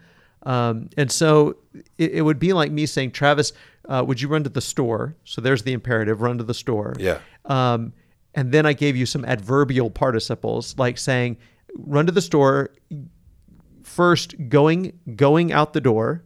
Um, 0.45 0.89
and 0.97 1.11
so 1.11 1.57
it, 1.99 2.13
it 2.13 2.23
would 2.23 2.39
be 2.39 2.53
like 2.53 2.71
me 2.73 2.87
saying, 2.87 3.11
Travis, 3.13 3.53
uh, 3.89 4.05
would 4.07 4.21
you 4.21 4.29
run 4.29 4.45
to 4.45 4.51
the 4.51 4.61
store? 4.61 5.17
So 5.25 5.41
there's 5.41 5.63
the 5.63 5.73
imperative 5.73 6.21
run 6.23 6.39
to 6.39 6.45
the 6.45 6.55
store. 6.55 6.95
Yeah. 6.99 7.19
Um, 7.47 7.93
and 8.35 8.53
then 8.53 8.65
I 8.65 8.73
gave 8.73 8.97
you 8.97 9.07
some 9.07 9.25
adverbial 9.25 9.91
participles, 9.91 10.75
like 10.79 10.97
saying, 10.99 11.37
run 11.75 12.07
to 12.07 12.13
the 12.13 12.23
store. 12.23 12.71
First, 13.83 14.35
going 14.49 14.99
going 15.17 15.53
out 15.53 15.73
the 15.73 15.81
door. 15.81 16.23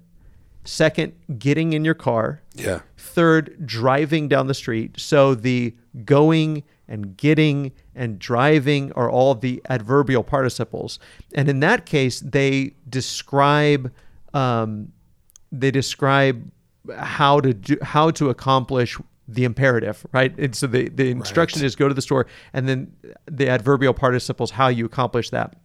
Second, 0.64 1.12
getting 1.38 1.72
in 1.74 1.85
your 1.85 1.94
car. 1.94 2.40
Yeah. 2.55 2.81
Third, 2.96 3.66
driving 3.66 4.29
down 4.29 4.46
the 4.46 4.55
street. 4.55 4.98
So 4.98 5.35
the 5.35 5.74
going 6.05 6.62
and 6.88 7.16
getting 7.16 7.72
and 7.94 8.18
driving 8.18 8.92
are 8.92 9.11
all 9.11 9.35
the 9.35 9.62
adverbial 9.66 10.24
participles. 10.24 10.98
And 11.35 11.48
in 11.48 11.61
that 11.61 11.87
case, 11.87 12.20
they 12.20 12.74
describe 12.88 13.92
um, 14.33 14.92
they 15.53 15.70
describe 15.70 16.50
how 16.98 17.40
to 17.40 17.55
do 17.55 17.77
how 17.83 18.11
to 18.12 18.31
accomplish 18.31 18.98
the 19.29 19.44
imperative, 19.44 20.05
right? 20.12 20.37
And 20.38 20.55
so 20.55 20.66
the, 20.66 20.88
the 20.88 21.11
instruction 21.11 21.61
Right. 21.61 21.66
is 21.66 21.77
go 21.77 21.88
to 21.88 21.94
the 21.94 22.03
store, 22.03 22.27
and 22.53 22.68
then 22.68 22.94
the 23.31 23.48
adverbial 23.48 23.94
participles 23.94 24.50
how 24.50 24.68
you 24.68 24.85
accomplish 24.85 25.31
that. 25.31 25.57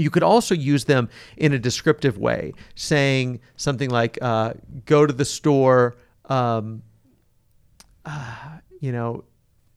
You 0.00 0.10
could 0.10 0.22
also 0.22 0.54
use 0.54 0.84
them 0.84 1.08
in 1.36 1.52
a 1.52 1.58
descriptive 1.58 2.18
way, 2.18 2.52
saying 2.74 3.40
something 3.56 3.90
like, 3.90 4.18
uh, 4.22 4.54
"Go 4.84 5.06
to 5.06 5.12
the 5.12 5.24
store." 5.24 5.96
Um, 6.26 6.82
uh, 8.04 8.58
you 8.80 8.92
know, 8.92 9.24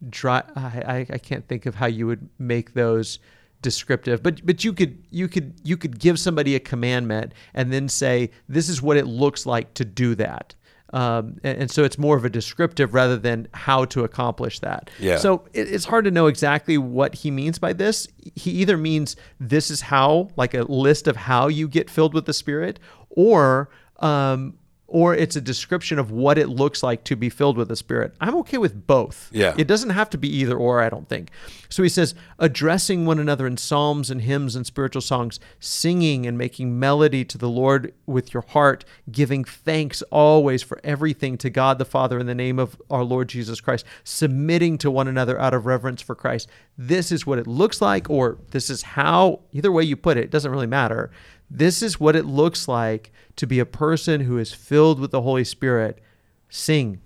dry. 0.10 0.44
I, 0.56 1.06
I 1.10 1.18
can't 1.18 1.48
think 1.48 1.66
of 1.66 1.76
how 1.76 1.88
you 1.88 2.08
would 2.08 2.30
make 2.40 2.74
those 2.74 3.20
descriptive, 3.62 4.24
but 4.24 4.46
but 4.46 4.64
you 4.64 4.74
could 4.74 5.04
you 5.12 5.28
could 5.28 5.54
you 5.64 5.78
could 5.78 6.00
give 6.00 6.20
somebody 6.20 6.56
a 6.56 6.60
commandment 6.60 7.34
and 7.54 7.72
then 7.72 7.88
say, 7.88 8.32
"This 8.48 8.70
is 8.70 8.82
what 8.82 8.98
it 8.98 9.06
looks 9.06 9.46
like 9.46 9.74
to 9.76 9.86
do 9.86 10.16
that." 10.16 10.56
Um, 10.94 11.40
and, 11.44 11.64
and 11.64 11.72
so 11.72 11.84
it's 11.84 11.98
more 11.98 12.18
of 12.18 12.26
a 12.26 12.30
descriptive 12.30 12.94
rather 12.94 13.18
than 13.18 13.48
how 13.54 13.86
to 13.86 14.04
accomplish 14.04 14.60
that. 14.60 14.90
Yeah. 15.00 15.18
So 15.18 15.48
it, 15.54 15.72
it's 15.72 15.86
hard 15.86 16.06
to 16.06 16.12
know 16.12 16.28
exactly 16.28 16.78
what 16.78 17.16
he 17.16 17.32
means 17.32 17.60
by 17.60 17.74
this. 17.74 18.08
He 18.36 18.52
either 18.52 18.78
means 18.78 19.16
this 19.40 19.72
is 19.72 19.82
how, 19.82 20.30
like 20.36 20.54
a 20.54 20.64
list 20.64 21.08
of 21.08 21.16
how 21.16 21.48
you 21.48 21.68
get 21.68 21.90
filled 21.90 22.14
with 22.14 22.26
the 22.26 22.34
Spirit, 22.34 22.80
or 23.10 23.70
um, 24.00 24.58
or 24.92 25.16
it's 25.16 25.38
a 25.38 25.42
description 25.42 25.98
of 25.98 26.12
what 26.12 26.38
it 26.38 26.50
looks 26.50 26.84
like 26.84 27.06
to 27.06 27.16
be 27.16 27.30
filled 27.30 27.56
with 27.56 27.70
the 27.70 27.78
Spirit. 27.78 28.14
I'm 28.20 28.36
okay 28.38 28.58
with 28.58 28.86
both. 28.86 29.30
Yeah. 29.32 29.56
It 29.58 29.66
doesn't 29.66 29.92
have 29.92 30.10
to 30.10 30.18
be 30.18 30.28
either 30.28 30.58
or, 30.58 30.82
I 30.82 30.90
don't 30.90 31.08
think. 31.08 31.32
So 31.70 31.82
he 31.82 31.88
says, 31.88 32.14
addressing 32.40 33.06
one 33.06 33.18
another 33.18 33.48
in 33.48 33.56
psalms 33.56 34.12
and 34.12 34.22
hymns 34.22 34.54
and 34.54 34.66
spiritual 34.66 35.02
songs, 35.02 35.40
singing 35.62 36.26
and 36.28 36.38
making 36.38 36.78
melody 36.78 37.24
to 37.24 37.38
the 37.38 37.48
Lord 37.48 37.94
with 38.06 38.34
your 38.34 38.44
heart, 38.50 38.84
giving 39.10 39.46
thanks 39.46 40.02
always 40.12 40.62
for 40.62 40.82
everything 40.84 41.38
to 41.38 41.50
God 41.50 41.78
the 41.78 41.86
Father 41.86 42.20
in 42.20 42.26
the 42.26 42.36
name 42.36 42.60
of 42.60 42.80
our 42.90 43.06
Lord 43.06 43.30
Jesus 43.30 43.62
Christ, 43.62 43.86
submitting 44.04 44.78
to 44.80 44.92
one 44.92 45.08
another 45.08 45.40
out 45.40 45.54
of 45.54 45.66
reverence 45.66 46.02
for 46.02 46.16
Christ. 46.16 46.50
This 46.78 47.14
is 47.14 47.26
what 47.26 47.40
it 47.40 47.48
looks 47.48 47.82
like, 47.82 48.10
or 48.10 48.40
this 48.52 48.70
is 48.70 48.82
how, 48.82 49.40
either 49.54 49.72
way 49.72 49.84
you 49.84 49.96
put 49.96 50.18
it, 50.18 50.26
it 50.26 50.32
doesn't 50.32 50.52
really 50.52 50.68
matter. 50.68 51.12
This 51.54 51.82
is 51.82 52.00
what 52.00 52.16
it 52.16 52.26
looks 52.26 52.70
like 52.70 53.12
to 53.36 53.46
be 53.46 53.60
a 53.60 53.66
person 53.66 54.22
who 54.22 54.38
is 54.38 54.54
filled 54.54 55.00
with 55.02 55.12
the 55.12 55.22
Holy 55.22 55.44
Spirit. 55.44 56.00
Sing, 56.48 57.02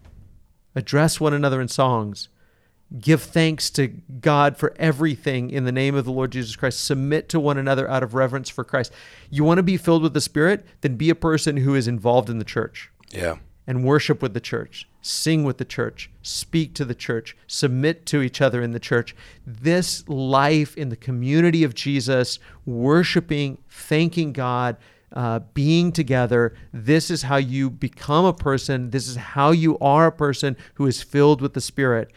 address 0.75 1.19
one 1.19 1.33
another 1.33 1.59
in 1.59 1.67
songs, 1.67 2.29
give 2.99 3.23
thanks 3.23 3.71
to 3.71 3.87
God 3.87 4.55
for 4.55 4.73
everything 4.77 5.49
in 5.49 5.65
the 5.65 5.71
name 5.71 5.95
of 5.95 6.05
the 6.05 6.11
Lord 6.11 6.31
Jesus 6.31 6.55
Christ, 6.55 6.83
submit 6.83 7.27
to 7.29 7.39
one 7.39 7.57
another 7.57 7.89
out 7.89 8.03
of 8.03 8.13
reverence 8.13 8.49
for 8.49 8.63
Christ. 8.63 8.91
You 9.31 9.43
want 9.43 9.57
to 9.57 9.63
be 9.63 9.77
filled 9.77 10.03
with 10.03 10.13
the 10.13 10.21
Spirit? 10.21 10.63
Then 10.81 10.95
be 10.95 11.09
a 11.09 11.15
person 11.15 11.57
who 11.57 11.73
is 11.73 11.87
involved 11.87 12.29
in 12.29 12.37
the 12.37 12.45
church 12.45 12.91
Yeah. 13.11 13.37
And 13.67 13.83
worship 13.83 14.21
with 14.21 14.33
the 14.33 14.39
church, 14.39 14.87
sing 15.01 15.43
with 15.43 15.57
the 15.57 15.65
church, 15.65 16.09
speak 16.21 16.73
to 16.75 16.85
the 16.85 16.95
church, 16.95 17.35
submit 17.47 18.05
to 18.07 18.21
each 18.21 18.41
other 18.41 18.61
in 18.61 18.71
the 18.71 18.79
church. 18.79 19.15
This 19.45 20.07
life 20.07 20.77
in 20.77 20.89
the 20.89 20.95
community 20.95 21.63
of 21.63 21.73
Jesus, 21.73 22.39
worshiping, 22.65 23.57
thanking 23.69 24.33
God, 24.33 24.77
uh, 25.13 25.39
being 25.53 25.91
together, 25.91 26.53
this 26.73 27.09
is 27.09 27.23
how 27.23 27.37
you 27.37 27.69
become 27.69 28.25
a 28.25 28.33
person. 28.33 28.89
This 28.89 29.07
is 29.07 29.15
how 29.15 29.51
you 29.51 29.77
are 29.79 30.07
a 30.07 30.11
person 30.11 30.57
who 30.73 30.87
is 30.87 31.01
filled 31.01 31.41
with 31.41 31.53
the 31.53 31.61
Spirit. 31.61 32.11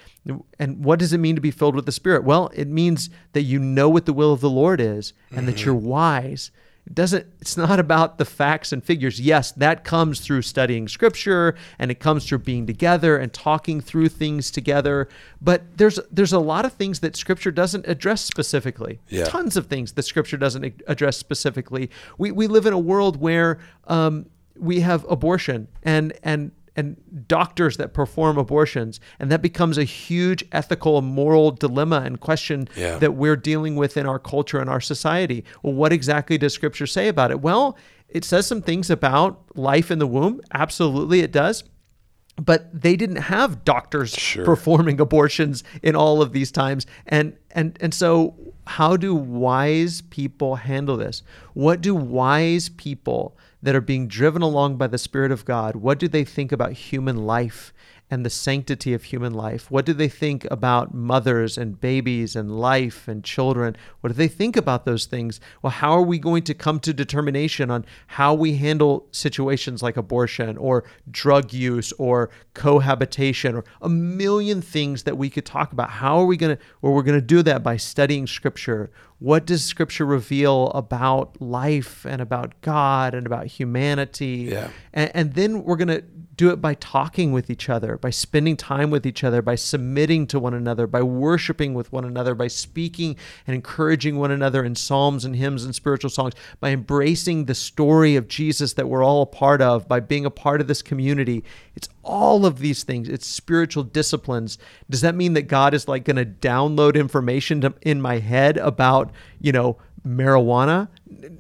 And 0.59 0.85
what 0.85 0.99
does 0.99 1.13
it 1.13 1.19
mean 1.19 1.37
to 1.37 1.41
be 1.41 1.53
filled 1.53 1.77
with 1.77 1.87
the 1.87 1.93
Spirit? 1.93 2.25
Well, 2.25 2.51
it 2.55 2.67
means 2.67 3.09
that 3.35 3.43
you 3.43 3.61
know 3.61 3.89
what 3.89 4.07
the 4.07 4.13
will 4.13 4.33
of 4.33 4.41
the 4.41 4.51
Lord 4.51 4.81
is 4.81 5.13
and 5.31 5.47
that 5.47 5.65
you're 5.65 5.75
wise 5.75 6.51
it 6.89 6.95
doesn't 6.95 7.27
it's 7.39 7.59
not 7.59 7.79
about 7.79 8.17
the 8.17 8.25
facts 8.25 8.73
and 8.73 8.83
figures. 8.83 9.21
Yes 9.21 9.53
that 9.53 9.85
comes 9.85 10.21
through 10.21 10.41
studying 10.41 10.89
scripture 10.89 11.55
and 11.79 11.91
it 11.91 12.01
comes 12.01 12.27
through 12.27 12.39
being 12.39 12.67
together 12.67 13.19
and 13.19 13.31
talking 13.31 13.83
through 13.83 14.09
things 14.09 14.51
together. 14.51 15.07
But 15.39 15.77
there's 15.77 16.01
there's 16.11 16.33
a 16.33 16.39
lot 16.39 16.65
of 16.65 16.73
things 16.73 17.01
that 17.01 17.15
scripture 17.15 17.51
doesn't 17.51 17.87
address 17.87 18.23
specifically. 18.23 19.01
Yeah. 19.09 19.25
tons 19.25 19.59
of 19.59 19.67
things 19.67 19.93
that 19.93 20.03
scripture 20.05 20.39
doesn't 20.39 20.83
address 20.87 21.19
specifically. 21.19 21.91
We 22.17 22.33
we 22.33 22.47
live 22.47 22.65
in 22.65 22.73
a 22.73 22.79
world 22.79 23.21
where 23.21 23.59
um, 23.87 24.25
we 24.57 24.81
have 24.81 25.05
abortion 25.11 25.69
and 25.83 26.15
and 26.23 26.53
and 26.79 26.97
doctors 27.29 27.77
that 27.77 27.93
perform 27.93 28.39
abortions 28.39 29.01
and 29.19 29.31
that 29.33 29.43
becomes 29.43 29.77
a 29.79 29.85
huge 29.85 30.45
ethical 30.53 30.97
and 30.99 31.07
moral 31.09 31.51
dilemma 31.51 32.03
and 32.05 32.21
question 32.21 32.69
Yeah. 32.77 32.99
that 32.99 33.13
we're 33.15 33.37
dealing 33.51 33.75
with 33.77 33.97
in 33.97 34.07
our 34.07 34.19
culture 34.19 34.61
and 34.61 34.71
our 34.71 34.81
society. 34.81 35.45
Well, 35.63 35.75
what 35.75 35.93
exactly 35.93 36.39
does 36.39 36.55
scripture 36.55 36.87
say 36.87 37.09
about 37.09 37.31
it? 37.33 37.41
Well, 37.41 37.77
it 38.09 38.25
says 38.25 38.47
some 38.47 38.63
things 38.63 38.91
about 38.91 39.41
life 39.57 39.91
in 39.91 39.99
the 39.99 40.07
womb. 40.07 40.41
Absolutely, 40.55 41.21
it 41.21 41.33
does. 41.33 41.65
But 42.41 42.71
they 42.73 42.95
didn't 42.95 43.23
have 43.35 43.65
doctors 43.65 44.11
Sure. 44.13 44.45
performing 44.45 45.01
abortions 45.01 45.65
in 45.83 45.97
all 45.97 46.23
of 46.23 46.31
these 46.33 46.53
times. 46.53 46.87
And 47.09 47.33
and 47.51 47.77
and 47.81 47.93
so 47.93 48.35
how 48.69 48.97
do 48.97 49.15
wise 49.15 50.03
people 50.03 50.55
handle 50.57 50.97
this? 50.97 51.23
What 51.55 51.81
do 51.81 51.95
wise 51.97 52.69
people 52.69 53.37
that 53.63 53.75
are 53.75 53.81
being 53.81 54.09
driven 54.09 54.43
along 54.43 54.77
by 54.77 54.87
the 54.87 54.99
Spirit 54.99 55.33
of 55.33 55.45
God, 55.45 55.77
what 55.77 55.99
do 55.99 56.09
they 56.09 56.25
think 56.25 56.53
about 56.53 56.73
human 56.73 57.27
life 57.27 57.73
and 58.11 58.25
the 58.25 58.31
sanctity 58.31 58.95
of 58.95 59.05
human 59.05 59.35
life? 59.35 59.71
What 59.71 59.85
do 59.85 59.93
they 59.93 60.09
think 60.09 60.47
about 60.51 60.95
mothers 60.95 61.59
and 61.59 61.81
babies 61.81 62.35
and 62.35 62.59
life 62.59 63.07
and 63.07 63.23
children? 63.23 63.77
What 64.01 64.09
do 64.09 64.15
they 64.15 64.29
think 64.29 64.57
about 64.57 64.85
those 64.85 65.07
things? 65.07 65.41
Well, 65.63 65.71
how 65.71 65.93
are 65.93 66.03
we 66.03 66.19
going 66.19 66.43
to 66.45 66.55
come 66.55 66.81
to 66.81 66.95
determination 66.95 67.71
on 67.71 67.85
how 68.07 68.35
we 68.35 68.57
handle 68.57 69.07
situations 69.11 69.83
like 69.83 69.97
abortion 69.97 70.57
or 70.57 70.85
drug 71.11 71.53
use 71.53 71.93
or 71.93 72.31
cohabitation 72.55 73.55
or 73.55 73.65
a 73.83 73.89
million 73.89 74.63
things 74.63 75.03
that 75.03 75.19
we 75.19 75.29
could 75.29 75.45
talk 75.45 75.73
about? 75.73 75.91
How 75.91 76.19
are 76.19 76.27
we 76.27 76.37
going 76.37 76.57
to, 76.57 76.63
well, 76.81 76.93
we're 76.93 77.03
going 77.03 77.21
to 77.21 77.27
do 77.27 77.43
that 77.43 77.63
by 77.63 77.77
studying 77.77 78.27
scripture. 78.27 78.91
What 79.19 79.47
does 79.47 79.65
scripture 79.65 80.07
reveal 80.07 80.69
about 80.69 81.41
life 81.41 82.07
and 82.07 82.23
about 82.23 82.61
God 82.63 83.15
and 83.15 83.27
about 83.27 83.47
humanity? 83.47 84.49
Yeah. 84.51 84.71
And, 84.93 85.11
and 85.15 85.33
then 85.35 85.65
we're 85.65 85.77
going 85.77 85.89
to 85.89 86.05
do 86.39 86.51
it 86.51 86.63
by 86.63 86.73
talking 86.75 87.33
with 87.33 87.51
each 87.51 87.69
other, 87.69 87.99
by 87.99 88.11
spending 88.11 88.57
time 88.57 88.91
with 88.91 89.05
each 89.05 89.25
other, 89.25 89.43
by 89.43 89.57
submitting 89.57 90.25
to 90.29 90.39
one 90.39 90.55
another, 90.55 90.87
by 90.87 91.03
worshiping 91.03 91.75
with 91.75 91.93
one 91.93 92.05
another, 92.05 92.33
by 92.33 92.47
speaking 92.47 93.17
and 93.47 93.57
encouraging 93.57 94.17
one 94.17 94.31
another 94.31 94.65
in 94.65 94.77
psalms 94.77 95.25
and 95.25 95.35
hymns 95.35 95.65
and 95.65 95.75
spiritual 95.75 96.09
songs, 96.09 96.35
by 96.61 96.71
embracing 96.71 97.45
the 97.45 97.55
story 97.57 98.15
of 98.15 98.29
Jesus 98.29 98.75
that 98.75 98.89
we're 98.89 99.05
all 99.05 99.23
a 99.23 99.27
part 99.27 99.61
of, 99.61 99.89
by 99.89 99.99
being 99.99 100.25
a 100.25 100.31
part 100.31 100.61
of 100.61 100.69
this 100.69 100.81
community. 100.81 101.43
It's 101.75 101.89
all 102.05 102.47
of 102.47 102.61
these 102.61 102.85
things. 102.85 103.09
It's 103.09 103.27
spiritual 103.27 103.83
disciplines. 103.83 104.59
Does 104.89 105.01
that 105.01 105.17
mean 105.17 105.33
that 105.33 105.49
God 105.49 105.75
is 105.75 105.89
like 105.89 106.05
going 106.05 106.17
to 106.17 106.25
download 106.25 106.95
information 106.95 107.61
to, 107.63 107.75
in 107.83 108.01
my 108.01 108.21
head 108.21 108.59
about, 108.59 109.11
you 109.41 109.51
know, 109.51 109.77
marijuana? 110.07 110.87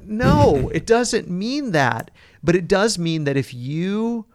No, 0.04 0.68
it 0.74 0.86
doesn't 0.86 1.30
mean 1.30 1.70
that. 1.70 2.10
But 2.42 2.56
it 2.56 2.66
does 2.66 2.98
mean 2.98 3.22
that 3.24 3.36
if 3.36 3.54
you 3.54 4.26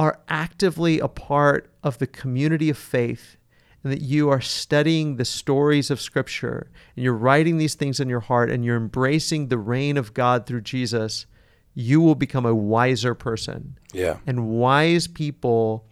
are 0.00 0.18
actively 0.28 0.98
a 0.98 1.08
part 1.08 1.70
of 1.82 1.98
the 1.98 2.06
community 2.06 2.70
of 2.70 2.78
faith 2.78 3.36
and 3.84 3.92
that 3.92 4.00
you 4.00 4.30
are 4.30 4.40
studying 4.40 5.16
the 5.16 5.24
stories 5.26 5.90
of 5.90 6.00
scripture 6.00 6.70
and 6.96 7.04
you're 7.04 7.12
writing 7.26 7.58
these 7.58 7.74
things 7.74 8.00
in 8.00 8.08
your 8.08 8.20
heart 8.20 8.50
and 8.50 8.64
you're 8.64 8.78
embracing 8.78 9.48
the 9.48 9.58
reign 9.58 9.98
of 9.98 10.14
God 10.14 10.46
through 10.46 10.62
Jesus, 10.62 11.26
you 11.74 12.00
will 12.00 12.14
become 12.14 12.46
a 12.46 12.54
wiser 12.54 13.14
person. 13.14 13.78
Yeah. 13.92 14.16
And 14.26 14.48
wise 14.48 15.06
people 15.06 15.84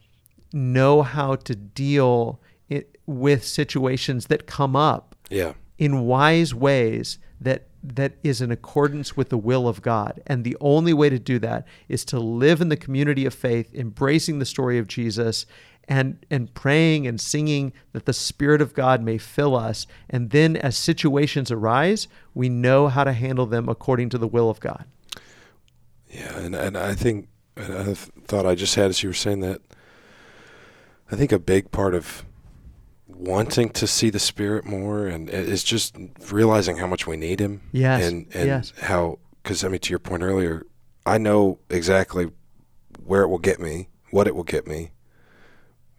know 0.55 1.03
how 1.03 1.35
to 1.37 1.55
deal 1.55 2.41
with 3.07 3.45
situations 3.45 4.27
that 4.29 4.47
come 4.47 4.75
up 4.75 5.15
Yeah. 5.29 5.53
in 5.77 6.07
wise 6.07 6.55
ways 6.55 7.19
that 7.41 7.65
that 7.83 8.15
is 8.25 8.41
in 8.41 8.51
accordance 8.51 9.17
with 9.17 9.29
the 9.29 9.39
will 9.39 9.69
of 9.69 9.83
God. 9.83 10.21
And 10.27 10.45
the 10.45 10.57
only 10.61 10.93
way 10.93 11.09
to 11.09 11.19
do 11.19 11.39
that 11.39 11.67
is 11.89 12.05
to 12.07 12.19
live 12.19 12.61
in 12.61 12.69
the 12.69 12.77
community 12.77 13.25
of 13.25 13.35
faith, 13.35 13.73
embracing 13.75 14.39
the 14.39 14.45
story 14.45 14.79
of 14.79 14.89
Jesus 14.89 15.47
and 15.89 16.25
and 16.31 16.53
praying 16.55 17.07
and 17.07 17.21
singing 17.21 17.73
that 17.93 18.05
the 18.05 18.13
spirit 18.13 18.61
of 18.61 18.75
God 18.75 19.03
may 19.03 19.17
fill 19.17 19.57
us. 19.57 19.87
And 20.11 20.31
then 20.31 20.57
as 20.57 20.77
situations 20.77 21.51
arise, 21.51 22.09
we 22.35 22.49
know 22.49 22.89
how 22.89 23.05
to 23.05 23.13
handle 23.13 23.47
them 23.47 23.69
according 23.69 24.11
to 24.11 24.19
the 24.19 24.29
will 24.29 24.51
of 24.51 24.61
God. 24.61 24.85
Yeah, 26.11 26.39
and, 26.39 26.55
and 26.55 26.77
I 26.77 26.95
think 26.95 27.29
and 27.57 27.75
I 27.75 27.85
th- 27.85 28.11
thought 28.27 28.47
I 28.47 28.55
just 28.55 28.75
had 28.75 28.91
as 28.91 29.03
you 29.03 29.09
were 29.09 29.15
saying 29.15 29.41
that. 29.41 29.61
I 31.11 31.17
think 31.17 31.33
a 31.33 31.39
big 31.39 31.71
part 31.71 31.95
of 31.95 32.25
wanting 33.19 33.69
to 33.71 33.87
see 33.87 34.11
the 34.11 34.19
Spirit 34.19 34.65
more 34.65 35.07
and 35.07 35.29
i- 35.29 35.33
is 35.33 35.65
just 35.65 35.97
realizing 36.31 36.77
how 36.79 36.87
much 36.87 37.07
we 37.07 37.17
need 37.17 37.41
Him. 37.41 37.63
Yes, 37.73 38.05
and 38.07 38.27
and 38.35 38.47
yes. 38.47 38.73
how 38.83 39.19
because 39.43 39.65
I 39.65 39.69
mean 39.69 39.81
to 39.81 39.91
your 39.91 39.99
point 39.99 40.23
earlier, 40.23 40.65
I 41.05 41.19
know 41.19 41.59
exactly 41.71 42.31
where 43.05 43.23
it 43.23 43.29
will 43.29 43.39
get 43.39 43.59
me, 43.61 43.89
what 44.11 44.27
it 44.27 44.35
will 44.35 44.45
get 44.45 44.67
me, 44.67 44.91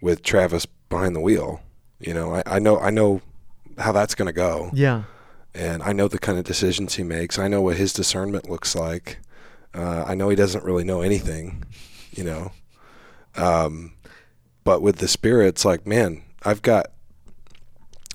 with 0.02 0.22
Travis 0.24 0.66
behind 0.88 1.16
the 1.16 1.20
wheel. 1.22 1.62
You 2.00 2.14
know, 2.14 2.36
I, 2.36 2.44
I 2.46 2.60
know 2.60 2.80
I 2.80 2.90
know 2.90 3.22
how 3.78 3.92
that's 3.92 4.16
going 4.16 4.26
to 4.28 4.34
go 4.34 4.70
Yeah. 4.74 5.04
and 5.56 5.82
I 5.84 5.94
know 5.94 6.08
the 6.10 6.20
kind 6.20 6.38
of 6.38 6.44
decisions 6.44 6.96
he 6.96 7.04
makes. 7.04 7.40
I 7.40 7.48
know 7.48 7.62
what 7.62 7.78
his 7.78 7.94
discernment 7.94 8.50
looks 8.50 8.76
like. 8.76 9.20
Uh, 9.74 10.04
I 10.06 10.16
know 10.16 10.28
he 10.30 10.36
doesn't 10.36 10.64
really 10.66 10.84
know 10.84 11.02
anything, 11.02 11.64
you 12.12 12.24
know. 12.26 12.52
Um, 13.36 13.94
but 14.64 14.82
with 14.82 14.98
the 14.98 15.08
spirit, 15.08 15.48
it's 15.48 15.64
like, 15.66 15.88
man, 15.88 16.24
I've 16.44 16.62
got 16.62 16.88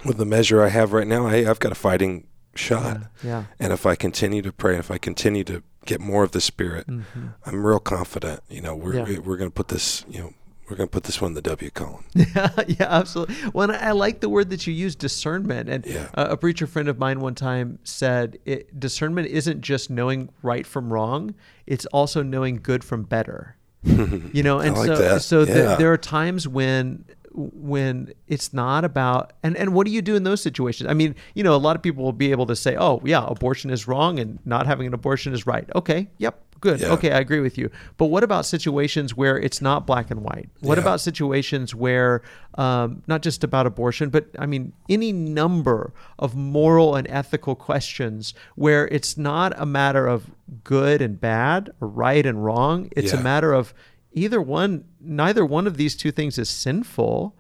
with 0.05 0.17
the 0.19 0.25
measure 0.27 0.63
I 0.63 0.69
have 0.69 0.93
right 0.93 1.07
now. 1.07 1.29
Hey, 1.29 1.47
I've 1.47 1.59
got 1.61 1.73
a 1.73 1.77
fighting 1.77 2.27
shot, 2.55 3.01
Yeah. 3.23 3.29
yeah. 3.29 3.45
and 3.59 3.73
if 3.73 3.85
I 3.87 3.95
continue 3.97 4.41
to 4.43 4.53
pray, 4.53 4.77
if 4.77 4.91
I 4.91 4.99
continue 4.99 5.43
to 5.45 5.63
get 5.87 6.01
more 6.01 6.23
of 6.23 6.31
the 6.33 6.41
spirit, 6.41 6.87
Mhm. 6.87 7.35
I'm 7.45 7.67
real 7.67 7.81
confident. 7.81 8.41
You 8.49 8.61
know, 8.63 8.75
we're 8.77 8.95
Yeah. 8.95 9.19
we're 9.19 9.37
going 9.37 9.51
to 9.51 9.55
put 9.55 9.69
this, 9.69 10.05
you 10.09 10.21
know, 10.21 10.33
we're 10.71 10.77
going 10.77 10.89
to 10.89 10.93
put 10.93 11.03
this 11.05 11.21
one 11.21 11.33
in 11.33 11.35
the 11.35 11.43
W 11.43 11.71
column. 11.71 12.05
Yeah, 12.15 12.51
yeah, 12.69 12.87
absolutely. 12.89 13.35
Well, 13.53 13.71
I 13.71 13.77
I 13.77 13.91
like 13.93 14.21
the 14.21 14.29
word 14.31 14.49
that 14.51 14.67
you 14.67 14.73
use, 14.73 14.95
discernment. 14.95 15.69
And 15.69 15.85
Yeah. 15.85 16.09
a, 16.15 16.23
a 16.31 16.37
preacher 16.37 16.67
friend 16.67 16.89
of 16.89 16.99
mine 16.99 17.21
one 17.21 17.35
time 17.35 17.81
said, 17.85 18.39
it, 18.47 18.79
discernment 18.81 19.29
isn't 19.29 19.61
just 19.61 19.91
knowing 19.91 20.31
right 20.43 20.67
from 20.67 20.93
wrong; 20.93 21.35
it's 21.67 21.87
also 21.87 22.23
knowing 22.23 22.61
good 22.63 22.83
from 22.85 23.03
better. 23.03 23.57
You 24.33 24.43
know, 24.43 24.61
and 24.61 24.75
I 24.77 24.79
like 24.79 24.87
so 24.87 24.97
that. 24.97 25.23
so 25.23 25.43
Yeah. 25.43 25.75
there 25.77 25.93
are 25.93 25.99
times 25.99 26.49
when 26.49 27.05
when 27.35 28.13
it's 28.29 28.53
not 28.55 28.85
about 28.85 29.33
and 29.43 29.57
and 29.57 29.75
what 29.75 29.87
do 29.87 29.93
you 29.93 30.01
do 30.03 30.15
in 30.15 30.23
those 30.23 30.41
situations? 30.41 30.89
I 30.89 30.95
mean, 30.95 31.15
you 31.35 31.43
know, 31.43 31.55
a 31.55 31.59
lot 31.59 31.75
of 31.77 31.83
people 31.83 32.05
will 32.05 32.13
be 32.13 32.31
able 32.31 32.47
to 32.47 32.57
say, 32.57 32.77
"Oh, 32.79 33.01
yeah, 33.05 33.25
abortion 33.27 33.71
is 33.71 33.89
wrong 33.89 34.19
and 34.19 34.39
not 34.45 34.67
having 34.67 34.87
an 34.87 34.95
abortion 34.95 35.33
is 35.35 35.47
right." 35.47 35.69
Okay, 35.75 36.09
yep, 36.19 36.41
good. 36.61 36.81
Yeah. 36.81 36.93
Okay, 36.93 37.11
I 37.11 37.19
agree 37.19 37.41
with 37.41 37.59
you. 37.59 37.71
But 37.97 38.07
what 38.07 38.23
about 38.23 38.47
situations 38.47 39.17
where 39.17 39.37
it's 39.37 39.61
not 39.61 39.87
black 39.87 40.11
and 40.13 40.21
white? 40.23 40.49
What 40.61 40.79
Yeah. 40.79 40.83
about 40.83 41.01
situations 41.01 41.75
where, 41.75 42.23
um, 42.57 43.03
not 43.09 43.21
just 43.23 43.43
about 43.43 43.67
abortion, 43.67 44.11
but 44.11 44.27
I 44.39 44.47
mean, 44.47 44.73
any 44.89 45.13
number 45.13 45.93
of 46.21 46.37
moral 46.37 46.95
and 46.95 47.07
ethical 47.11 47.57
questions 47.57 48.33
where 48.55 48.87
it's 48.89 49.19
not 49.19 49.53
a 49.57 49.67
matter 49.67 50.07
of 50.07 50.31
good 50.63 51.03
and 51.03 51.21
bad 51.21 51.71
or 51.81 51.89
right 51.89 52.25
and 52.25 52.45
wrong. 52.45 52.89
It's 52.93 53.13
a 53.13 53.21
matter 53.21 53.53
of 53.53 53.75
either 54.15 54.41
one, 54.41 54.85
neither 55.01 55.45
one 55.45 55.67
of 55.67 55.77
these 55.77 55.95
two 55.95 56.11
things 56.11 56.39
is 56.39 56.49
sinful. 56.49 57.37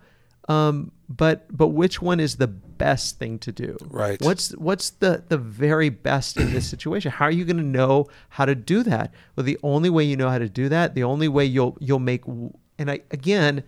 Um, 0.48 0.92
but 1.08 1.46
but 1.56 1.68
which 1.68 2.02
one 2.02 2.20
is 2.20 2.36
the 2.36 2.46
best 2.46 3.18
thing 3.18 3.38
to 3.40 3.52
do? 3.52 3.76
Right. 3.88 4.20
What's 4.20 4.50
what's 4.56 4.90
the 4.90 5.24
the 5.28 5.38
very 5.38 5.88
best 5.88 6.36
in 6.36 6.52
this 6.52 6.68
situation? 6.68 7.10
How 7.10 7.26
are 7.26 7.30
you 7.30 7.44
going 7.44 7.56
to 7.56 7.62
know 7.62 8.08
how 8.28 8.44
to 8.44 8.54
do 8.54 8.82
that? 8.82 9.12
Well, 9.36 9.44
the 9.44 9.58
only 9.62 9.88
way 9.88 10.04
you 10.04 10.16
know 10.16 10.28
how 10.28 10.38
to 10.38 10.48
do 10.48 10.68
that, 10.68 10.94
the 10.94 11.04
only 11.04 11.28
way 11.28 11.44
you'll 11.46 11.78
you'll 11.80 11.98
make 11.98 12.24
and 12.26 12.90
I 12.90 13.00
again, 13.10 13.64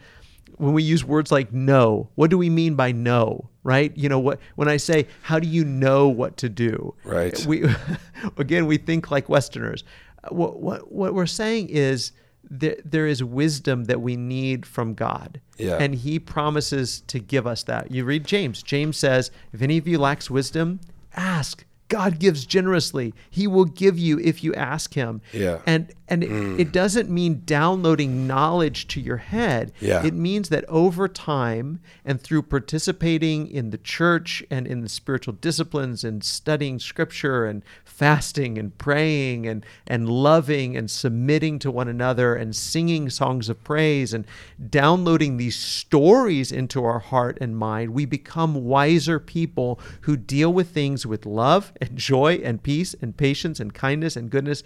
when 0.59 0.75
we 0.75 0.83
use 0.83 1.05
words 1.05 1.33
like 1.33 1.53
no, 1.53 2.11
what 2.15 2.31
do 2.31 2.37
we 2.37 2.51
mean 2.51 2.75
by 2.75 2.93
no? 2.93 3.49
Right? 3.63 3.97
You 3.97 4.09
know 4.09 4.19
what 4.19 4.39
when 4.57 4.69
I 4.69 4.77
say 4.77 5.07
how 5.23 5.39
do 5.39 5.49
you 5.49 5.65
know 5.65 6.09
what 6.09 6.37
to 6.39 6.49
do? 6.49 6.95
Right. 7.05 7.45
We 7.47 7.65
again 8.37 8.67
we 8.67 8.77
think 8.77 9.11
like 9.11 9.29
Westerners. 9.29 9.85
What 10.29 10.61
what 10.61 10.93
what 10.93 11.15
we're 11.15 11.27
saying 11.27 11.69
is 11.71 12.13
there, 12.51 12.77
there 12.85 13.07
is 13.07 13.23
wisdom 13.23 13.85
that 13.85 14.01
we 14.01 14.17
need 14.17 14.65
from 14.65 14.95
God. 14.95 15.41
Yeah. 15.59 15.77
And 15.79 15.95
he 15.95 16.19
promises 16.19 17.03
to 17.09 17.19
give 17.19 17.47
us 17.47 17.65
that. 17.65 17.91
You 17.91 18.05
read 18.05 18.25
James. 18.25 18.63
James 18.63 18.97
says, 18.97 19.31
if 19.53 19.61
any 19.61 19.77
of 19.77 19.87
you 19.87 19.99
lacks 19.99 20.31
wisdom, 20.31 20.81
ask. 21.15 21.66
God 21.89 22.19
gives 22.19 22.45
generously. 22.45 23.15
He 23.31 23.47
will 23.47 23.65
give 23.65 23.99
you 23.99 24.19
if 24.19 24.43
you 24.43 24.55
ask 24.55 24.95
him. 24.95 25.21
Yeah. 25.33 25.61
And 25.67 25.93
and 26.09 26.23
it, 26.23 26.31
mm. 26.31 26.59
it 26.59 26.73
doesn't 26.73 27.11
mean 27.11 27.43
downloading 27.45 28.27
knowledge 28.27 28.87
to 28.89 29.01
your 29.01 29.17
head. 29.17 29.73
Yeah. 29.81 30.05
It 30.05 30.15
means 30.15 30.51
that 30.51 30.65
over 30.69 31.09
time 31.09 31.81
and 32.05 32.21
through 32.21 32.43
participating 32.43 33.49
in 33.49 33.71
the 33.71 33.79
church 33.79 34.45
and 34.51 34.67
in 34.67 34.83
the 34.83 34.89
spiritual 34.89 35.35
disciplines 35.35 36.05
and 36.05 36.23
studying 36.23 36.79
scripture 36.79 37.45
and 37.45 37.65
fasting 37.85 38.59
and 38.59 38.77
praying 38.79 39.47
and 39.47 39.65
and 39.87 40.09
loving 40.09 40.77
and 40.77 40.91
submitting 40.91 41.59
to 41.59 41.71
one 41.71 41.89
another 41.89 42.35
and 42.35 42.55
singing 42.55 43.11
songs 43.11 43.49
of 43.49 43.63
praise 43.65 44.13
and 44.13 44.27
downloading 44.71 45.37
these 45.37 45.57
stories 45.57 46.53
into 46.53 46.85
our 46.85 46.99
heart 46.99 47.39
and 47.41 47.57
mind, 47.57 47.91
we 47.95 48.05
become 48.05 48.65
wiser 48.65 49.19
people 49.19 49.81
who 50.03 50.17
deal 50.17 50.53
with 50.53 50.71
things 50.71 51.07
with 51.07 51.27
love 51.27 51.73
and 51.81 51.97
joy 51.97 52.41
and 52.43 52.63
peace 52.63 52.95
and 53.01 53.17
patience 53.17 53.61
and 53.61 53.73
kindness 53.75 54.17
and 54.17 54.31
goodness. 54.31 54.63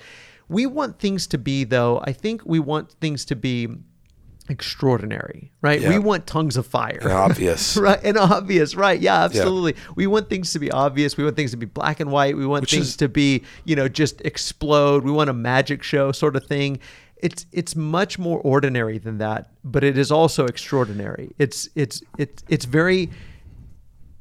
We 0.48 0.66
want 0.66 0.98
things 0.98 1.26
to 1.28 1.38
be, 1.38 1.64
though, 1.64 2.02
I 2.04 2.12
think 2.12 2.42
we 2.44 2.58
want 2.58 2.92
things 3.00 3.24
to 3.26 3.36
be 3.36 3.68
extraordinary, 4.48 5.52
right? 5.62 5.80
Yeah. 5.80 5.90
We 5.90 5.98
want 5.98 6.26
tongues 6.26 6.56
of 6.56 6.66
fire. 6.66 6.98
And 7.00 7.12
obvious. 7.12 7.76
right 7.76 8.00
and 8.02 8.18
obvious 8.18 8.74
right 8.74 9.00
yeah 9.00 9.22
absolutely 9.22 9.76
we 9.94 10.06
want 10.06 10.28
things 10.28 10.52
to 10.52 10.58
be 10.58 10.70
obvious 10.72 11.16
we 11.16 11.22
want 11.24 11.36
things 11.36 11.52
to 11.52 11.56
be 11.56 11.66
black 11.66 12.00
and 12.00 12.10
white 12.10 12.36
we 12.36 12.46
want 12.46 12.62
Which 12.62 12.72
things 12.72 12.88
is- 12.88 12.96
to 12.96 13.08
be 13.08 13.44
you 13.64 13.76
know 13.76 13.88
just 13.88 14.20
explode 14.22 15.04
we 15.04 15.12
want 15.12 15.30
a 15.30 15.32
magic 15.32 15.82
show 15.82 16.10
sort 16.12 16.34
of 16.36 16.44
thing 16.44 16.80
it's 17.16 17.46
it's 17.52 17.76
much 17.76 18.18
more 18.18 18.40
ordinary 18.40 18.98
than 18.98 19.18
that 19.18 19.50
but 19.62 19.84
it 19.84 19.96
is 19.96 20.10
also 20.10 20.46
extraordinary 20.46 21.30
it's 21.38 21.68
it's 21.74 22.02
it's 22.18 22.42
it's 22.48 22.64
very 22.64 23.08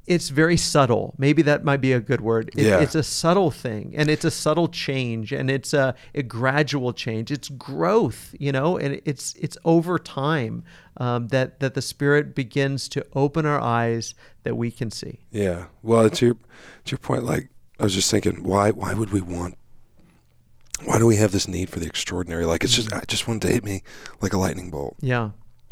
it's 0.09 0.29
very 0.29 0.57
subtle. 0.57 1.13
Maybe 1.17 1.41
that 1.43 1.63
might 1.63 1.81
be 1.81 1.93
a 1.93 1.99
good 2.01 2.19
word. 2.21 2.49
It- 2.57 2.65
Yeah. 2.65 2.79
It's 2.81 2.95
a 2.95 3.03
subtle 3.03 3.51
thing 3.51 3.93
and 3.95 4.09
it's 4.09 4.25
a 4.25 4.31
subtle 4.31 4.67
change 4.67 5.31
and 5.31 5.49
it's 5.49 5.71
a, 5.73 5.93
a 6.15 6.23
gradual 6.23 6.91
change. 6.93 7.31
It's 7.31 7.47
growth, 7.49 8.33
you 8.39 8.51
know, 8.51 8.75
and 8.77 8.99
it's 9.05 9.35
it's 9.35 9.57
over 9.63 9.99
time 9.99 10.63
um, 10.97 11.27
that 11.29 11.59
that 11.61 11.73
the 11.75 11.81
Spirit 11.81 12.33
begins 12.35 12.89
to 12.89 13.05
open 13.13 13.45
our 13.45 13.61
eyes 13.61 14.15
that 14.43 14.55
we 14.57 14.71
can 14.71 14.89
see. 14.91 15.19
Yeah. 15.31 15.65
Well, 15.83 16.09
to 16.09 16.25
your 16.25 16.35
to 16.85 16.91
your 16.91 16.97
point, 16.99 17.23
like 17.23 17.49
I 17.79 17.83
was 17.83 17.93
just 17.93 18.09
thinking, 18.11 18.43
why 18.43 18.71
why 18.71 18.93
would 18.95 19.11
we 19.11 19.21
want? 19.21 19.55
Why 20.85 20.97
do 20.97 21.05
we 21.05 21.17
have 21.17 21.31
this 21.31 21.47
need 21.47 21.69
for 21.69 21.79
the 21.79 21.87
extraordinary? 21.87 22.45
Like 22.45 22.63
it's 22.63 22.73
just 22.75 22.91
I 22.93 23.03
just 23.07 23.27
want 23.27 23.41
to 23.43 23.47
hit 23.49 23.63
me 23.63 23.83
like 24.21 24.33
a 24.33 24.37
lightning 24.37 24.69
bolt. 24.71 24.95
Yeah. 25.01 25.31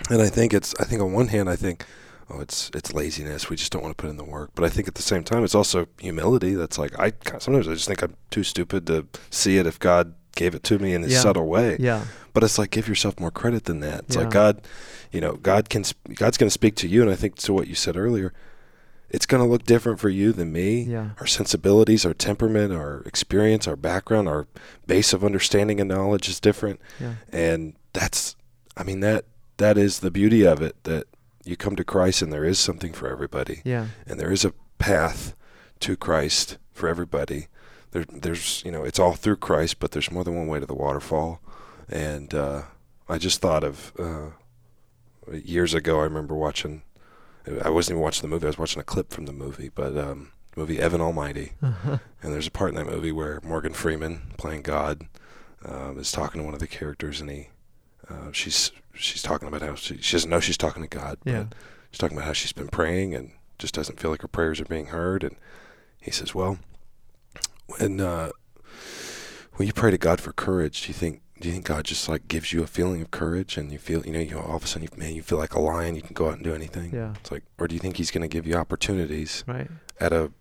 And 0.09 0.21
I 0.21 0.29
think 0.29 0.53
it's 0.53 0.75
I 0.79 0.83
think 0.83 1.01
on 1.01 1.11
one 1.13 1.29
hand 1.29 1.49
I 1.49 1.55
think 1.55 1.85
oh 2.30 2.39
it's 2.41 2.69
it's 2.73 2.93
laziness 2.93 3.49
we 3.49 3.55
just 3.55 3.71
don't 3.71 3.82
want 3.82 3.95
to 3.97 4.01
put 4.01 4.09
in 4.09 4.17
the 4.17 4.23
work 4.23 4.51
but 4.55 4.63
I 4.65 4.69
think 4.69 4.88
at 4.88 4.95
the 4.95 5.01
same 5.01 5.23
time 5.23 5.43
it's 5.43 5.55
also 5.55 5.88
humility 5.99 6.55
that's 6.55 6.78
like 6.78 6.97
I 6.99 7.13
sometimes 7.39 7.67
I 7.67 7.73
just 7.73 7.88
think 7.88 8.01
I'm 8.01 8.15
too 8.32 8.43
stupid 8.43 8.86
to 8.88 9.05
see 9.30 9.57
it 9.57 9.65
if 9.65 9.80
God 9.80 10.13
gave 10.36 10.53
it 10.53 10.63
to 10.63 10.78
me 10.78 10.93
in 10.93 11.03
a 11.03 11.07
Yeah. 11.07 11.19
subtle 11.19 11.47
way 11.47 11.78
Yeah. 11.80 12.05
but 12.34 12.43
it's 12.43 12.57
like 12.57 12.69
give 12.71 12.88
yourself 12.88 13.19
more 13.19 13.32
credit 13.32 13.63
than 13.65 13.80
that 13.80 14.01
it's 14.07 14.15
Yeah. 14.15 14.23
like 14.23 14.32
God 14.32 14.61
you 15.11 15.21
know 15.21 15.34
God 15.38 15.69
can 15.69 15.84
God's 16.15 16.38
going 16.38 16.47
to 16.49 16.53
speak 16.53 16.75
to 16.78 16.88
you 16.88 17.01
and 17.01 17.09
I 17.09 17.15
think 17.15 17.36
to 17.38 17.53
what 17.53 17.67
you 17.67 17.75
said 17.75 17.95
earlier 17.97 18.34
it's 19.09 19.25
going 19.25 19.41
to 19.41 19.49
look 19.49 19.63
different 19.63 19.99
for 20.01 20.09
you 20.09 20.34
than 20.34 20.51
me 20.51 20.82
Yeah. 20.82 21.11
our 21.21 21.28
sensibilities 21.28 22.05
our 22.05 22.13
temperament 22.13 22.73
our 22.73 23.03
experience 23.05 23.67
our 23.67 23.78
background 23.78 24.28
our 24.28 24.47
base 24.86 25.13
of 25.13 25.23
understanding 25.23 25.80
and 25.80 25.89
knowledge 25.89 26.28
is 26.28 26.39
different 26.41 26.82
Yeah. 26.99 27.13
and 27.32 27.73
that's 27.93 28.36
i 28.75 28.84
mean 28.84 28.99
that 28.99 29.23
that 29.57 29.78
is 29.78 29.99
the 30.01 30.11
beauty 30.11 30.45
of 30.45 30.61
it 30.61 30.75
that 30.84 31.05
you 31.47 31.55
come 31.55 31.75
to 31.75 31.83
christ 31.83 32.21
and 32.21 32.31
there 32.33 32.43
is 32.45 32.59
something 32.59 32.93
for 32.93 33.07
everybody 33.09 33.61
Yeah. 33.63 33.87
and 34.05 34.19
there 34.19 34.31
is 34.31 34.43
a 34.45 34.53
path 34.77 35.33
to 35.79 35.95
christ 35.95 36.57
for 36.73 36.87
everybody 36.89 37.47
there, 37.91 38.05
there's 38.11 38.61
you 38.65 38.71
know 38.71 38.83
it's 38.83 38.99
all 38.99 39.13
through 39.13 39.37
christ 39.37 39.79
but 39.79 39.91
there's 39.91 40.11
more 40.11 40.23
than 40.23 40.35
one 40.35 40.47
way 40.47 40.59
to 40.59 40.65
the 40.65 40.73
waterfall 40.75 41.39
and 41.89 42.33
uh, 42.33 42.63
i 43.09 43.17
just 43.17 43.41
thought 43.41 43.63
of 43.63 43.93
uh, 43.97 44.29
years 45.33 45.73
ago 45.73 45.99
i 45.99 46.03
remember 46.03 46.35
watching 46.35 46.81
i 47.63 47.69
wasn't 47.69 47.93
even 47.95 48.01
watching 48.03 48.21
the 48.21 48.27
movie 48.33 48.45
i 48.45 48.49
was 48.49 48.57
watching 48.57 48.79
a 48.79 48.83
clip 48.83 49.11
from 49.11 49.25
the 49.25 49.33
movie 49.33 49.69
but 49.73 49.97
um, 49.97 50.31
movie 50.55 50.79
evan 50.79 51.01
almighty 51.01 51.53
Uh-huh. 51.61 51.97
and 52.21 52.33
there's 52.33 52.47
a 52.47 52.51
part 52.51 52.69
in 52.71 52.75
that 52.75 52.85
movie 52.91 53.11
where 53.11 53.39
Morgan 53.43 53.73
Freeman, 53.73 54.21
playing 54.37 54.63
God, 54.63 55.07
um, 55.63 55.99
is 55.99 56.11
talking 56.11 56.41
to 56.41 56.45
one 56.45 56.53
of 56.55 56.59
the 56.59 56.67
characters, 56.67 57.21
and 57.21 57.29
he, 57.29 57.49
uh, 58.10 58.32
she's 58.32 58.72
she's 58.93 59.22
talking 59.22 59.47
about 59.47 59.62
how 59.62 59.76
she, 59.76 59.97
she 60.01 60.16
doesn't 60.16 60.30
know 60.30 60.39
she's 60.39 60.58
talking 60.58 60.82
to 60.84 60.89
God, 60.89 61.18
Yeah. 61.26 61.43
but 61.49 61.58
she's 61.91 61.99
talking 61.99 62.18
about 62.18 62.28
how 62.28 62.34
she's 62.34 62.53
been 62.53 62.68
praying 62.70 63.14
and 63.14 63.32
just 63.60 63.74
doesn't 63.74 63.99
feel 63.99 64.12
like 64.12 64.22
her 64.22 64.28
prayers 64.28 64.60
are 64.62 64.66
being 64.66 64.88
heard. 64.88 65.24
And 65.24 65.36
he 65.99 66.12
says, 66.12 66.34
"Well, 66.34 66.60
when 67.68 67.99
uh, 67.99 68.32
when 69.55 69.68
you 69.68 69.74
pray 69.74 69.91
to 69.91 69.97
God 69.97 70.22
for 70.22 70.32
courage, 70.34 70.84
do 70.84 70.88
you 70.89 70.93
think 70.93 71.22
do 71.39 71.47
you 71.47 71.53
think 71.53 71.66
God 71.66 71.86
just 71.86 72.08
like 72.10 72.28
gives 72.28 72.51
you 72.53 72.64
a 72.64 72.68
feeling 72.68 73.01
of 73.01 73.12
courage, 73.12 73.58
and 73.58 73.72
you 73.72 73.78
feel 73.78 74.05
you 74.05 74.12
know 74.14 74.20
you 74.20 74.38
all 74.39 74.55
of 74.58 74.64
a 74.64 74.68
sudden 74.68 74.88
you, 74.91 74.97
man 74.97 75.14
you 75.16 75.22
feel 75.22 75.38
like 75.38 75.53
a 75.53 75.60
lion, 75.60 75.95
you 75.95 76.01
can 76.01 76.14
go 76.14 76.28
out 76.30 76.36
and 76.36 76.43
do 76.43 76.53
anything? 76.55 76.93
Yeah. 76.93 77.14
It's 77.20 77.32
like, 77.32 77.43
or 77.60 77.68
do 77.68 77.76
you 77.76 77.80
think 77.80 77.97
He's 77.97 78.12
going 78.12 78.22
to 78.24 78.28
give 78.28 78.47
you 78.47 78.55
opportunities 78.55 79.43
Right. 79.47 79.70
at 79.99 80.14
a 80.14 80.32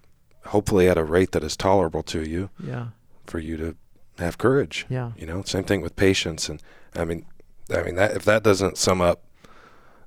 hopefully 0.46 0.88
at 0.88 0.96
a 0.96 1.04
rate 1.04 1.32
that 1.32 1.42
is 1.42 1.56
tolerable 1.56 2.02
to 2.04 2.22
you 2.22 2.50
Yeah. 2.62 2.88
for 3.26 3.38
you 3.40 3.56
to 3.56 3.76
have 4.18 4.38
courage. 4.38 4.86
Yeah. 4.88 5.10
You 5.16 5.26
know, 5.26 5.42
same 5.42 5.64
thing 5.64 5.80
with 5.82 5.96
patience, 5.96 6.48
and 6.48 6.62
I 6.94 7.04
mean, 7.04 7.26
I 7.72 7.82
mean 7.82 7.94
that 7.96 8.16
if 8.16 8.24
that 8.24 8.42
doesn't 8.42 8.78
sum 8.78 9.00
up 9.00 9.22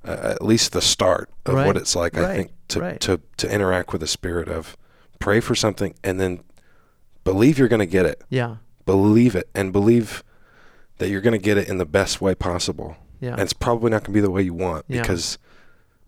uh, 0.04 0.34
at 0.34 0.42
least 0.42 0.72
the 0.72 0.80
start 0.80 1.28
of 1.44 1.54
Right. 1.54 1.66
what 1.66 1.76
it's 1.76 1.94
like, 1.94 2.16
I 2.16 2.34
think 2.34 2.50
to 2.68 2.80
Right. 2.80 3.00
to 3.00 3.20
to 3.38 3.52
interact 3.52 3.92
with 3.92 4.00
the 4.00 4.06
spirit 4.06 4.48
of 4.48 4.76
pray 5.18 5.40
for 5.40 5.54
something 5.54 5.94
and 6.02 6.18
then 6.18 6.40
believe 7.24 7.58
you're 7.58 7.68
going 7.68 7.80
to 7.80 7.86
get 7.86 8.06
it, 8.06 8.22
Yeah. 8.30 8.56
believe 8.86 9.34
it, 9.36 9.48
and 9.54 9.72
believe 9.72 10.24
that 10.98 11.08
you're 11.10 11.20
going 11.20 11.38
to 11.38 11.44
get 11.44 11.58
it 11.58 11.68
in 11.68 11.76
the 11.78 11.84
best 11.86 12.20
way 12.22 12.34
possible. 12.34 12.96
Yeah. 13.20 13.32
And 13.32 13.40
it's 13.40 13.52
probably 13.52 13.90
not 13.90 14.04
going 14.04 14.12
to 14.14 14.18
be 14.18 14.20
the 14.22 14.30
way 14.30 14.40
you 14.42 14.54
want 14.54 14.86
Yeah. 14.88 15.02
because 15.02 15.36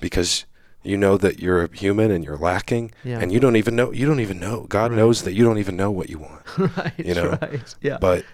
because 0.01 0.47
you 0.83 0.97
know 0.97 1.17
that 1.19 1.39
you're 1.41 1.65
a 1.65 1.77
human 1.77 2.11
and 2.11 2.25
you're 2.25 2.37
lacking 2.39 2.91
Yeah. 3.05 3.21
and 3.21 3.31
you 3.31 3.39
don't 3.41 3.57
even 3.57 3.77
know 3.77 3.93
you 3.93 4.07
don't 4.07 4.21
even 4.21 4.41
know 4.41 4.65
God 4.71 4.91
Right. 4.91 4.97
knows 4.97 5.23
that 5.23 5.33
you 5.35 5.45
don't 5.45 5.59
even 5.59 5.77
know 5.77 5.91
what 5.91 6.09
you 6.09 6.19
want 6.19 6.43
right. 6.79 6.93
you 6.99 7.15
know, 7.15 7.39
Right. 7.43 7.75
Yeah. 7.83 7.99
but 7.99 8.25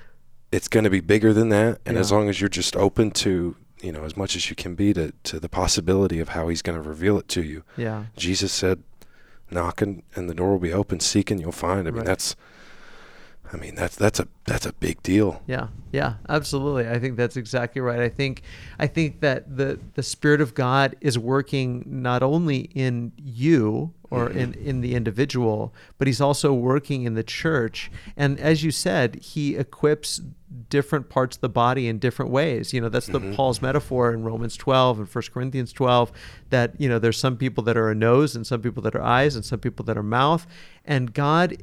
it's 0.52 0.68
going 0.68 0.84
to 0.84 0.90
be 0.90 1.00
bigger 1.00 1.32
than 1.32 1.48
that 1.50 1.78
and 1.84 1.96
as 1.98 2.10
long 2.12 2.28
as 2.28 2.40
you're 2.40 2.48
just 2.48 2.76
open 2.76 3.10
to 3.10 3.56
you 3.82 3.92
know 3.92 4.04
as 4.04 4.16
much 4.16 4.34
as 4.36 4.48
you 4.50 4.56
can 4.56 4.74
be 4.74 4.92
to 4.94 5.12
to 5.22 5.38
the 5.38 5.48
possibility 5.48 6.18
of 6.20 6.30
how 6.30 6.48
he's 6.48 6.62
going 6.62 6.80
to 6.80 6.88
reveal 6.88 7.18
it 7.18 7.28
to 7.28 7.42
you 7.42 7.62
yeah. 7.76 8.04
jesus 8.16 8.52
said 8.52 8.82
knock 9.50 9.80
and, 9.82 10.02
and 10.14 10.28
the 10.28 10.34
door 10.34 10.50
will 10.52 10.58
be 10.58 10.72
open 10.72 11.00
seek 11.00 11.30
and 11.30 11.40
you'll 11.40 11.52
find 11.52 11.86
i 11.86 11.90
mean 11.90 11.98
Right. 11.98 12.06
that's 12.06 12.34
i 13.52 13.56
mean 13.56 13.74
that's 13.74 13.96
that's 13.96 14.20
a 14.20 14.28
that's 14.44 14.66
a 14.66 14.72
big 14.74 15.02
deal 15.02 15.42
Yeah, 15.46 15.68
yeah, 15.92 16.14
absolutely. 16.28 16.88
I 16.88 16.98
think 16.98 17.16
that's 17.16 17.36
exactly 17.36 17.80
right. 17.80 18.00
I 18.00 18.08
think 18.08 18.42
I 18.78 18.86
think 18.86 19.20
that 19.20 19.56
the 19.56 19.78
the 19.94 20.02
spirit 20.02 20.40
of 20.40 20.54
God 20.54 20.96
is 21.00 21.18
working 21.18 21.82
not 21.86 22.22
only 22.22 22.70
in 22.74 23.12
you 23.16 23.94
or 24.10 24.28
mm-hmm. 24.28 24.38
in 24.38 24.54
in 24.54 24.80
the 24.80 24.94
individual, 24.94 25.74
but 25.96 26.06
he's 26.06 26.20
also 26.20 26.52
working 26.52 27.04
in 27.04 27.14
the 27.14 27.22
church. 27.22 27.90
And 28.16 28.38
as 28.38 28.62
you 28.62 28.70
said, 28.70 29.16
he 29.16 29.56
equips 29.56 30.20
different 30.68 31.08
parts 31.08 31.36
of 31.36 31.40
the 31.40 31.48
body 31.48 31.88
in 31.88 31.98
different 31.98 32.30
ways. 32.30 32.72
You 32.72 32.80
know, 32.82 32.88
that's 32.88 33.06
the 33.06 33.20
mm-hmm. 33.20 33.34
Paul's 33.34 33.62
metaphor 33.62 34.12
in 34.12 34.24
Romans 34.24 34.56
12 34.56 35.00
and 35.00 35.08
1 35.08 35.24
Corinthians 35.32 35.72
12 35.72 36.10
that, 36.48 36.80
you 36.80 36.88
know, 36.88 36.98
there's 36.98 37.18
some 37.18 37.36
people 37.36 37.62
that 37.64 37.76
are 37.76 37.90
a 37.90 37.94
nose 37.94 38.34
and 38.34 38.46
some 38.46 38.62
people 38.62 38.82
that 38.82 38.94
are 38.94 39.02
eyes 39.02 39.36
and 39.36 39.44
some 39.44 39.58
people 39.58 39.84
that 39.84 39.98
are 39.98 40.02
mouth, 40.02 40.46
and 40.84 41.12
God 41.12 41.62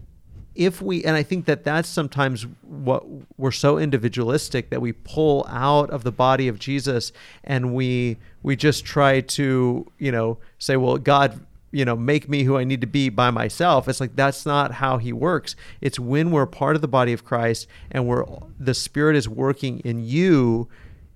if 0.55 0.81
we 0.81 1.03
and 1.03 1.15
i 1.15 1.23
think 1.23 1.45
that 1.45 1.63
that's 1.63 1.87
sometimes 1.87 2.45
what 2.61 3.05
we're 3.37 3.51
so 3.51 3.77
individualistic 3.77 4.69
that 4.69 4.81
we 4.81 4.91
pull 4.91 5.45
out 5.49 5.89
of 5.89 6.03
the 6.03 6.11
body 6.11 6.47
of 6.47 6.59
jesus 6.59 7.11
and 7.43 7.73
we 7.73 8.17
we 8.43 8.55
just 8.55 8.85
try 8.85 9.21
to 9.21 9.85
you 9.97 10.11
know 10.11 10.37
say 10.57 10.77
well 10.77 10.97
god 10.97 11.45
you 11.71 11.83
know 11.83 11.95
make 11.95 12.29
me 12.29 12.43
who 12.43 12.57
i 12.57 12.63
need 12.63 12.81
to 12.81 12.87
be 12.87 13.09
by 13.09 13.29
myself 13.29 13.87
it's 13.87 13.99
like 13.99 14.15
that's 14.15 14.45
not 14.45 14.71
how 14.71 14.97
he 14.97 15.11
works 15.11 15.55
it's 15.81 15.99
when 15.99 16.31
we're 16.31 16.45
part 16.45 16.75
of 16.75 16.81
the 16.81 16.87
body 16.87 17.11
of 17.11 17.25
christ 17.25 17.67
and 17.91 18.07
we're 18.07 18.25
the 18.59 18.73
spirit 18.73 19.15
is 19.15 19.27
working 19.27 19.79
in 19.79 20.03
you 20.03 20.69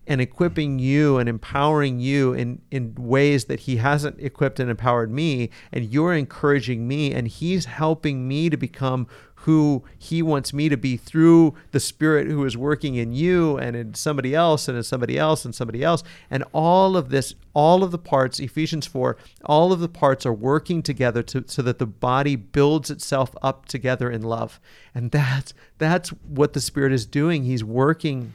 and 0.09 0.19
equipping 0.19 0.79
you 0.79 1.19
and 1.19 1.29
empowering 1.29 1.99
you 1.99 2.33
in, 2.33 2.59
in 2.71 2.95
ways 2.97 3.45
that 3.45 3.61
he 3.61 3.77
hasn't 3.77 4.19
equipped 4.19 4.59
and 4.59 4.69
empowered 4.69 5.11
me. 5.11 5.51
And 5.71 5.93
you're 5.93 6.15
encouraging 6.15 6.87
me, 6.87 7.13
and 7.13 7.27
he's 7.27 7.65
helping 7.65 8.27
me 8.27 8.49
to 8.49 8.57
become 8.57 9.07
who 9.43 9.81
he 9.97 10.21
wants 10.21 10.53
me 10.53 10.67
to 10.67 10.75
be 10.75 10.97
through 10.97 11.53
the 11.71 11.79
spirit 11.79 12.27
who 12.27 12.43
is 12.43 12.57
working 12.57 12.95
in 12.95 13.13
you 13.13 13.57
and 13.57 13.73
in 13.73 13.93
somebody 13.93 14.35
else 14.35 14.67
and 14.67 14.75
in 14.75 14.83
somebody 14.83 15.17
else 15.17 15.45
and 15.45 15.55
somebody 15.55 15.81
else. 15.81 16.03
And 16.29 16.43
all 16.51 16.97
of 16.97 17.09
this, 17.09 17.35
all 17.53 17.81
of 17.81 17.91
the 17.91 17.97
parts, 17.97 18.41
Ephesians 18.41 18.85
4, 18.85 19.15
all 19.45 19.71
of 19.71 19.79
the 19.79 19.87
parts 19.87 20.25
are 20.25 20.33
working 20.33 20.83
together 20.83 21.23
to, 21.23 21.45
so 21.47 21.61
that 21.61 21.79
the 21.79 21.85
body 21.85 22.35
builds 22.35 22.91
itself 22.91 23.33
up 23.41 23.65
together 23.65 24.11
in 24.11 24.23
love. 24.23 24.59
And 24.93 25.11
that's, 25.11 25.53
that's 25.77 26.09
what 26.09 26.51
the 26.51 26.61
Spirit 26.61 26.91
is 26.91 27.05
doing. 27.05 27.45
He's 27.45 27.63
working 27.63 28.33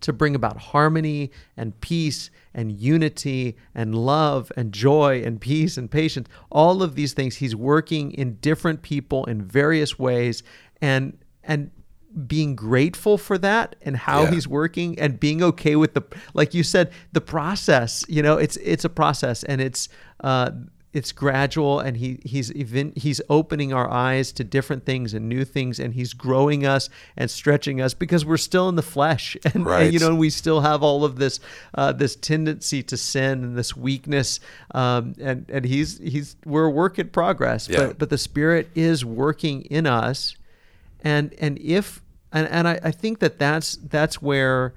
to 0.00 0.12
bring 0.12 0.36
about 0.36 0.58
harmony 0.58 1.32
and 1.56 1.78
peace 1.80 2.30
and 2.54 2.72
unity 2.72 3.56
and 3.74 3.94
love 3.94 4.50
and 4.56 4.72
joy 4.72 5.22
and 5.22 5.40
peace 5.40 5.76
and 5.76 5.90
patience. 5.90 6.28
All 6.50 6.82
of 6.82 6.94
these 6.94 7.12
things 7.12 7.36
he's 7.36 7.54
working 7.54 8.12
in 8.12 8.36
different 8.36 8.82
people 8.82 9.24
in 9.26 9.42
various 9.42 9.98
ways 9.98 10.42
and 10.80 11.16
and 11.44 11.70
being 12.26 12.56
grateful 12.56 13.16
for 13.16 13.38
that 13.38 13.76
and 13.82 13.96
how 13.96 14.22
yeah. 14.22 14.30
he's 14.32 14.48
working 14.48 14.98
and 14.98 15.20
being 15.20 15.42
okay 15.42 15.76
with 15.76 15.94
the 15.94 16.02
like 16.34 16.52
you 16.54 16.64
said 16.64 16.90
the 17.12 17.20
process 17.20 18.04
you 18.08 18.20
know 18.20 18.36
it's 18.36 18.56
it's 18.56 18.84
a 18.84 18.88
process 18.88 19.44
and 19.44 19.60
it's 19.60 19.88
uh 20.24 20.50
it's 20.92 21.12
gradual 21.12 21.78
and 21.78 21.96
he 21.96 22.18
he's 22.24 22.50
even 22.52 22.92
he's 22.96 23.20
opening 23.28 23.72
our 23.72 23.88
eyes 23.88 24.32
to 24.32 24.42
different 24.42 24.84
things 24.84 25.14
and 25.14 25.28
new 25.28 25.44
things 25.44 25.78
and 25.78 25.94
he's 25.94 26.12
growing 26.12 26.66
us 26.66 26.90
and 27.16 27.30
stretching 27.30 27.80
us 27.80 27.94
because 27.94 28.24
we're 28.24 28.36
still 28.36 28.68
in 28.68 28.74
the 28.74 28.82
flesh 28.82 29.36
and, 29.54 29.64
right. 29.64 29.84
and 29.84 29.92
you 29.92 30.00
know 30.00 30.14
we 30.14 30.28
still 30.28 30.60
have 30.60 30.82
all 30.82 31.04
of 31.04 31.16
this 31.16 31.38
uh, 31.74 31.92
this 31.92 32.16
tendency 32.16 32.82
to 32.82 32.96
sin 32.96 33.44
and 33.44 33.56
this 33.56 33.76
weakness 33.76 34.40
um, 34.74 35.14
and 35.20 35.48
and 35.48 35.64
he's 35.64 35.98
he's 35.98 36.36
we're 36.44 36.66
a 36.66 36.70
work 36.70 36.98
in 36.98 37.08
progress 37.08 37.68
yeah. 37.68 37.86
but 37.86 37.98
but 37.98 38.10
the 38.10 38.18
spirit 38.18 38.68
is 38.74 39.04
working 39.04 39.62
in 39.62 39.86
us 39.86 40.36
and 41.02 41.32
and 41.38 41.58
if 41.60 42.02
and 42.32 42.48
and 42.48 42.66
I, 42.66 42.80
I 42.82 42.90
think 42.90 43.20
that 43.20 43.38
that's 43.38 43.76
that's 43.76 44.20
where 44.20 44.74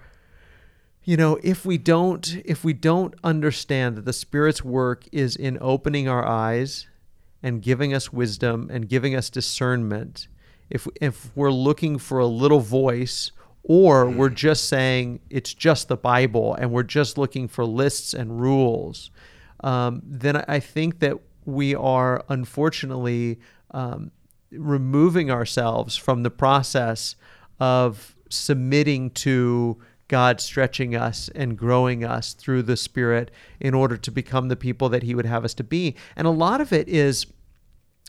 you 1.04 1.18
know 1.18 1.39
if 1.43 1.66
we 1.66 1.78
don't 1.78 2.38
if 2.45 2.64
we 2.64 2.74
don't 2.74 3.14
understand 3.24 3.95
that 3.95 4.06
the 4.06 4.14
spirit's 4.14 4.64
work 4.64 5.06
is 5.12 5.36
in 5.36 5.58
opening 5.62 6.08
our 6.08 6.26
eyes 6.26 6.88
and 7.41 7.62
giving 7.62 7.93
us 7.93 8.14
wisdom 8.14 8.70
and 8.72 8.88
giving 8.88 9.16
us 9.16 9.30
discernment 9.30 10.28
if 10.70 10.88
if 11.01 11.36
we're 11.36 11.51
looking 11.51 11.97
for 11.97 12.20
a 12.20 12.26
little 12.26 12.60
voice 12.60 13.32
or 13.64 14.10
we're 14.10 14.30
just 14.30 14.68
saying 14.68 15.20
it's 15.30 15.54
just 15.54 15.88
the 15.88 15.97
bible 15.97 16.54
and 16.56 16.72
we're 16.72 16.84
just 16.84 17.18
looking 17.18 17.47
for 17.47 17.66
lists 17.66 18.14
and 18.14 18.39
rules 18.41 19.12
um, 19.62 20.01
then 20.06 20.43
i 20.47 20.60
think 20.60 20.99
that 20.99 21.18
we 21.45 21.76
are 21.76 22.24
unfortunately 22.30 23.39
um, 23.72 24.12
removing 24.51 25.30
ourselves 25.30 25.97
from 25.97 26.24
the 26.24 26.30
process 26.30 27.16
of 27.60 28.16
submitting 28.30 29.10
to 29.12 29.78
God 30.14 30.39
stretching 30.39 30.95
us 30.95 31.28
and 31.34 31.57
growing 31.57 32.03
us 32.03 32.34
through 32.34 32.61
the 32.61 32.78
Spirit 32.78 33.32
in 33.59 33.74
order 33.74 33.97
to 33.97 34.11
become 34.11 34.47
the 34.47 34.55
people 34.55 34.88
that 34.89 35.01
He 35.01 35.16
would 35.16 35.26
have 35.26 35.43
us 35.43 35.55
to 35.55 35.64
be. 35.64 35.95
And 36.16 36.28
a 36.28 36.30
lot 36.30 36.61
of 36.61 36.72
it 36.72 36.88
is, 36.88 37.26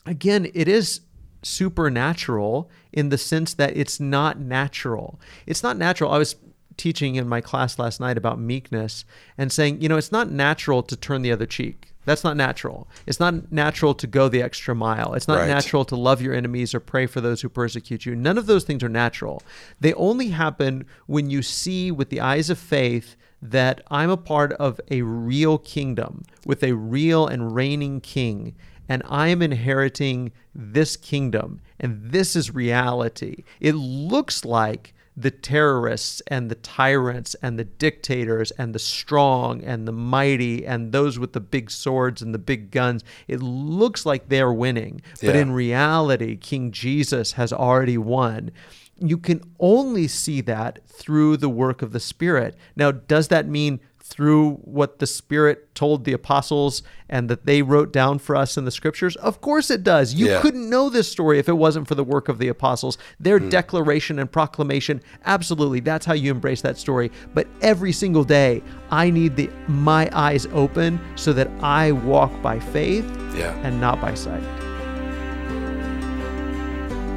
again, 0.05 0.45
it 0.53 0.67
is 0.67 1.01
supernatural 1.41 2.69
in 2.93 3.09
the 3.09 3.17
sense 3.17 3.55
that 3.55 3.75
it's 3.75 3.99
not 3.99 4.39
natural. 4.39 5.19
It's 5.47 5.63
not 5.63 5.77
natural. 5.77 6.11
I 6.11 6.19
was 6.19 6.35
teaching 6.77 7.15
in 7.15 7.27
my 7.27 7.41
class 7.41 7.79
last 7.79 7.99
night 7.99 8.19
about 8.19 8.39
meekness 8.39 9.03
and 9.35 9.51
saying, 9.51 9.81
you 9.81 9.89
know, 9.89 9.97
it's 9.97 10.11
not 10.11 10.29
natural 10.29 10.83
to 10.83 10.95
turn 10.95 11.23
the 11.23 11.31
other 11.31 11.47
cheek. 11.47 11.94
That's 12.05 12.23
not 12.23 12.37
natural. 12.37 12.87
It's 13.05 13.19
not 13.19 13.51
natural 13.51 13.93
to 13.95 14.07
go 14.07 14.29
the 14.29 14.41
extra 14.41 14.73
mile. 14.73 15.13
It's 15.13 15.27
not 15.27 15.39
right. 15.39 15.47
natural 15.47 15.85
to 15.85 15.95
love 15.95 16.21
your 16.21 16.33
enemies 16.33 16.73
or 16.73 16.79
pray 16.79 17.05
for 17.07 17.21
those 17.21 17.41
who 17.41 17.49
persecute 17.49 18.05
you. 18.05 18.15
None 18.15 18.37
of 18.37 18.45
those 18.45 18.63
things 18.63 18.83
are 18.83 18.89
natural. 18.89 19.43
They 19.79 19.93
only 19.95 20.29
happen 20.29 20.85
when 21.07 21.29
you 21.29 21.41
see 21.41 21.91
with 21.91 22.09
the 22.09 22.21
eyes 22.21 22.49
of 22.49 22.57
faith 22.57 23.15
that 23.41 23.81
I'm 23.91 24.09
a 24.09 24.17
part 24.17 24.53
of 24.53 24.79
a 24.89 25.01
real 25.01 25.57
kingdom 25.57 26.23
with 26.45 26.63
a 26.63 26.73
real 26.73 27.27
and 27.27 27.53
reigning 27.53 28.01
king 28.01 28.55
and 28.87 29.01
I 29.07 29.29
am 29.29 29.41
inheriting 29.41 30.31
this 30.53 30.95
kingdom, 30.95 31.61
and 31.79 32.11
this 32.11 32.35
is 32.35 32.53
reality. 32.53 33.43
It 33.59 33.73
looks 33.73 34.45
like 34.45 34.93
the 35.17 35.31
terrorists 35.31 36.21
and 36.27 36.51
the 36.51 36.55
tyrants 36.55 37.35
and 37.35 37.57
the 37.57 37.63
dictators 37.63 38.51
and 38.51 38.75
the 38.75 38.79
strong 38.79 39.63
and 39.63 39.87
the 39.87 39.91
mighty 39.91 40.65
and 40.65 40.91
those 40.91 41.17
with 41.17 41.33
the 41.33 41.39
big 41.39 41.71
swords 41.71 42.21
and 42.21 42.33
the 42.33 42.39
big 42.39 42.69
guns. 42.69 43.03
It 43.27 43.41
looks 43.41 44.05
like 44.05 44.27
they're 44.27 44.51
winning, 44.51 45.01
but 45.21 45.35
in 45.35 45.51
reality, 45.51 46.35
King 46.35 46.71
Jesus 46.71 47.33
has 47.33 47.53
already 47.53 47.97
won. 47.97 48.51
You 48.97 49.17
can 49.17 49.41
only 49.59 50.07
see 50.07 50.41
that 50.41 50.85
through 50.87 51.37
the 51.37 51.49
work 51.49 51.81
of 51.81 51.91
the 51.91 51.99
Spirit. 51.99 52.55
Now, 52.75 52.91
does 52.91 53.29
that 53.29 53.47
mean 53.47 53.79
through 54.07 54.51
what 54.57 54.99
the 54.99 55.07
Spirit 55.07 55.73
told 55.73 56.05
the 56.05 56.13
apostles 56.13 56.83
and 57.09 57.27
that 57.27 57.47
they 57.47 57.63
wrote 57.63 57.91
down 57.91 58.19
for 58.19 58.35
us 58.35 58.55
in 58.55 58.63
the 58.63 58.71
scriptures? 58.71 59.15
Of 59.15 59.41
course 59.41 59.71
it 59.71 59.83
does. 59.83 60.13
You 60.13 60.27
yeah. 60.27 60.41
couldn't 60.41 60.69
know 60.69 60.89
this 60.89 61.11
story 61.11 61.39
if 61.39 61.49
it 61.49 61.53
wasn't 61.53 61.87
for 61.87 61.95
the 61.95 62.03
work 62.03 62.29
of 62.29 62.37
the 62.37 62.47
apostles. 62.47 62.99
Their 63.19 63.39
mm. 63.39 63.49
declaration 63.49 64.19
and 64.19 64.31
proclamation, 64.31 65.01
absolutely, 65.25 65.79
that's 65.79 66.05
how 66.05 66.13
you 66.13 66.29
embrace 66.29 66.61
that 66.61 66.77
story. 66.77 67.11
But 67.33 67.47
every 67.61 67.91
single 67.91 68.23
day, 68.23 68.61
I 68.91 69.09
need 69.09 69.35
the 69.35 69.49
my 69.67 70.07
eyes 70.13 70.45
open 70.53 70.99
so 71.15 71.33
that 71.33 71.49
I 71.61 71.91
walk 71.91 72.31
by 72.43 72.59
faith 72.59 73.05
yeah. 73.35 73.59
and 73.63 73.81
not 73.81 73.99
by 73.99 74.13
sight. 74.13 74.43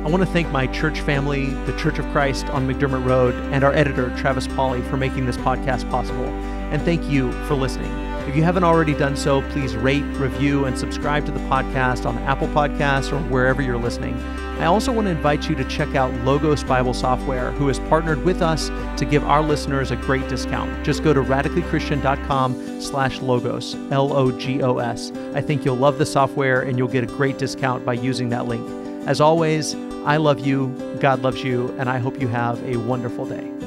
I 0.06 0.10
want 0.10 0.22
to 0.22 0.30
thank 0.32 0.48
my 0.50 0.66
church 0.68 1.00
family, 1.00 1.50
the 1.66 1.76
Church 1.76 1.98
of 1.98 2.06
Christ 2.12 2.46
on 2.46 2.66
McDermott 2.66 3.04
Road, 3.04 3.34
and 3.52 3.62
our 3.62 3.74
editor, 3.74 4.14
Travis 4.16 4.46
Pauley, 4.46 4.88
for 4.88 4.96
making 4.96 5.26
this 5.26 5.36
podcast 5.36 5.90
possible 5.90 6.24
and 6.70 6.82
thank 6.82 7.04
you 7.08 7.32
for 7.46 7.54
listening. 7.54 7.90
If 8.28 8.36
you 8.36 8.42
haven't 8.42 8.64
already 8.64 8.92
done 8.92 9.16
so, 9.16 9.40
please 9.52 9.74
rate, 9.74 10.04
review, 10.16 10.66
and 10.66 10.78
subscribe 10.78 11.24
to 11.26 11.32
the 11.32 11.40
podcast 11.40 12.04
on 12.04 12.18
Apple 12.18 12.48
Podcasts 12.48 13.10
or 13.10 13.20
wherever 13.30 13.62
you're 13.62 13.78
listening. 13.78 14.14
I 14.58 14.66
also 14.66 14.92
want 14.92 15.06
to 15.06 15.12
invite 15.12 15.48
you 15.48 15.54
to 15.54 15.64
check 15.64 15.94
out 15.94 16.12
Logos 16.24 16.64
Bible 16.64 16.92
Software, 16.92 17.52
who 17.52 17.68
has 17.68 17.78
partnered 17.78 18.24
with 18.24 18.42
us 18.42 18.68
to 18.98 19.06
give 19.06 19.24
our 19.24 19.40
listeners 19.40 19.92
a 19.92 19.96
great 19.96 20.28
discount. 20.28 20.84
Just 20.84 21.04
go 21.04 21.14
to 21.14 21.22
radicallychristian.com 21.22 22.82
slash 22.82 23.20
logos, 23.20 23.76
L-O-G-O-S. 23.90 25.12
I 25.34 25.40
think 25.40 25.64
you'll 25.64 25.76
love 25.76 25.98
the 25.98 26.06
software 26.06 26.62
and 26.62 26.76
you'll 26.76 26.88
get 26.88 27.04
a 27.04 27.06
great 27.06 27.38
discount 27.38 27.86
by 27.86 27.94
using 27.94 28.28
that 28.30 28.46
link. 28.46 28.68
As 29.06 29.20
always, 29.20 29.74
I 30.04 30.16
love 30.16 30.40
you, 30.40 30.68
God 31.00 31.22
loves 31.22 31.42
you, 31.42 31.74
and 31.78 31.88
I 31.88 31.98
hope 31.98 32.20
you 32.20 32.28
have 32.28 32.62
a 32.64 32.76
wonderful 32.76 33.26
day. 33.26 33.57